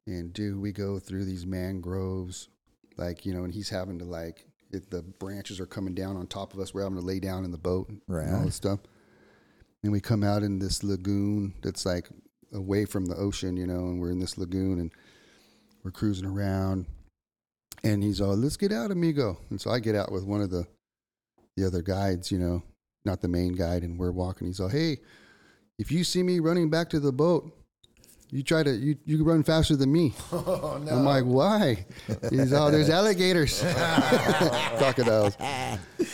and 0.06 0.32
do 0.32 0.60
we 0.60 0.72
go 0.72 0.98
through 0.98 1.24
these 1.24 1.46
mangroves, 1.46 2.48
like 2.96 3.24
you 3.24 3.32
know, 3.32 3.44
and 3.44 3.52
he's 3.52 3.70
having 3.70 3.98
to 3.98 4.04
like. 4.04 4.46
If 4.72 4.88
the 4.88 5.02
branches 5.02 5.58
are 5.58 5.66
coming 5.66 5.96
down 5.96 6.16
on 6.16 6.28
top 6.28 6.54
of 6.54 6.60
us, 6.60 6.72
we're 6.72 6.84
having 6.84 6.96
to 6.96 7.04
lay 7.04 7.18
down 7.18 7.44
in 7.44 7.50
the 7.50 7.58
boat 7.58 7.88
and 7.88 8.00
all 8.36 8.44
this 8.44 8.54
stuff 8.54 8.78
and 9.82 9.92
we 9.92 10.00
come 10.00 10.22
out 10.22 10.42
in 10.42 10.58
this 10.58 10.82
lagoon 10.82 11.54
that's 11.62 11.86
like 11.86 12.08
away 12.52 12.84
from 12.84 13.06
the 13.06 13.16
ocean, 13.16 13.56
you 13.56 13.66
know, 13.66 13.86
and 13.86 14.00
we're 14.00 14.10
in 14.10 14.18
this 14.18 14.36
lagoon 14.36 14.78
and 14.78 14.92
we're 15.82 15.90
cruising 15.90 16.26
around. 16.26 16.86
And 17.82 18.02
he's 18.02 18.20
all, 18.20 18.36
"Let's 18.36 18.58
get 18.58 18.72
out, 18.72 18.90
amigo." 18.90 19.38
And 19.48 19.60
so 19.60 19.70
I 19.70 19.78
get 19.78 19.94
out 19.94 20.12
with 20.12 20.24
one 20.24 20.42
of 20.42 20.50
the 20.50 20.66
the 21.56 21.66
other 21.66 21.82
guides, 21.82 22.30
you 22.30 22.38
know, 22.38 22.62
not 23.04 23.20
the 23.20 23.28
main 23.28 23.54
guide, 23.54 23.82
and 23.82 23.98
we're 23.98 24.12
walking. 24.12 24.46
He's 24.46 24.60
all, 24.60 24.68
"Hey, 24.68 24.98
if 25.78 25.90
you 25.90 26.04
see 26.04 26.22
me 26.22 26.40
running 26.40 26.70
back 26.70 26.90
to 26.90 27.00
the 27.00 27.12
boat, 27.12 27.50
you 28.30 28.42
try 28.42 28.62
to 28.62 28.70
you 28.76 28.96
you 29.04 29.24
run 29.24 29.42
faster 29.42 29.76
than 29.76 29.90
me." 29.92 30.12
Oh 30.32 30.78
no! 30.82 30.92
I'm 30.92 31.04
like, 31.04 31.24
"Why?" 31.24 31.86
He's 32.30 32.52
all, 32.52 32.70
"There's 32.70 32.90
alligators, 32.90 33.62
crocodiles." 34.78 35.36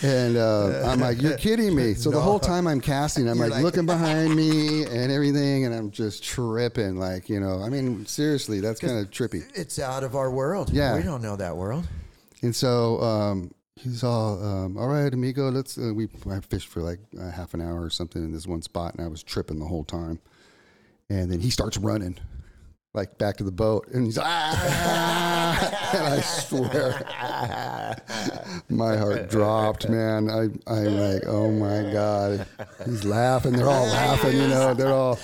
And 0.02 0.36
uh, 0.36 0.82
I'm 0.86 1.00
like, 1.00 1.22
you're 1.22 1.36
kidding 1.38 1.74
me. 1.74 1.94
So 1.94 2.10
the 2.10 2.20
whole 2.20 2.38
time 2.38 2.66
I'm 2.66 2.80
casting, 2.80 3.28
I'm 3.28 3.38
like, 3.38 3.50
like- 3.50 3.62
looking 3.62 3.86
behind 3.94 4.34
me 4.36 4.84
and 4.84 5.10
everything, 5.10 5.64
and 5.64 5.74
I'm 5.74 5.90
just 5.90 6.22
tripping. 6.22 6.96
Like, 6.98 7.28
you 7.28 7.40
know, 7.40 7.62
I 7.62 7.68
mean, 7.70 8.04
seriously, 8.06 8.60
that's 8.60 8.78
kind 8.80 8.98
of 8.98 9.10
trippy. 9.10 9.44
It's 9.54 9.78
out 9.78 10.04
of 10.04 10.14
our 10.14 10.30
world. 10.30 10.70
Yeah. 10.72 10.96
We 10.96 11.02
don't 11.02 11.22
know 11.22 11.36
that 11.36 11.56
world. 11.56 11.86
And 12.42 12.54
so 12.54 13.00
um, 13.00 13.52
he's 13.76 14.02
all, 14.02 14.42
um, 14.42 14.76
all 14.76 14.88
right, 14.88 15.12
amigo, 15.12 15.50
let's, 15.50 15.78
uh, 15.78 15.92
we 15.94 16.08
I 16.30 16.40
fished 16.40 16.68
for 16.68 16.82
like 16.82 16.98
uh, 17.20 17.30
half 17.30 17.54
an 17.54 17.60
hour 17.60 17.82
or 17.82 17.90
something 17.90 18.22
in 18.22 18.32
this 18.32 18.46
one 18.46 18.62
spot, 18.62 18.94
and 18.94 19.04
I 19.04 19.08
was 19.08 19.22
tripping 19.22 19.58
the 19.58 19.66
whole 19.66 19.84
time. 19.84 20.18
and 21.08 21.30
then 21.30 21.40
he 21.40 21.50
starts 21.50 21.76
running 21.76 22.18
like 22.94 23.18
back 23.18 23.36
to 23.36 23.44
the 23.44 23.52
boat, 23.52 23.86
and 23.92 24.06
he's 24.06 24.18
ah, 24.18 25.92
and 25.94 26.06
I 26.14 26.20
swear, 26.20 26.94
my 28.70 28.96
heart 28.96 29.28
dropped, 29.28 29.88
man. 29.88 30.30
I 30.30 30.48
I'm 30.66 30.96
like, 30.96 31.26
oh 31.26 31.50
my 31.50 31.92
god, 31.92 32.46
he's 32.86 33.04
laughing. 33.04 33.52
They're 33.52 33.68
all 33.68 33.86
laughing, 33.86 34.36
you 34.38 34.48
know. 34.48 34.72
They're 34.72 34.94
all, 34.94 35.18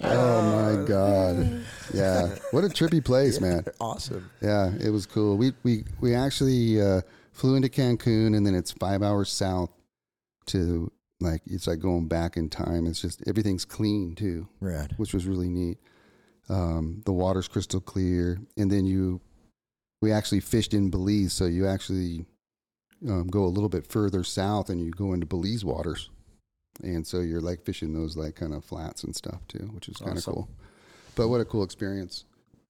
oh 0.00 0.42
my 0.42 0.84
god, 0.84 1.60
yeah. 1.94 2.34
What 2.50 2.64
a 2.64 2.68
trippy 2.68 3.02
place, 3.04 3.40
man. 3.40 3.64
Awesome. 3.80 4.28
Yeah, 4.42 4.72
it 4.80 4.90
was 4.90 5.06
cool. 5.06 5.36
We 5.36 5.52
we 5.62 5.84
we 6.00 6.16
actually 6.16 6.82
uh, 6.82 7.02
flew 7.34 7.54
into 7.56 7.68
Cancun, 7.68 8.34
and 8.36 8.46
then 8.46 8.54
it's 8.54 8.72
five 8.72 9.02
hours 9.02 9.28
south 9.28 9.70
to 10.46 10.90
like 11.20 11.42
it's 11.46 11.66
like 11.66 11.80
going 11.80 12.08
back 12.08 12.36
in 12.36 12.48
time. 12.48 12.86
It's 12.86 13.00
just 13.02 13.22
everything's 13.26 13.64
clean 13.66 14.14
too, 14.14 14.48
Rad. 14.60 14.94
which 14.96 15.12
was 15.12 15.26
really 15.26 15.48
neat. 15.50 15.78
Um, 16.48 17.02
the 17.04 17.12
water's 17.12 17.48
crystal 17.48 17.80
clear, 17.80 18.38
and 18.56 18.70
then 18.70 18.86
you 18.86 19.20
we 20.02 20.12
actually 20.12 20.40
fished 20.40 20.74
in 20.74 20.90
Belize, 20.90 21.32
so 21.32 21.46
you 21.46 21.66
actually 21.66 22.26
um, 23.08 23.26
go 23.28 23.44
a 23.44 23.48
little 23.48 23.68
bit 23.70 23.86
further 23.86 24.22
south, 24.24 24.68
and 24.70 24.80
you 24.84 24.90
go 24.90 25.12
into 25.14 25.24
Belize 25.26 25.64
waters, 25.64 26.10
and 26.82 27.06
so 27.06 27.20
you're 27.20 27.40
like 27.40 27.64
fishing 27.64 27.94
those 27.94 28.16
like 28.16 28.34
kind 28.34 28.52
of 28.54 28.64
flats 28.64 29.04
and 29.04 29.14
stuff 29.16 29.40
too, 29.48 29.70
which 29.72 29.88
is 29.88 29.96
kind 29.96 30.12
of 30.12 30.18
Awesome. 30.18 30.34
cool. 30.34 30.48
But 31.16 31.28
what 31.28 31.40
a 31.40 31.44
cool 31.44 31.62
experience. 31.64 32.24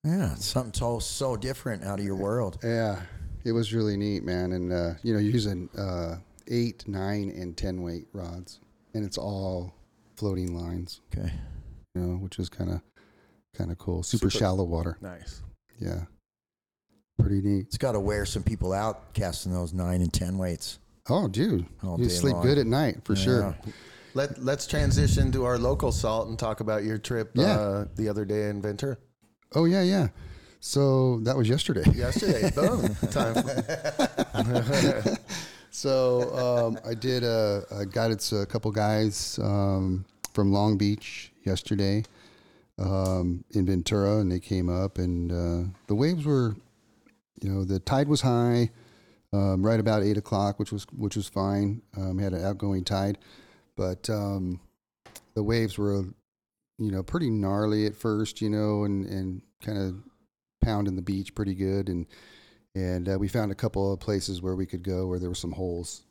Yeah, 0.05 0.35
something 0.35 0.74
so 0.74 0.98
so 1.00 1.35
different 1.37 1.83
out 1.83 1.98
of 1.98 2.05
your 2.05 2.14
world. 2.14 2.59
Yeah, 2.62 3.00
it 3.44 3.52
was 3.52 3.72
really 3.74 3.96
neat, 3.96 4.24
man. 4.24 4.52
And 4.52 4.72
uh, 4.72 4.94
you 5.02 5.12
know, 5.12 5.20
using 5.20 5.68
uh, 5.78 6.16
eight, 6.48 6.87
nine, 6.88 7.30
and 7.37 7.57
ten 7.57 7.83
weight 7.83 8.07
rods, 8.12 8.61
and 8.94 9.04
it's 9.04 9.18
all 9.18 9.74
floating 10.16 10.57
lines. 10.57 11.00
Okay. 11.16 11.33
You 11.94 12.02
know, 12.02 12.16
which 12.16 12.38
is 12.38 12.48
kind 12.48 12.70
of 12.70 12.80
kind 13.57 13.70
of 13.70 13.78
cool. 13.78 14.02
Super, 14.02 14.30
Super- 14.30 14.38
shallow 14.44 14.64
water. 14.64 14.98
Nice. 15.00 15.42
Yeah, 15.80 16.02
pretty 17.18 17.40
neat. 17.40 17.66
It's 17.66 17.78
got 17.78 17.92
to 17.92 18.00
wear 18.00 18.24
some 18.26 18.42
people 18.42 18.72
out 18.72 19.12
casting 19.14 19.52
those 19.52 19.72
nine 19.72 20.00
and 20.00 20.12
ten 20.12 20.38
weights. 20.38 20.78
Oh, 21.11 21.28
dude, 21.28 21.66
All 21.83 22.00
you 22.00 22.09
sleep 22.09 22.35
long. 22.35 22.42
good 22.42 22.57
at 22.59 22.66
night 22.66 23.04
for 23.04 23.14
sure. 23.14 23.54
Let 24.14 24.42
Let's 24.42 24.66
transition 24.66 25.30
to 25.33 25.44
our 25.44 25.59
local 25.59 25.92
salt 25.92 26.28
and 26.28 26.38
talk 26.38 26.61
about 26.61 26.85
your 26.85 26.96
trip 26.98 27.33
Yeah. 27.35 27.59
uh, 27.59 27.85
the 27.96 28.09
other 28.09 28.24
day 28.24 28.48
in 28.48 28.62
Ventura. 28.62 28.96
Oh 29.54 29.64
yeah, 29.66 29.83
yeah. 29.83 30.09
So 30.66 31.18
that 31.24 31.37
was 31.37 31.46
yesterday. 31.46 31.85
Yesterday, 31.92 32.50
boom, 32.55 32.94
time. 33.11 33.37
So 35.70 36.33
um, 36.38 36.79
I 36.88 36.94
did 36.94 37.22
a, 37.22 37.64
I 37.70 37.85
guided 37.85 38.24
a 38.33 38.46
couple 38.46 38.70
guys 38.70 39.38
um, 39.42 40.07
from 40.33 40.53
Long 40.53 40.79
Beach 40.79 41.33
yesterday 41.44 42.05
um, 42.79 43.44
in 43.50 43.66
Ventura, 43.66 44.20
and 44.20 44.33
they 44.33 44.40
came 44.40 44.70
up, 44.70 44.96
and 44.96 45.33
uh, 45.33 45.68
the 45.88 45.94
waves 45.94 46.24
were, 46.24 46.57
you 47.42 47.50
know, 47.50 47.64
the 47.64 47.81
tide 47.81 48.09
was 48.09 48.22
high, 48.22 48.70
um, 49.35 49.66
right 49.66 49.81
about 49.81 50.03
eight 50.03 50.16
o'clock, 50.16 50.59
which 50.59 50.72
was 50.72 50.87
which 50.96 51.16
was 51.16 51.29
fine. 51.29 51.83
Um, 51.94 52.18
had 52.18 52.33
an 52.33 52.42
outgoing 52.42 52.85
tide, 52.85 53.18
but 53.77 54.09
um, 54.09 54.61
the 55.35 55.42
waves 55.42 55.77
were, 55.77 56.05
you 56.79 56.90
know, 56.90 57.03
pretty 57.03 57.29
gnarly 57.29 57.85
at 57.85 57.94
first, 57.96 58.40
you 58.40 58.48
know, 58.48 58.85
and 58.85 59.05
and 59.05 59.42
kind 59.61 59.77
of 59.77 59.96
pounding 60.64 60.96
the 60.96 61.03
beach 61.03 61.35
pretty 61.35 61.55
good, 61.55 61.88
and 61.88 62.07
and 62.74 63.09
uh, 63.09 63.18
we 63.18 63.29
found 63.29 63.53
a 63.53 63.57
couple 63.57 63.92
of 63.92 64.00
places 64.00 64.42
where 64.42 64.57
we 64.57 64.66
could 64.66 64.83
go 64.83 65.07
where 65.07 65.18
there 65.18 65.29
were 65.29 65.35
some 65.35 65.53
holes 65.53 66.03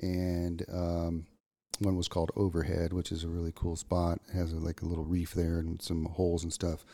and 0.00 0.64
um, 0.70 1.26
one 1.78 1.96
was 1.96 2.08
called 2.08 2.30
overhead 2.36 2.92
which 2.92 3.10
is 3.10 3.24
a 3.24 3.28
really 3.28 3.52
cool 3.54 3.74
spot. 3.74 4.20
It 4.28 4.36
has 4.36 4.52
a, 4.52 4.56
like 4.56 4.82
a 4.82 4.86
little 4.86 5.04
reef 5.04 5.32
there 5.32 5.60
and 5.60 5.80
some 5.80 6.04
holes 6.04 6.42
and 6.44 6.52
stuff 6.52 6.84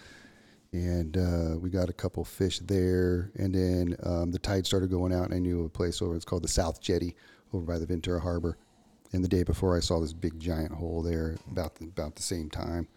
and 0.73 1.17
uh, 1.17 1.59
we 1.59 1.71
got 1.71 1.89
a 1.89 1.93
couple 1.93 2.25
fish 2.25 2.59
there 2.61 3.31
and 3.37 3.55
then 3.55 3.97
um, 4.03 4.31
the 4.31 4.39
tide 4.39 4.67
started 4.67 4.91
going 4.91 5.13
out 5.13 5.25
and 5.25 5.35
i 5.35 5.39
knew 5.39 5.65
a 5.65 5.69
place 5.69 6.03
over 6.03 6.15
it's 6.15 6.25
called 6.25 6.45
the 6.45 6.49
south 6.49 6.81
jetty 6.81 7.15
over 7.53 7.65
by 7.65 7.79
the 7.79 7.87
ventura 7.87 8.21
harbor 8.21 8.59
and 9.13 9.23
the 9.23 9.29
day 9.29 9.43
before 9.43 9.77
i 9.77 9.81
saw 9.81 10.01
this 10.01 10.13
big 10.13 10.39
giant 10.39 10.73
hole 10.73 11.03
there 11.03 11.37
about 11.51 11.75
the, 11.77 11.85
about 11.85 12.17
the 12.17 12.23
same 12.23 12.51
time 12.51 12.89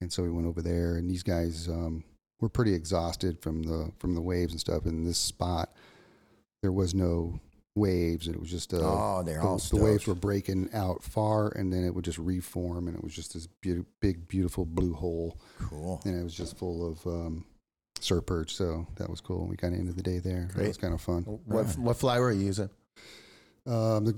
and 0.00 0.12
so 0.12 0.22
we 0.22 0.30
went 0.30 0.46
over 0.46 0.62
there 0.62 0.96
and 0.96 1.08
these 1.08 1.22
guys 1.22 1.68
um, 1.68 2.04
were 2.40 2.48
pretty 2.48 2.74
exhausted 2.74 3.40
from 3.40 3.62
the 3.62 3.90
from 3.98 4.14
the 4.14 4.20
waves 4.20 4.52
and 4.52 4.60
stuff. 4.60 4.86
In 4.86 5.04
this 5.04 5.18
spot 5.18 5.72
there 6.62 6.72
was 6.72 6.94
no 6.94 7.38
waves. 7.74 8.26
It 8.28 8.40
was 8.40 8.50
just 8.50 8.72
uh, 8.72 8.78
Oh, 8.80 9.22
they're 9.22 9.40
the, 9.40 9.46
all 9.46 9.58
the 9.58 9.76
waves 9.76 10.06
were 10.06 10.14
breaking 10.14 10.70
out 10.72 11.02
far 11.02 11.48
and 11.50 11.72
then 11.72 11.84
it 11.84 11.94
would 11.94 12.04
just 12.04 12.18
reform 12.18 12.88
and 12.88 12.96
it 12.96 13.04
was 13.04 13.14
just 13.14 13.34
this 13.34 13.46
beau- 13.62 13.84
big 14.00 14.26
beautiful 14.28 14.64
blue 14.64 14.94
hole. 14.94 15.38
Cool. 15.68 16.00
and 16.04 16.18
it 16.18 16.24
was 16.24 16.34
just 16.34 16.56
full 16.56 16.90
of 16.90 17.06
um, 17.06 17.44
surf 18.00 18.24
perch 18.26 18.54
so 18.54 18.86
that 18.96 19.08
was 19.10 19.20
cool. 19.20 19.46
We 19.46 19.56
kind 19.56 19.74
of 19.74 19.80
ended 19.80 19.96
the 19.96 20.02
day 20.02 20.18
there. 20.18 20.46
That 20.48 20.54
Great. 20.54 20.68
was 20.68 20.76
kind 20.78 20.94
of 20.94 21.00
fun. 21.00 21.22
What 21.44 21.66
what 21.78 21.96
fly 21.96 22.18
were 22.18 22.32
you 22.32 22.46
using? 22.46 22.70
um, 23.66 24.04
the, 24.04 24.14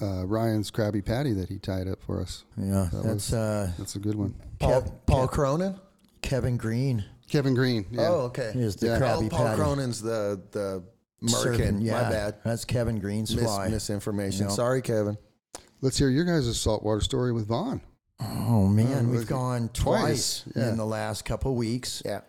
uh, 0.00 0.24
ryan's 0.24 0.70
krabby 0.70 1.04
patty 1.04 1.32
that 1.32 1.48
he 1.48 1.58
tied 1.58 1.88
up 1.88 2.00
for 2.02 2.20
us. 2.20 2.44
Yeah, 2.56 2.88
That 2.92 3.02
that's 3.02 3.30
was- 3.30 3.34
uh, 3.34 3.72
that's 3.76 3.96
a 3.96 3.98
good 3.98 4.14
one. 4.14 4.34
Paul 4.60 4.82
Kev- 4.82 4.92
Paul 5.06 5.26
Kev- 5.28 5.32
Cronin. 5.32 5.80
Kevin 6.22 6.56
Green 6.56 7.04
kevin 7.28 7.54
green 7.54 7.86
yeah 7.90 8.08
Oh, 8.08 8.20
okay. 8.26 8.52
is 8.54 8.76
the 8.76 8.86
Yeah. 8.86 8.98
Krabby 9.00 9.26
oh, 9.26 9.28
Paul 9.36 9.46
Patty. 9.46 9.60
Cronin's 9.62 10.00
the 10.02 10.40
the 10.52 10.82
Serving- 11.26 11.78
Merkin. 11.78 11.82
yeah, 11.84 12.02
My 12.02 12.10
bad. 12.10 12.34
That's 12.44 12.64
Kevin 12.66 12.98
Green's 12.98 13.34
Mis- 13.34 13.44
fly. 13.46 13.68
misinformation. 13.68 14.42
Yep. 14.42 14.50
Sorry, 14.56 14.82
Kevin. 14.82 15.16
let's 15.80 15.96
hear 15.96 16.10
your 16.10 16.24
guys' 16.24 16.60
saltwater 16.60 17.00
story 17.00 17.32
with 17.32 17.46
vaughn 17.46 17.80
Oh 18.20 18.66
man, 18.68 19.06
Oh, 19.06 19.10
we've 19.10 19.26
gone 19.26 19.70
twice? 19.72 20.42
twice, 20.42 20.44
Yeah. 20.54 20.68
in 20.70 20.76
the 20.76 20.84
last 20.86 21.24
couple 21.24 21.54
weeks. 21.54 22.02
Yeah. 22.04 22.20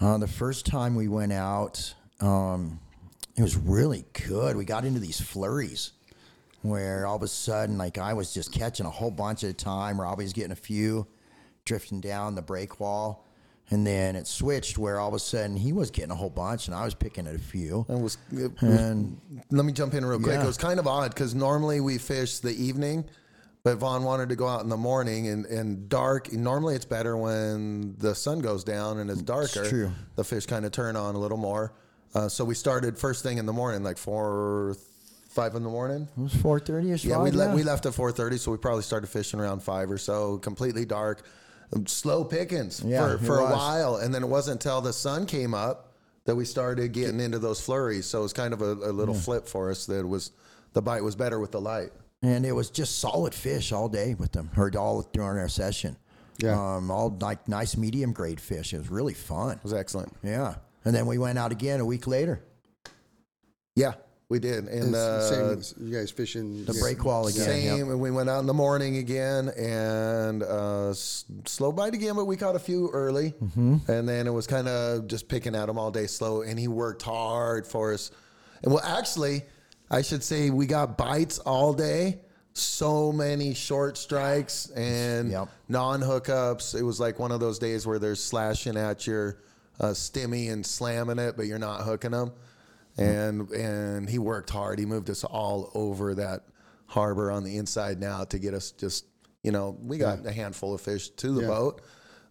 Uh, 0.00 0.18
the 0.18 0.26
first 0.28 0.66
time 0.66 0.94
we 0.94 1.08
went 1.08 1.32
out, 1.32 1.94
um, 2.20 2.80
it 3.36 3.42
was 3.42 3.56
really 3.56 4.04
good. 4.28 4.56
We 4.56 4.64
got 4.64 4.84
into 4.84 5.00
these 5.00 5.20
flurries 5.20 5.92
where 6.62 7.06
all 7.06 7.16
of 7.16 7.22
a 7.22 7.28
sudden, 7.28 7.78
like 7.78 7.96
I 7.98 8.12
was 8.12 8.32
just 8.34 8.52
catching 8.52 8.84
a 8.86 8.90
whole 8.90 9.10
bunch 9.10 9.42
at 9.44 9.50
a 9.50 9.54
time. 9.54 10.00
Robbie's 10.00 10.32
getting 10.32 10.52
a 10.52 10.56
few, 10.56 11.06
drifting 11.64 12.00
down 12.00 12.34
the 12.34 12.42
break 12.42 12.78
wall. 12.78 13.26
And 13.74 13.84
then 13.84 14.14
it 14.14 14.28
switched 14.28 14.78
where 14.78 15.00
all 15.00 15.08
of 15.08 15.14
a 15.14 15.18
sudden 15.18 15.56
he 15.56 15.72
was 15.72 15.90
getting 15.90 16.12
a 16.12 16.14
whole 16.14 16.30
bunch 16.30 16.68
and 16.68 16.76
I 16.76 16.84
was 16.84 16.94
picking 16.94 17.26
at 17.26 17.34
a 17.34 17.40
few. 17.40 17.84
It 17.88 17.98
was, 17.98 18.18
And 18.60 19.20
let 19.50 19.64
me 19.64 19.72
jump 19.72 19.94
in 19.94 20.04
real 20.06 20.20
quick. 20.20 20.34
Yeah. 20.36 20.44
It 20.44 20.46
was 20.46 20.56
kind 20.56 20.78
of 20.78 20.86
odd 20.86 21.12
because 21.12 21.34
normally 21.34 21.80
we 21.80 21.98
fish 21.98 22.38
the 22.38 22.52
evening, 22.54 23.04
but 23.64 23.78
Vaughn 23.78 24.04
wanted 24.04 24.28
to 24.28 24.36
go 24.36 24.46
out 24.46 24.62
in 24.62 24.68
the 24.68 24.76
morning 24.76 25.26
and, 25.26 25.44
and 25.46 25.88
dark. 25.88 26.32
Normally 26.32 26.76
it's 26.76 26.84
better 26.84 27.16
when 27.16 27.96
the 27.98 28.14
sun 28.14 28.38
goes 28.38 28.62
down 28.62 28.98
and 29.00 29.10
it's 29.10 29.22
darker. 29.22 29.68
true. 29.68 29.90
The 30.14 30.22
fish 30.22 30.46
kind 30.46 30.64
of 30.64 30.70
turn 30.70 30.94
on 30.94 31.16
a 31.16 31.18
little 31.18 31.36
more. 31.36 31.72
Uh, 32.14 32.28
so 32.28 32.44
we 32.44 32.54
started 32.54 32.96
first 32.96 33.24
thing 33.24 33.38
in 33.38 33.46
the 33.46 33.52
morning, 33.52 33.82
like 33.82 33.98
four, 33.98 34.76
five 35.30 35.56
in 35.56 35.64
the 35.64 35.68
morning. 35.68 36.06
it 36.16 36.20
was 36.20 36.32
4.30 36.32 36.94
ish. 36.94 37.04
Yeah, 37.04 37.20
we, 37.20 37.32
le- 37.32 37.52
we 37.52 37.64
left 37.64 37.86
at 37.86 37.92
4.30, 37.92 38.38
so 38.38 38.52
we 38.52 38.56
probably 38.56 38.84
started 38.84 39.08
fishing 39.08 39.40
around 39.40 39.64
5 39.64 39.90
or 39.90 39.98
so, 39.98 40.38
completely 40.38 40.84
dark. 40.84 41.26
Slow 41.86 42.24
pickings 42.24 42.82
Yeah, 42.84 43.16
for, 43.16 43.24
for 43.24 43.38
a 43.40 43.44
while. 43.44 43.96
And 43.96 44.14
then 44.14 44.22
it 44.22 44.28
wasn't 44.28 44.64
until 44.64 44.80
the 44.80 44.92
sun 44.92 45.26
came 45.26 45.54
up 45.54 45.92
that 46.24 46.34
we 46.34 46.44
started 46.44 46.92
getting 46.92 47.20
into 47.20 47.38
those 47.38 47.60
flurries. 47.60 48.06
So 48.06 48.20
it 48.20 48.22
was 48.22 48.32
kind 48.32 48.54
of 48.54 48.62
a, 48.62 48.72
a 48.72 48.92
little 48.92 49.14
flip 49.14 49.46
for 49.46 49.70
us 49.70 49.86
that 49.86 50.00
it 50.00 50.08
was 50.08 50.32
the 50.72 50.82
bite 50.82 51.02
was 51.02 51.16
better 51.16 51.38
with 51.38 51.52
the 51.52 51.60
light. 51.60 51.90
And 52.22 52.46
it 52.46 52.52
was 52.52 52.70
just 52.70 52.98
solid 52.98 53.34
fish 53.34 53.72
all 53.72 53.88
day 53.88 54.14
with 54.14 54.32
them, 54.32 54.50
or 54.56 54.70
all 54.78 55.02
during 55.12 55.38
our 55.38 55.48
session. 55.48 55.96
Yeah. 56.38 56.76
Um, 56.76 56.90
all 56.90 57.16
like 57.20 57.46
nice 57.48 57.76
medium 57.76 58.12
grade 58.12 58.40
fish. 58.40 58.72
It 58.72 58.78
was 58.78 58.90
really 58.90 59.14
fun. 59.14 59.52
It 59.52 59.62
was 59.62 59.74
excellent. 59.74 60.12
Yeah. 60.22 60.54
And 60.84 60.94
then 60.94 61.06
we 61.06 61.18
went 61.18 61.38
out 61.38 61.52
again 61.52 61.80
a 61.80 61.84
week 61.84 62.06
later. 62.06 62.42
Yeah, 63.76 63.94
we 64.28 64.38
did. 64.38 64.66
And 64.68 64.94
the 64.94 64.98
uh, 64.98 65.60
same, 65.62 65.86
you 65.86 65.94
guys 65.96 66.10
fishing 66.10 66.64
The 66.64 66.74
break 66.74 67.04
wall 67.04 67.26
again. 67.26 67.42
Same, 67.44 67.78
yep. 67.78 67.86
and 67.88 68.00
we 68.00 68.10
went 68.10 68.28
out 68.30 68.40
in 68.40 68.46
the 68.46 68.54
morning 68.54 68.96
again, 68.96 69.50
and 69.50 70.42
uh, 70.42 70.90
s- 70.90 71.24
slow 71.44 71.72
bite 71.72 71.94
again, 71.94 72.14
but 72.16 72.24
we 72.24 72.36
caught 72.36 72.56
a 72.56 72.60
few 72.60 72.88
early, 72.90 73.32
Mm-hmm. 73.42 73.90
and 73.90 74.08
then 74.08 74.26
it 74.26 74.32
was 74.32 74.46
kind 74.46 74.66
of 74.68 75.06
just 75.08 75.28
picking 75.28 75.54
at 75.54 75.68
him 75.68 75.78
all 75.78 75.90
day 75.90 76.06
slow, 76.06 76.42
and 76.42 76.58
he 76.58 76.68
worked 76.68 77.02
hard 77.02 77.66
for 77.66 77.92
us. 77.92 78.10
And 78.62 78.72
well, 78.72 78.82
actually, 78.84 79.42
I 79.90 80.00
should 80.02 80.22
say 80.24 80.50
we 80.50 80.66
got 80.66 80.96
bites 80.96 81.38
all 81.40 81.74
day. 81.74 82.20
So 82.56 83.10
many 83.12 83.52
short 83.52 83.98
strikes 83.98 84.70
and 84.70 85.30
Yep. 85.32 85.48
non 85.68 86.00
hookups. 86.00 86.74
It 86.78 86.82
was 86.84 87.00
like 87.00 87.18
one 87.18 87.32
of 87.32 87.40
those 87.40 87.58
days 87.58 87.84
where 87.84 87.98
they're 87.98 88.14
slashing 88.14 88.76
at 88.76 89.06
your 89.08 89.38
uh, 89.80 89.86
stimmy 89.86 90.52
and 90.52 90.64
slamming 90.64 91.18
it, 91.18 91.36
but 91.36 91.46
you're 91.46 91.58
not 91.58 91.82
hooking 91.82 92.12
them. 92.12 92.30
And 92.96 93.50
and 93.50 94.08
he 94.08 94.18
worked 94.18 94.50
hard. 94.50 94.78
He 94.78 94.86
moved 94.86 95.10
us 95.10 95.24
all 95.24 95.70
over 95.74 96.14
that 96.14 96.42
harbor 96.86 97.30
on 97.30 97.42
the 97.44 97.56
inside 97.56 97.98
now 98.00 98.24
to 98.24 98.38
get 98.38 98.54
us 98.54 98.70
just 98.70 99.06
you 99.42 99.50
know 99.52 99.76
we 99.82 99.98
got 99.98 100.24
a 100.26 100.32
handful 100.32 100.74
of 100.74 100.80
fish 100.80 101.08
to 101.10 101.32
the 101.32 101.42
Yeah. 101.42 101.48
boat 101.48 101.82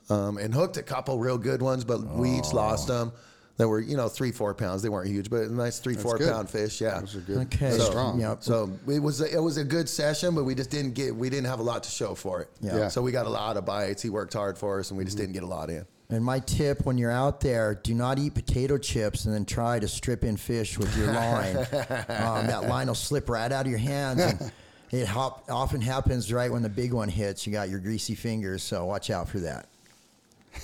um, 0.09 0.37
and 0.37 0.53
hooked 0.53 0.77
a 0.77 0.83
couple 0.83 1.17
real 1.19 1.37
good 1.37 1.61
ones, 1.61 1.83
but 1.83 2.01
we 2.05 2.31
each 2.37 2.53
lost 2.53 2.87
them. 2.87 3.11
that 3.57 3.67
were 3.67 3.79
you 3.81 3.97
know 3.97 4.07
three 4.09 4.31
four 4.31 4.53
pounds. 4.55 4.81
They 4.81 4.89
weren't 4.89 5.09
huge, 5.09 5.29
but 5.29 5.41
a 5.43 5.53
nice 5.53 5.79
three 5.79 5.95
four 5.95 6.17
good. 6.17 6.31
pound 6.31 6.49
fish. 6.49 6.79
Yeah, 6.81 6.99
Those 7.01 7.15
are 7.17 7.19
good. 7.19 7.37
Okay. 7.47 7.71
So- 7.77 7.83
strong. 7.83 8.19
Yep. 8.21 8.43
so 8.43 8.71
it 8.87 8.99
was 8.99 9.19
a, 9.21 9.31
it 9.35 9.39
was 9.41 9.57
a 9.57 9.63
good 9.65 9.87
session, 9.89 10.33
but 10.33 10.43
we 10.45 10.55
just 10.55 10.69
didn't 10.71 10.93
get 10.93 11.13
we 11.15 11.29
didn't 11.29 11.47
have 11.47 11.59
a 11.59 11.63
lot 11.63 11.83
to 11.83 11.89
show 11.91 12.15
for 12.15 12.41
it. 12.41 12.49
Yeah. 12.61 12.77
Yeah. 12.77 12.87
So 12.87 13.01
we 13.01 13.11
got 13.11 13.25
a 13.25 13.29
lot 13.29 13.57
of 13.57 13.65
bites. 13.65 14.01
He 14.01 14.09
worked 14.09 14.33
hard 14.33 14.57
for 14.57 14.79
us, 14.79 14.89
and 14.91 14.97
we 14.97 15.03
just 15.05 15.17
didn't 15.17 15.33
get 15.33 15.43
a 15.43 15.47
lot 15.47 15.69
in. 15.69 15.85
And 16.13 16.23
my 16.23 16.39
tip 16.39 16.85
when 16.85 16.97
you're 16.97 17.11
out 17.11 17.39
there, 17.41 17.75
do 17.75 17.93
not 17.93 18.19
eat 18.19 18.33
potato 18.33 18.77
chips 18.77 19.25
and 19.25 19.33
then 19.33 19.45
try 19.45 19.79
to 19.79 19.87
strip 19.87 20.23
in 20.23 20.37
fish 20.37 20.77
with 20.77 20.95
your 20.97 21.07
line. 21.07 21.57
um, 22.09 22.47
that 22.47 22.67
line 22.67 22.87
will 22.87 22.95
slip 22.95 23.29
right 23.29 23.51
out 23.51 23.65
of 23.65 23.71
your 23.71 23.79
hands. 23.79 24.21
And 24.21 24.51
it 24.91 25.07
hop, 25.07 25.45
often 25.49 25.81
happens 25.81 26.31
right 26.31 26.51
when 26.51 26.61
the 26.61 26.69
big 26.69 26.93
one 26.93 27.09
hits. 27.09 27.45
You 27.47 27.53
got 27.53 27.69
your 27.69 27.79
greasy 27.79 28.15
fingers, 28.15 28.63
so 28.63 28.85
watch 28.85 29.09
out 29.09 29.29
for 29.29 29.39
that. 29.39 29.67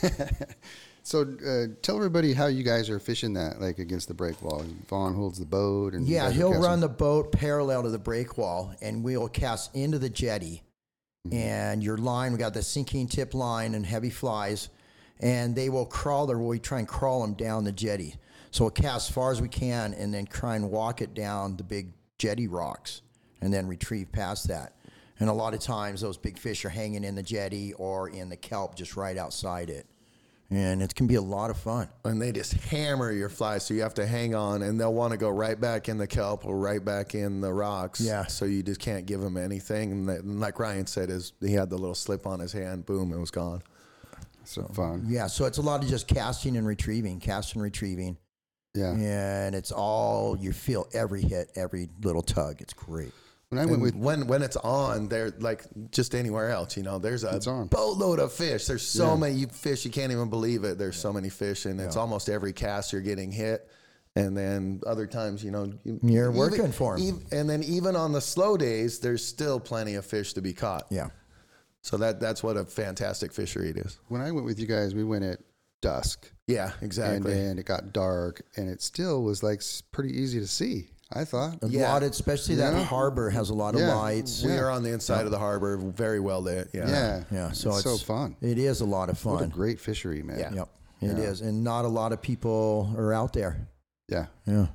So 1.10 1.22
uh, 1.22 1.74
tell 1.82 1.96
everybody 1.96 2.34
how 2.34 2.46
you 2.46 2.62
guys 2.62 2.88
are 2.88 3.00
fishing 3.00 3.34
that, 3.34 3.60
like 3.60 3.80
against 3.80 4.10
the 4.10 4.14
break 4.14 4.44
wall. 4.44 4.64
Vaughn 4.88 5.16
holds 5.16 5.40
the 5.40 5.46
boat, 5.46 5.96
and 5.96 6.08
Yeah, 6.08 6.30
he'll 6.30 6.54
run 6.54 6.82
the 6.82 6.88
boat 6.88 7.32
parallel 7.32 7.82
to 7.82 7.90
the 7.90 7.98
break 7.98 8.38
wall, 8.38 8.76
and 8.80 9.04
we'll 9.04 9.28
cast 9.28 9.76
into 9.76 9.98
the 9.98 10.10
jetty. 10.10 10.62
And 11.32 11.84
your 11.84 11.98
line, 11.98 12.32
we 12.32 12.38
got 12.38 12.54
the 12.54 12.62
sinking 12.62 13.08
tip 13.08 13.34
line 13.34 13.74
and 13.74 13.84
heavy 13.84 14.12
flies, 14.12 14.70
and 15.20 15.56
they 15.56 15.70
will 15.70 15.86
crawl, 15.86 16.32
or 16.32 16.38
we 16.38 16.60
try 16.60 16.80
and 16.80 16.88
crawl 16.88 17.22
them 17.22 17.34
down 17.34 17.64
the 17.64 17.72
jetty. 17.72 18.16
So 18.52 18.64
we'll 18.64 18.72
cast 18.72 19.10
as 19.10 19.14
far 19.14 19.32
as 19.32 19.42
we 19.42 19.50
can, 19.50 19.94
and 19.94 20.14
then 20.14 20.26
try 20.26 20.56
and 20.56 20.72
walk 20.72 21.02
it 21.02 21.14
down 21.14 21.58
the 21.58 21.64
big 21.64 21.94
jetty 22.18 22.48
rocks, 22.48 23.02
and 23.42 23.54
then 23.54 23.68
retrieve 23.68 24.12
past 24.12 24.48
that. 24.48 24.74
And 25.20 25.30
a 25.30 25.34
lot 25.34 25.54
of 25.54 25.60
times, 25.60 26.02
those 26.02 26.18
big 26.18 26.38
fish 26.38 26.64
are 26.64 26.70
hanging 26.70 27.04
in 27.04 27.16
the 27.16 27.24
jetty 27.24 27.74
or 27.74 28.10
in 28.10 28.30
the 28.30 28.38
kelp 28.38 28.76
just 28.76 28.96
right 28.96 29.18
outside 29.18 29.70
it, 29.70 29.86
and 30.50 30.82
it 30.82 30.96
can 30.96 31.08
be 31.08 31.16
a 31.16 31.22
lot 31.22 31.50
of 31.52 31.58
fun. 31.58 31.90
and 32.06 32.22
they 32.22 32.32
just 32.32 32.54
hammer 32.54 33.12
your 33.12 33.30
flies, 33.30 33.66
so 33.66 33.74
you 33.74 33.82
have 33.82 33.94
to 33.96 34.08
hang 34.08 34.34
on, 34.34 34.62
and 34.62 34.80
they'll 34.80 34.94
want 34.94 35.12
to 35.12 35.18
go 35.18 35.30
right 35.30 35.60
back 35.60 35.90
in 35.90 35.98
the 35.98 36.08
kelp 36.08 36.46
or 36.46 36.58
right 36.58 36.84
back 36.84 37.14
in 37.14 37.42
the 37.42 37.54
rocks. 37.54 38.00
Yeah. 38.00 38.26
So 38.28 38.46
you 38.46 38.64
just 38.64 38.80
can't 38.80 39.06
give 39.06 39.20
them 39.20 39.36
anything. 39.38 39.92
And, 39.92 40.10
that, 40.10 40.22
and 40.22 40.40
like 40.40 40.58
Ryan 40.58 40.88
said, 40.88 41.10
is 41.10 41.34
he 41.42 41.54
had 41.54 41.70
the 41.70 41.78
little 41.78 41.94
slip 41.94 42.26
on 42.26 42.40
his 42.40 42.54
hand, 42.54 42.86
boom, 42.86 43.12
it 43.12 43.20
was 43.20 43.32
gone. 43.32 43.62
So 44.50 44.64
fun. 44.74 45.06
Yeah, 45.08 45.28
so 45.28 45.46
it's 45.46 45.60
a 45.60 45.62
lot 45.62 45.84
of 45.84 45.90
just 45.90 46.08
casting 46.08 46.58
and 46.58 46.66
retrieving, 46.66 47.20
casting 47.20 47.60
and 47.60 47.64
retrieving. 47.64 48.18
Yeah. 48.76 48.92
and 48.94 49.56
it's 49.56 49.72
all 49.72 50.38
you 50.38 50.54
feel 50.54 50.88
every 50.94 51.22
hit, 51.22 51.52
every 51.56 51.90
little 52.04 52.22
tug. 52.22 52.62
It's 52.62 52.74
great. 52.74 53.12
When 53.50 53.58
I 53.58 53.64
went 53.66 53.74
And 53.74 53.82
with 53.82 53.96
when 53.96 54.28
when 54.28 54.44
it's 54.44 54.58
on, 54.58 55.08
they're 55.08 55.32
like 55.40 55.66
just 55.92 56.14
anywhere 56.14 56.50
else. 56.52 56.78
You 56.78 56.84
know, 56.84 57.00
there's 57.00 57.24
a 57.24 57.40
boatload 57.72 58.20
of 58.20 58.32
fish. 58.32 58.66
There's 58.68 58.88
so 58.88 59.10
Yeah. 59.10 59.16
many 59.18 59.46
fish 59.46 59.86
you 59.86 59.92
can't 59.92 60.12
even 60.12 60.30
believe 60.30 60.64
it. 60.64 60.78
There's 60.78 60.98
so 60.98 61.12
many 61.12 61.30
fish, 61.30 61.66
and 61.66 61.80
it's 61.82 61.96
almost 61.96 62.30
every 62.30 62.54
cast 62.54 62.94
you're 62.94 63.02
getting 63.02 63.32
hit. 63.32 63.68
And 64.16 64.36
then 64.38 64.82
other 64.86 65.08
times, 65.08 65.44
you 65.44 65.50
know, 65.52 65.72
you, 65.84 66.00
You're 66.04 66.32
working 66.32 66.72
for 66.72 66.96
'em. 66.98 67.08
ev- 67.08 67.24
and 67.32 67.50
then 67.50 67.64
even 67.64 67.96
on 67.96 68.12
the 68.12 68.22
slow 68.22 68.58
days, 68.58 69.00
there's 69.00 69.24
still 69.26 69.60
plenty 69.60 69.96
of 69.96 70.06
fish 70.06 70.34
to 70.34 70.42
be 70.42 70.52
caught. 70.54 70.86
Yeah, 70.90 71.10
So 71.90 71.98
that 71.98 72.20
that's 72.20 72.44
what 72.44 72.56
a 72.56 72.66
fantastic 72.66 73.34
fishery 73.34 73.70
it 73.70 73.78
is. 73.78 73.98
when 74.10 74.22
I 74.22 74.32
went 74.32 74.46
with 74.46 74.60
you 74.60 74.68
guys, 74.68 74.94
we 74.94 75.04
went 75.04 75.24
at 75.24 75.40
dusk, 75.82 76.32
Yeah, 76.46 76.74
exactly. 76.82 77.16
and 77.16 77.26
then 77.26 77.58
it 77.58 77.66
got 77.66 77.94
dark, 77.94 78.44
and 78.58 78.70
it 78.70 78.84
still 78.84 79.24
was 79.24 79.42
like 79.42 79.64
pretty 79.92 80.16
easy 80.16 80.40
to 80.40 80.46
see. 80.46 80.90
I 81.12 81.26
thought. 81.26 81.64
a 81.64 81.68
Yeah. 81.68 81.92
lot, 81.92 82.04
of, 82.04 82.12
especially 82.12 82.54
that 82.56 82.74
Yeah. 82.76 82.84
harbor 82.84 83.32
has 83.32 83.50
a 83.50 83.56
lot 83.56 83.74
of 83.74 83.82
Yeah. 83.82 83.96
lights. 83.96 84.44
we 84.44 84.52
yeah. 84.52 84.60
are 84.60 84.70
on 84.70 84.84
the 84.84 84.92
inside 84.92 85.26
of 85.26 85.32
the 85.32 85.40
harbor, 85.40 85.78
very 85.78 86.20
well 86.20 86.42
lit. 86.42 86.70
Yeah. 86.76 86.88
Yeah. 86.88 87.24
Yeah, 87.32 87.52
so 87.54 87.70
it's, 87.70 87.80
it's 87.80 87.84
so 87.86 87.98
fun. 87.98 88.36
It 88.42 88.60
is 88.60 88.82
a 88.82 88.86
lot 88.86 89.10
of 89.10 89.26
What 89.26 89.38
a 89.38 89.40
fun. 89.40 89.50
great 89.50 89.80
fishery, 89.80 90.22
man. 90.22 90.38
Yeah. 90.38 90.54
Yep, 90.54 90.70
it 91.02 91.18
is, 91.18 91.42
and 91.42 91.64
not 91.64 91.86
a 91.86 91.88
lot 91.88 92.12
of 92.14 92.22
people 92.22 92.94
are 92.96 93.12
out 93.12 93.34
there. 93.34 93.68
Yeah. 94.08 94.28
Yeah. 94.46 94.68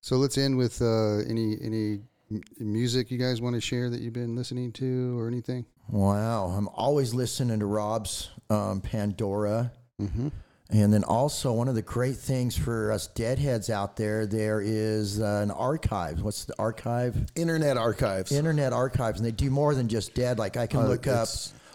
So 0.00 0.16
let's 0.16 0.38
end 0.38 0.56
with 0.56 0.80
uh, 0.80 1.18
any 1.28 1.58
any 1.60 2.00
m- 2.30 2.40
music 2.58 3.10
you 3.10 3.18
guys 3.18 3.42
want 3.42 3.54
to 3.56 3.60
share 3.60 3.90
that 3.90 4.00
you've 4.00 4.14
been 4.14 4.34
listening 4.34 4.72
to 4.72 5.18
or 5.18 5.28
anything. 5.28 5.66
Wow, 5.90 6.46
I'm 6.56 6.68
always 6.68 7.14
listening 7.14 7.60
to 7.60 7.66
Rob's 7.66 8.30
um, 8.48 8.80
Pandora. 8.80 9.72
Mm-hmm. 10.00 10.28
And 10.72 10.92
then 10.92 11.02
also 11.02 11.52
one 11.52 11.66
of 11.66 11.74
the 11.74 11.82
great 11.82 12.16
things 12.16 12.56
for 12.56 12.92
us 12.92 13.08
deadheads 13.08 13.70
out 13.70 13.96
there, 13.96 14.24
there 14.24 14.60
is 14.60 15.20
uh, 15.20 15.40
an 15.42 15.50
archive. 15.50 16.22
What's 16.22 16.44
the 16.44 16.54
archive? 16.60 17.16
Internet 17.34 17.76
archives. 17.76 18.30
Internet 18.30 18.72
archives, 18.72 19.18
and 19.18 19.26
they 19.26 19.32
do 19.32 19.50
more 19.50 19.74
than 19.74 19.88
just 19.88 20.14
dead. 20.14 20.38
Like 20.38 20.56
I 20.56 20.68
can 20.68 20.80
Uh, 20.80 20.86
look 20.86 21.08
up 21.08 21.28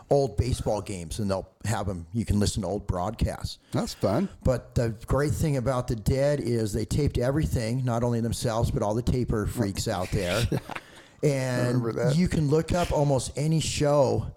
old 0.09 0.37
baseball 0.37 0.81
games, 0.81 1.19
and 1.19 1.29
they'll 1.29 1.49
have 1.65 1.87
them. 1.87 2.05
You 2.13 2.23
can 2.23 2.39
listen 2.39 2.61
to 2.61 2.69
old 2.69 2.87
broadcasts. 2.87 3.57
That's 3.73 3.95
fun. 3.95 4.29
But 4.43 4.75
the 4.75 4.95
great 5.07 5.33
thing 5.33 5.57
about 5.57 5.87
the 5.87 5.97
dead 5.97 6.39
is 6.39 6.71
they 6.71 6.85
taped 6.85 7.17
everything, 7.17 7.83
not 7.83 8.01
only 8.01 8.21
themselves, 8.21 8.71
but 8.71 8.81
all 8.81 8.95
the 8.95 9.01
taper 9.01 9.45
freaks 9.45 9.89
out 9.89 10.09
there. 10.11 10.47
And 11.25 12.15
you 12.15 12.27
can 12.27 12.49
look 12.49 12.71
up 12.71 12.91
almost 12.91 13.31
any 13.35 13.59
show, 13.59 14.27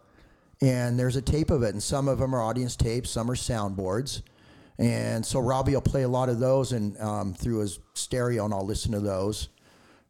and 0.63 0.99
there's 0.99 1.17
a 1.17 1.23
tape 1.23 1.51
of 1.51 1.63
it. 1.63 1.71
And 1.75 1.83
some 1.83 2.09
of 2.09 2.19
them 2.19 2.35
are 2.35 2.43
audience 2.43 2.77
tapes, 2.77 3.11
some 3.11 3.31
are 3.31 3.37
soundboards. 3.37 4.23
And 4.79 5.27
so 5.27 5.41
Robbie 5.41 5.75
will 5.75 5.81
play 5.81 6.03
a 6.03 6.09
lot 6.09 6.29
of 6.29 6.39
those 6.39 6.73
and 6.73 6.99
um, 7.01 7.35
through 7.35 7.59
his 7.59 7.81
stereo, 7.95 8.45
and 8.45 8.55
I'll 8.55 8.65
listen 8.65 8.93
to 8.93 9.01
those. 9.01 9.49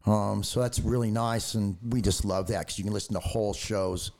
Um, 0.05 0.43
so 0.43 0.61
that's 0.61 0.79
really 0.79 1.11
nice, 1.11 1.55
and 1.55 1.77
we 1.83 2.01
just 2.01 2.23
love 2.23 2.47
that 2.47 2.59
because 2.59 2.77
you 2.77 2.85
can 2.85 2.93
listen 2.93 3.13
to 3.15 3.19
whole 3.19 3.53
shows, 3.53 4.11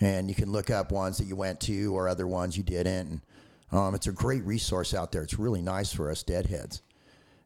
and 0.00 0.28
you 0.28 0.34
can 0.34 0.52
look 0.52 0.70
up 0.70 0.92
ones 0.92 1.18
that 1.18 1.24
you 1.24 1.36
went 1.36 1.60
to 1.60 1.96
or 1.96 2.08
other 2.08 2.26
ones 2.26 2.56
you 2.56 2.62
didn't. 2.62 3.08
And, 3.08 3.20
um, 3.72 3.94
it's 3.94 4.06
a 4.06 4.12
great 4.12 4.44
resource 4.44 4.92
out 4.94 5.12
there. 5.12 5.22
It's 5.22 5.38
really 5.38 5.62
nice 5.62 5.92
for 5.92 6.10
us 6.10 6.22
deadheads. 6.22 6.82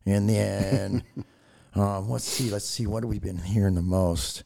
And 0.05 0.29
then 0.29 1.03
um, 1.75 2.09
let's 2.11 2.25
see, 2.25 2.51
let's 2.51 2.65
see, 2.67 2.87
what 2.87 3.03
have 3.03 3.11
we 3.11 3.19
been 3.19 3.39
hearing 3.39 3.75
the 3.75 3.83
most? 3.83 4.43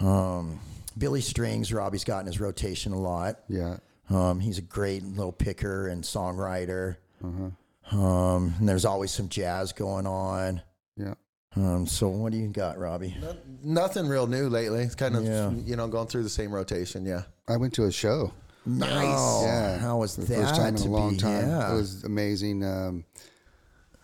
Um, 0.00 0.60
Billy 0.96 1.20
Strings, 1.20 1.72
Robbie's 1.72 2.04
got 2.04 2.20
in 2.20 2.26
his 2.26 2.40
rotation 2.40 2.92
a 2.92 2.98
lot. 3.00 3.40
Yeah. 3.48 3.78
Um, 4.10 4.40
he's 4.40 4.58
a 4.58 4.62
great 4.62 5.02
little 5.04 5.32
picker 5.32 5.88
and 5.88 6.02
songwriter. 6.04 6.96
Uh 7.22 7.50
Um, 7.96 8.54
and 8.58 8.68
there's 8.68 8.84
always 8.84 9.10
some 9.10 9.28
jazz 9.28 9.72
going 9.72 10.06
on. 10.06 10.62
Yeah. 10.96 11.14
Um, 11.56 11.86
so 11.86 12.08
what 12.08 12.32
do 12.32 12.38
you 12.38 12.48
got, 12.48 12.78
Robbie? 12.78 13.16
Nothing 13.62 14.08
real 14.08 14.26
new 14.26 14.48
lately. 14.48 14.82
It's 14.82 14.94
kind 14.94 15.16
of 15.16 15.24
Yeah. 15.24 15.50
you 15.50 15.76
know 15.76 15.86
going 15.86 16.06
through 16.08 16.22
the 16.24 16.28
same 16.30 16.50
rotation. 16.52 17.04
Yeah. 17.06 17.22
I 17.48 17.56
went 17.58 17.74
to 17.74 17.84
a 17.84 17.92
show. 17.92 18.32
Nice. 18.66 19.42
yeah. 19.42 19.78
How 19.78 19.98
was 19.98 20.16
the 20.16 20.24
that? 20.24 20.34
first 20.34 20.56
time 20.56 20.76
in 20.76 20.82
a 20.82 20.86
long 20.86 21.10
be- 21.12 21.16
time. 21.18 21.46
Yeah. 21.48 21.72
It 21.72 21.76
was 21.76 22.04
amazing. 22.04 22.64
Um, 22.64 23.04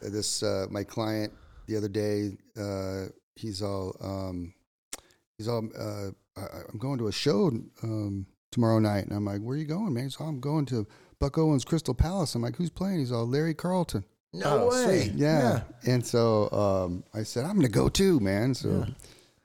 this 0.03 0.43
uh, 0.43 0.67
my 0.71 0.85
client 0.85 1.33
the 1.71 1.77
other 1.79 1.89
day. 1.89 2.33
Uh, 2.61 3.07
he's 3.37 3.63
all 3.63 3.97
um, 4.03 4.53
he's 5.39 5.49
all. 5.49 5.67
Uh, 5.79 6.11
I, 6.37 6.43
I'm 6.73 6.79
going 6.79 6.99
to 6.99 7.07
a 7.09 7.13
show 7.13 7.49
um, 7.83 8.27
tomorrow 8.51 8.79
night, 8.81 9.07
and 9.07 9.13
I'm 9.17 9.25
like, 9.25 9.41
"Where 9.41 9.55
are 9.57 9.59
you 9.59 9.67
going, 9.67 9.95
man?" 9.95 10.05
He's 10.05 10.17
all, 10.17 10.29
"I'm 10.29 10.41
going 10.41 10.67
to 10.67 10.87
Buck 11.21 11.39
Owens 11.39 11.65
Crystal 11.65 11.95
Palace." 11.95 12.35
I'm 12.35 12.43
like, 12.43 12.57
"Who's 12.57 12.71
playing?" 12.71 12.99
He's 12.99 13.13
all, 13.13 13.27
"Larry 13.27 13.55
Carlton." 13.55 14.05
no 14.33 14.65
Oh, 14.65 14.69
way. 14.69 15.03
sweet. 15.09 15.15
Yeah. 15.17 15.63
And 15.87 16.05
so 16.07 16.49
um, 16.53 17.03
I 17.13 17.25
said, 17.25 17.45
I'm 17.45 17.55
going 17.57 17.67
to 17.67 17.69
go 17.73 17.89
too, 17.89 18.21
man. 18.21 18.55
So 18.55 18.87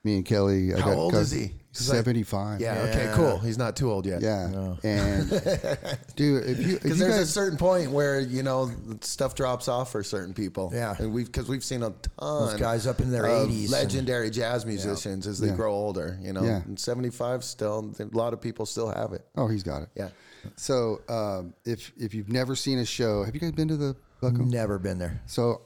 me 0.03 0.17
and 0.17 0.23
Kelly. 0.25 0.75
I 0.75 0.79
How 0.79 0.89
got 0.89 0.95
old 0.97 1.13
got 1.13 1.21
is 1.21 1.31
he? 1.31 1.53
'Cause 1.77 1.89
I- 1.89 1.95
75. 1.95 2.61
Yeah. 2.61 2.81
Okay. 2.89 3.11
Cool. 3.15 3.37
He's 3.39 3.57
not 3.57 3.75
too 3.75 3.91
old 3.91 4.05
yet. 4.05 4.21
Yeah. 4.21 4.75
And 4.83 5.29
dude, 6.15 6.45
if 6.49 6.59
you, 6.59 6.75
if 6.75 6.83
Because 6.83 6.99
you 6.99 7.05
there's 7.05 7.15
a 7.15 7.19
guys, 7.19 7.29
certain 7.33 7.57
point 7.57 7.91
where 7.91 8.19
you 8.19 8.43
know 8.43 8.71
stuff 9.01 9.35
drops 9.35 9.67
off 9.67 9.91
for 9.91 10.03
certain 10.03 10.33
people. 10.33 10.71
Yeah. 10.73 10.95
and 10.97 11.13
we've 11.13 11.25
because 11.25 11.47
we've 11.47 11.63
seen 11.63 11.83
a 11.83 11.89
ton 11.89 11.99
Those 12.19 12.53
guys 12.55 12.87
up 12.87 12.99
in 13.01 13.11
their 13.11 13.25
of 13.25 13.49
80s 13.49 13.61
and- 13.63 13.69
legendary 13.71 14.29
jazz 14.29 14.65
musicians 14.65 15.27
as 15.27 15.39
they 15.39 15.47
Yeah. 15.47 15.55
grow 15.55 15.73
older. 15.73 16.17
You 16.21 16.33
know, 16.33 16.43
Yeah. 16.43 16.61
and 16.63 16.79
75 16.79 17.43
still 17.43 17.93
a 17.99 18.03
lot 18.17 18.33
of 18.33 18.41
people 18.41 18.65
still 18.65 18.89
have 18.89 19.13
it. 19.13 19.25
oh, 19.35 19.47
he's 19.47 19.63
got 19.63 19.81
it. 19.83 19.89
Yeah, 19.95 20.09
So 20.55 21.01
um, 21.09 21.53
if 21.65 21.91
if 21.97 22.13
you've 22.13 22.29
never 22.29 22.55
seen 22.55 22.79
a 22.79 22.85
show, 22.85 23.23
have 23.23 23.33
you 23.35 23.41
guys 23.41 23.51
been 23.51 23.67
to 23.67 23.77
the 23.77 23.95
Bucko? 24.21 24.43
Never 24.43 24.79
been 24.79 24.97
there. 24.97 25.21
So 25.25 25.61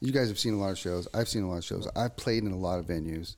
you 0.00 0.12
guys 0.12 0.28
have 0.28 0.38
seen 0.38 0.54
a 0.54 0.58
lot 0.58 0.70
of 0.70 0.78
shows. 0.78 1.06
I've 1.14 1.28
seen 1.28 1.42
a 1.44 1.48
lot 1.48 1.58
of 1.58 1.64
shows. 1.64 1.86
I've 1.94 2.16
played 2.16 2.42
in 2.42 2.52
a 2.52 2.56
lot 2.58 2.78
of 2.80 2.86
venues. 2.86 3.36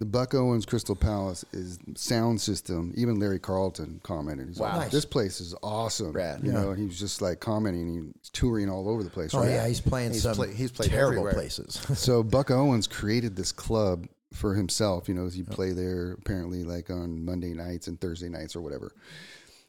The 0.00 0.04
Buck 0.04 0.34
Owens 0.34 0.66
Crystal 0.66 0.96
Palace 0.96 1.44
is 1.52 1.78
sound 1.94 2.40
system. 2.40 2.92
Even 2.96 3.18
Larry 3.20 3.38
Carlton 3.38 4.00
commented. 4.02 4.48
He's 4.48 4.58
Wow. 4.58 4.76
like, 4.78 4.90
this 4.90 5.04
place 5.04 5.40
is 5.40 5.54
awesome. 5.62 6.12
Rad. 6.12 6.40
You 6.42 6.52
Yeah. 6.52 6.60
know, 6.62 6.70
and 6.70 6.78
he 6.80 6.84
was 6.86 6.98
just 6.98 7.22
like 7.22 7.38
commenting. 7.40 8.12
He's 8.20 8.30
touring 8.30 8.68
all 8.68 8.88
over 8.88 9.02
the 9.04 9.10
place. 9.10 9.32
Oh 9.34 9.40
right? 9.40 9.50
yeah, 9.50 9.66
he's 9.68 9.80
playing 9.80 10.12
He's 10.12 10.22
some 10.22 10.34
play- 10.34 10.52
he's 10.52 10.72
played 10.72 10.90
terrible 10.90 11.12
everywhere. 11.28 11.32
places. 11.34 11.80
so 11.98 12.22
Buck 12.24 12.50
Owens 12.50 12.86
created 12.88 13.36
this 13.36 13.52
club 13.52 14.08
for 14.32 14.54
himself. 14.54 15.08
You 15.08 15.14
know, 15.14 15.28
he'd 15.28 15.46
play 15.50 15.70
there 15.70 16.12
apparently 16.12 16.64
like 16.64 16.90
on 16.90 17.24
Monday 17.24 17.54
nights 17.54 17.86
and 17.86 18.00
Thursday 18.00 18.28
nights 18.28 18.56
or 18.56 18.60
whatever. 18.62 18.92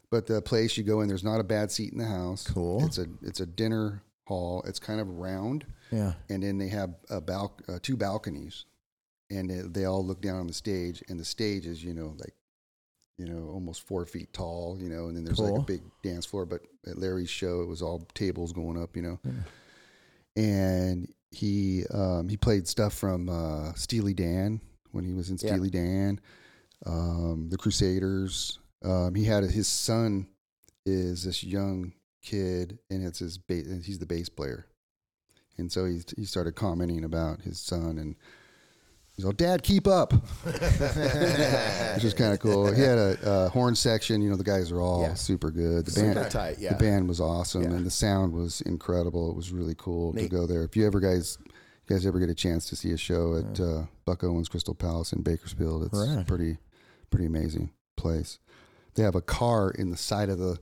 But 0.10 0.26
the 0.26 0.42
place 0.42 0.76
you 0.76 0.84
go 0.84 1.02
in, 1.02 1.08
there's 1.08 1.24
not 1.24 1.40
a 1.40 1.44
bad 1.44 1.72
seat 1.72 1.92
in 1.94 2.00
the 2.00 2.06
house. 2.08 2.48
Cool. 2.48 2.84
It's 2.86 2.98
a 2.98 3.06
it's 3.22 3.42
a 3.42 3.46
dinner 3.46 4.02
hall. 4.26 4.64
It's 4.68 4.80
kind 4.80 5.00
of 5.00 5.08
round, 5.08 5.66
yeah. 5.92 6.14
and 6.30 6.42
then 6.42 6.58
they 6.58 6.70
have 6.70 6.96
a 7.12 7.22
bal- 7.22 7.58
uh, 7.68 7.78
two 7.82 7.96
balconies, 7.96 8.66
and 9.30 9.50
they, 9.50 9.62
they 9.82 9.86
all 9.86 10.06
look 10.06 10.22
down 10.22 10.40
on 10.40 10.48
the 10.48 10.54
stage. 10.54 11.04
And 11.10 11.20
the 11.20 11.26
stage 11.26 11.66
is 11.66 11.84
you 11.84 11.94
know 11.94 12.16
like 12.18 12.34
you 13.18 13.26
know 13.26 13.50
almost 13.54 13.86
four 13.88 14.06
feet 14.06 14.32
tall. 14.34 14.78
You 14.80 14.90
know, 14.90 15.08
and 15.08 15.16
then 15.16 15.24
there's 15.26 15.40
like 15.40 15.60
a 15.60 15.64
big 15.64 15.82
dance 16.04 16.26
floor. 16.26 16.46
But 16.46 16.62
at 16.88 16.98
Larry's 16.98 17.30
show, 17.30 17.62
it 17.62 17.68
was 17.68 17.82
all 17.82 18.08
tables 18.14 18.54
going 18.54 18.82
up. 18.82 18.96
You 18.96 19.02
know. 19.02 19.20
and 20.36 21.14
he 21.32 21.84
um, 21.94 22.30
he 22.30 22.38
played 22.38 22.68
stuff 22.68 22.94
from 22.94 23.30
uh, 23.30 23.74
Steely 23.74 24.14
Dan 24.14 24.62
when 24.92 25.04
he 25.04 25.14
was 25.14 25.30
in 25.30 25.38
Yeah. 25.42 25.54
Steely 25.54 25.70
Dan, 25.70 26.20
um, 26.86 27.50
the 27.50 27.58
Crusaders. 27.58 28.60
Um, 28.84 29.16
he 29.16 29.24
had 29.24 29.44
his 29.44 29.68
son 29.68 30.28
is 30.86 31.24
this 31.24 31.44
young 31.44 31.94
kid, 32.22 32.80
and 32.90 33.06
it's 33.06 33.20
his 33.20 33.38
ba- 33.38 33.64
he's 33.84 34.00
the 34.00 34.06
bass 34.06 34.30
player, 34.30 34.68
and 35.58 35.72
so 35.72 35.86
he 35.86 36.02
he 36.16 36.26
started 36.26 36.56
commenting 36.56 37.04
about 37.04 37.42
his 37.42 37.60
son 37.60 37.98
and. 37.98 38.16
He's 39.16 39.24
all, 39.26 39.32
Dad, 39.32 39.64
keep 39.64 39.88
up, 39.88 40.12
which 40.44 42.04
is 42.04 42.14
kind 42.14 42.34
of 42.34 42.40
cool. 42.40 42.72
He 42.72 42.82
had 42.82 42.98
a, 42.98 43.30
uh 43.30 43.50
horn 43.50 43.76
section. 43.76 44.22
You 44.22 44.30
know, 44.30 44.36
the 44.36 44.44
guys 44.44 44.72
are 44.72 44.82
all 44.82 45.04
Yeah. 45.04 45.14
super 45.14 45.52
good. 45.52 45.86
The 45.86 45.92
Super 45.92 46.14
band, 46.16 46.32
tight, 46.32 46.58
yeah. 46.60 46.74
the 46.74 46.80
band 46.80 47.08
was 47.08 47.22
awesome, 47.22 47.64
Yeah. 47.64 47.70
and 47.72 47.86
the 47.86 47.92
sound 47.92 48.34
was 48.34 48.62
incredible. 48.62 49.30
It 49.30 49.36
was 49.36 49.52
really 49.52 49.76
cool 49.78 50.14
to 50.14 50.28
go 50.28 50.46
there. 50.46 50.64
If 50.64 50.76
you 50.76 50.86
ever 50.86 51.00
guys, 51.00 51.38
you 51.46 51.96
guys 51.96 52.06
ever 52.06 52.20
get 52.20 52.30
a 52.30 52.36
chance 52.36 52.68
to 52.70 52.76
see 52.76 52.92
a 52.92 52.98
show 52.98 53.38
at 53.38 53.60
uh, 53.60 53.84
Buck 54.06 54.24
Owens 54.24 54.50
Crystal 54.50 54.76
Palace 54.76 55.14
in 55.14 55.22
Bakersfield, 55.22 55.84
it's 55.86 55.94
Right. 55.98 56.28
pretty, 56.28 56.58
pretty 57.10 57.26
amazing 57.28 57.72
place. 57.96 58.40
They 58.96 59.04
have 59.04 59.16
a 59.16 59.22
car 59.22 59.72
in 59.72 59.92
the 59.92 59.98
side 59.98 60.30
of 60.30 60.40
the 60.40 60.58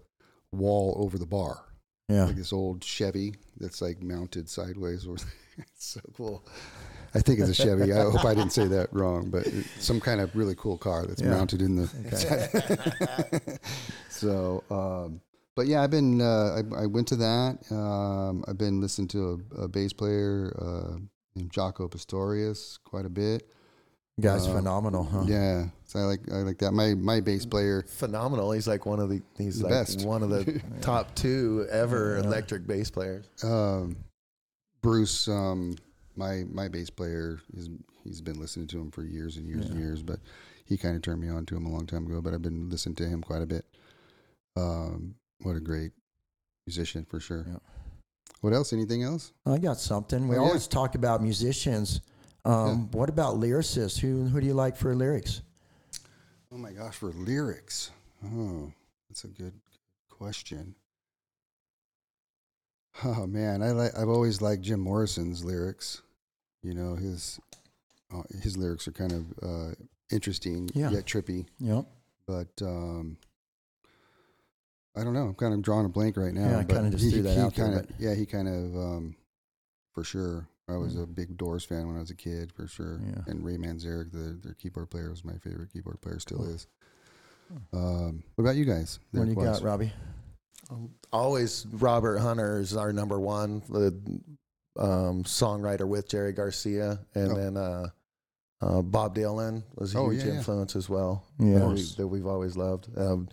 wall 0.51 0.93
over 0.97 1.17
the 1.17 1.25
bar, 1.25 1.65
Yeah. 2.07 2.25
like 2.25 2.35
this 2.35 2.53
old 2.53 2.83
Chevy 2.83 3.33
that's 3.57 3.81
like 3.81 4.01
mounted 4.03 4.47
sideways. 4.49 5.07
Or 5.07 5.15
it's 5.57 5.85
so 5.87 6.01
cool. 6.15 6.45
I 7.15 7.19
think 7.19 7.39
it's 7.39 7.49
a 7.49 7.53
Chevy. 7.53 7.93
I 7.93 8.01
hope 8.03 8.25
I 8.25 8.33
didn't 8.33 8.53
say 8.53 8.67
that 8.67 8.89
wrong, 8.93 9.29
but 9.29 9.47
some 9.79 9.99
kind 9.99 10.19
of 10.21 10.35
really 10.35 10.55
cool 10.55 10.77
car 10.77 11.05
that's 11.05 11.21
Yeah. 11.21 11.29
mounted 11.29 11.61
in 11.61 11.75
the. 11.75 13.59
so, 14.09 14.63
um, 14.71 15.21
but 15.55 15.67
yeah, 15.67 15.83
I've 15.83 15.91
been. 15.91 16.21
Uh, 16.21 16.61
I, 16.77 16.83
I 16.83 16.85
went 16.87 17.07
to 17.09 17.15
that. 17.17 17.59
Um, 17.71 18.43
I've 18.47 18.57
been 18.57 18.81
listening 18.81 19.07
to 19.09 19.41
a, 19.57 19.63
a 19.63 19.67
bass 19.67 19.93
player 19.93 20.55
uh, 20.59 20.97
named 21.35 21.51
Jaco 21.53 21.89
Pastorius 21.89 22.79
quite 22.83 23.05
a 23.05 23.09
bit. 23.09 23.47
Guy's 24.19 24.45
Uh, 24.47 24.53
phenomenal, 24.55 25.03
huh? 25.03 25.23
Yeah, 25.27 25.65
so 25.85 25.99
I 25.99 26.03
like 26.03 26.19
I 26.31 26.37
like 26.37 26.57
that. 26.59 26.71
My 26.71 26.93
my 26.95 27.19
bass 27.19 27.45
player. 27.45 27.83
Phenomenal. 27.87 28.51
He's 28.51 28.67
like 28.67 28.85
one 28.85 28.99
of 28.99 29.09
the 29.09 29.21
he's 29.37 29.57
The 29.59 29.63
like 29.65 29.71
best. 29.73 30.05
one 30.05 30.21
of 30.23 30.29
the 30.29 30.61
top 30.81 31.13
two 31.15 31.67
ever 31.71 32.17
electric 32.17 32.65
bass 32.67 32.89
players. 32.91 33.25
Um, 33.43 33.97
Bruce, 34.81 35.27
um, 35.27 35.75
my 36.15 36.43
my 36.51 36.67
bass 36.67 36.89
player, 36.89 37.39
is 37.55 37.69
he's 38.03 38.21
been 38.21 38.39
listening 38.39 38.67
to 38.67 38.79
him 38.79 38.91
for 38.91 39.03
years 39.03 39.37
and 39.37 39.47
years 39.47 39.65
and 39.69 39.79
years, 39.79 40.01
but 40.03 40.19
he 40.65 40.77
kind 40.77 40.95
of 40.95 41.01
turned 41.01 41.21
me 41.21 41.29
on 41.29 41.45
to 41.47 41.55
him 41.55 41.65
a 41.65 41.69
long 41.69 41.85
time 41.85 42.05
ago. 42.05 42.21
But 42.21 42.33
I've 42.33 42.41
been 42.41 42.69
listening 42.69 42.95
to 42.95 43.07
him 43.07 43.21
quite 43.21 43.41
a 43.41 43.45
bit. 43.45 43.65
Um, 44.55 45.15
what 45.41 45.55
a 45.55 45.59
great 45.59 45.91
musician 46.67 47.05
for 47.09 47.19
sure. 47.19 47.45
Yeah. 47.47 47.57
What 48.41 48.53
else? 48.53 48.73
Anything 48.73 49.03
else? 49.03 49.31
I 49.45 49.57
got 49.57 49.79
something. 49.79 50.27
We 50.27 50.35
Oh, 50.37 50.41
yeah. 50.41 50.47
always 50.47 50.67
talk 50.67 50.95
about 50.95 51.21
musicians. 51.23 52.01
Um, 52.45 52.89
What 52.91 53.09
about 53.09 53.35
lyricists? 53.37 53.97
Who 53.99 54.25
who 54.25 54.41
do 54.41 54.47
you 54.47 54.53
like 54.53 54.75
for 54.77 54.93
lyrics? 54.95 55.41
Oh 56.51 56.57
my 56.57 56.71
gosh, 56.73 56.95
for 56.95 57.11
lyrics. 57.13 57.89
Oh, 58.23 58.71
that's 59.09 59.23
a 59.23 59.27
good 59.29 59.53
question. 60.09 60.75
Oh 63.03 63.25
man, 63.25 63.61
I 63.63 63.71
like. 63.71 63.97
I've 63.97 64.09
always 64.09 64.41
liked 64.41 64.61
Jim 64.61 64.79
Morrison's 64.79 65.43
lyrics. 65.43 66.01
You 66.61 66.73
know 66.73 66.95
his 66.95 67.39
uh, 68.13 68.21
his 68.41 68.55
lyrics 68.57 68.87
are 68.87 68.91
kind 68.91 69.11
of 69.11 69.25
uh, 69.41 69.71
interesting 70.11 70.69
Yeah. 70.73 70.91
yet 70.91 71.05
trippy. 71.05 71.45
Yep. 71.59 71.85
But 72.27 72.49
um, 72.61 73.17
I 74.95 75.03
don't 75.03 75.13
know. 75.13 75.23
I'm 75.27 75.33
kind 75.33 75.53
of 75.53 75.61
drawing 75.63 75.85
a 75.85 75.89
blank 75.89 76.17
right 76.17 76.33
now. 76.33 76.49
Yeah, 76.51 76.59
I 76.59 76.63
kinda 76.63 76.91
just 76.91 77.03
he- 77.03 77.11
threw 77.11 77.21
that 77.23 77.33
he 77.35 77.41
out 77.41 77.53
kinda- 77.53 77.85
but- 77.87 77.99
Yeah, 77.99 78.13
he 78.13 78.25
kind 78.25 78.47
of 78.47 78.75
um, 78.77 79.15
for 79.93 80.03
sure. 80.03 80.47
I 80.69 80.77
was 80.77 80.95
a 80.95 81.05
big 81.05 81.35
Doors 81.35 81.65
fan 81.65 81.87
when 81.87 81.97
I 81.97 81.99
was 81.99 82.09
a 82.09 82.15
kid, 82.15 82.53
for 82.53 82.67
sure. 82.67 83.01
Yeah. 83.05 83.21
And 83.27 83.43
Ray 83.43 83.57
Manzarek, 83.57 84.11
the 84.13 84.39
their 84.41 84.53
keyboard 84.53 84.89
player, 84.89 85.09
was 85.09 85.25
my 85.25 85.33
favorite 85.39 85.73
keyboard 85.73 85.99
player. 85.99 86.19
Still 86.19 86.45
is. 86.45 86.67
Um, 87.73 88.23
what 88.35 88.43
about 88.45 88.55
you 88.55 88.63
guys? 88.63 88.99
What 89.11 89.25
do 89.25 89.29
you 89.31 89.35
got, 89.35 89.61
Robbie? 89.61 89.91
Always 91.11 91.65
Robert 91.71 92.17
Hunter 92.19 92.59
is 92.59 92.75
our 92.75 92.91
number 92.93 93.19
one, 93.19 93.61
the 93.69 93.93
um, 94.81 95.23
songwriter 95.23 95.87
with 95.87 96.07
Jerry 96.09 96.33
Garcia, 96.33 96.99
and 97.13 97.31
Oh. 97.31 97.35
then 97.35 97.57
uh, 97.57 97.87
uh, 98.61 98.81
Bob 98.81 99.15
Dylan 99.15 99.63
was 99.75 99.93
a 99.93 99.99
Oh, 99.99 100.09
huge 100.09 100.23
yeah, 100.23 100.31
yeah. 100.31 100.37
influence 100.37 100.75
as 100.75 100.89
well. 100.89 101.23
Yeah. 101.37 101.59
that, 101.59 101.67
we, 101.69 101.83
that 101.97 102.07
we've 102.07 102.25
always 102.27 102.57
loved. 102.57 102.87
Um, 102.97 103.29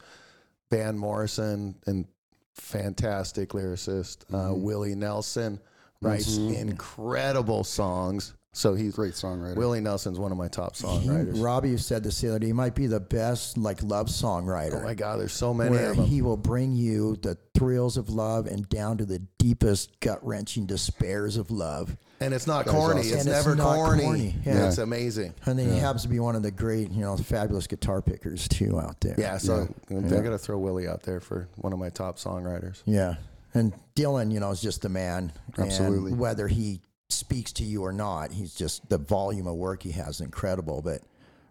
Van 0.71 0.99
Morrison 0.99 1.75
and 1.87 2.07
fantastic 2.55 3.51
lyricist. 3.51 4.25
Uh, 4.33 4.51
Mhm. 4.51 4.61
Willie 4.63 4.95
Nelson 4.95 5.59
writes 6.03 6.37
Mhm. 6.39 6.57
incredible 6.57 7.65
songs. 7.65 8.35
So 8.53 8.75
he's 8.75 8.97
Great 8.97 9.15
songwriter. 9.15 9.55
Willie 9.57 9.81
Nelson's 9.81 10.19
one 10.19 10.33
of 10.33 10.39
my 10.39 10.49
top 10.49 10.77
He- 10.77 10.85
songwriters. 10.85 11.41
Robbie 11.43 11.71
you 11.71 11.79
said 11.79 12.03
this 12.03 12.21
the 12.21 12.31
other 12.31 12.41
day. 12.41 12.49
He 12.49 12.53
might 12.53 12.75
be 12.75 12.89
the 12.89 12.99
best 12.99 13.57
like 13.57 13.81
love 13.83 14.09
songwriter. 14.09 14.81
oh 14.81 14.83
my 14.85 14.95
God, 14.95 15.21
there's 15.21 15.33
so 15.33 15.55
many 15.55 15.71
where 15.71 15.91
of 15.93 15.97
them. 15.97 16.07
he 16.07 16.21
will 16.21 16.37
bring 16.37 16.73
you 16.75 17.17
the 17.23 17.39
thrills 17.55 17.97
of 17.97 18.09
love 18.11 18.47
and 18.47 18.69
down 18.69 18.99
to 18.99 19.07
the 19.07 19.21
deepest 19.39 20.01
gut 20.01 20.19
wrenching 20.27 20.67
despairs 20.67 21.37
of 21.37 21.51
love. 21.53 21.97
and 22.19 22.35
it's 22.35 22.47
not 22.49 22.67
corny. 22.67 23.01
awesome. 23.01 23.13
It's 23.19 23.25
And 23.27 23.35
never 23.35 23.55
not 23.55 23.77
corny. 23.77 24.03
corny. 24.03 24.35
Yeah. 24.45 24.67
It's 24.67 24.79
amazing. 24.79 25.33
And 25.47 25.57
then 25.57 25.71
he 25.73 25.79
happens 25.79 26.03
to 26.03 26.09
be 26.09 26.19
one 26.19 26.35
of 26.35 26.43
the 26.43 26.51
great, 26.51 26.91
you 26.91 27.03
know, 27.03 27.17
fabulous 27.17 27.69
guitar 27.69 28.03
pickers 28.03 28.49
too 28.49 28.81
out 28.81 29.01
there. 29.01 29.15
Yeah, 29.17 29.39
so 29.39 29.69
I 29.91 29.95
Yeah. 29.95 30.01
got 30.23 30.31
to 30.31 30.39
throw 30.39 30.59
Willie 30.59 30.89
out 30.89 31.05
there 31.05 31.21
for 31.21 31.47
one 31.57 31.73
of 31.73 31.79
my 31.79 31.89
top 31.89 32.19
songwriters. 32.19 32.83
Yeah. 32.85 33.15
And 33.55 33.73
Dylan, 33.97 34.33
you 34.33 34.41
know, 34.41 34.51
is 34.51 34.61
just 34.61 34.83
the 34.83 34.89
man. 34.89 35.33
And 35.57 35.67
Absolutely. 35.67 36.13
whether 36.15 36.47
he 36.49 36.81
speaks 37.13 37.53
to 37.55 37.65
you 37.65 37.85
or 37.85 37.93
not, 37.93 38.33
he's 38.33 38.55
just 38.55 38.89
the 38.89 38.99
volume 38.99 39.47
of 39.47 39.57
work 39.57 39.83
he 39.83 39.93
has 39.93 40.17
is 40.17 40.21
incredible. 40.21 40.83
But 40.83 41.03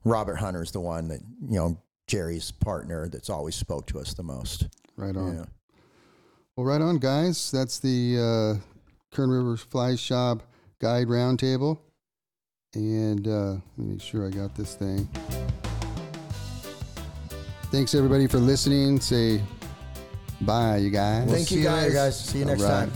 Robert 0.03 0.35
Hunter's 0.35 0.71
the 0.71 0.79
one 0.79 1.07
that, 1.09 1.21
you 1.47 1.57
know, 1.57 1.77
Jerry's 2.07 2.51
partner 2.51 3.07
that's 3.07 3.29
always 3.29 3.55
spoke 3.55 3.85
to 3.87 3.99
us 3.99 4.13
the 4.13 4.23
most. 4.23 4.67
Right 4.95 5.15
on. 5.15 5.37
Yeah. 5.37 5.45
Well, 6.55 6.65
right 6.65 6.81
on, 6.81 6.97
guys. 6.97 7.51
That's 7.51 7.79
the 7.79 8.59
uh, 8.61 9.15
Kern 9.15 9.29
River 9.29 9.55
Fly 9.57 9.95
Shop 9.95 10.43
Guide 10.79 11.07
Roundtable. 11.07 11.79
And 12.75 13.27
uh, 13.27 13.51
let 13.51 13.77
me 13.77 13.93
make 13.93 14.01
sure 14.01 14.27
I 14.27 14.29
got 14.29 14.55
this 14.55 14.75
thing. 14.75 15.07
Thanks, 17.71 17.93
everybody, 17.93 18.27
for 18.27 18.39
listening. 18.39 18.99
Say 18.99 19.41
bye, 20.41 20.77
you 20.77 20.89
guys. 20.89 21.25
We'll 21.25 21.35
Thank 21.35 21.51
you, 21.51 21.61
see 21.61 21.69
later, 21.69 21.91
guys. 21.91 21.93
guys. 21.93 22.19
See 22.19 22.39
you 22.39 22.45
next 22.45 22.63
right. 22.63 22.69
time. 22.69 22.91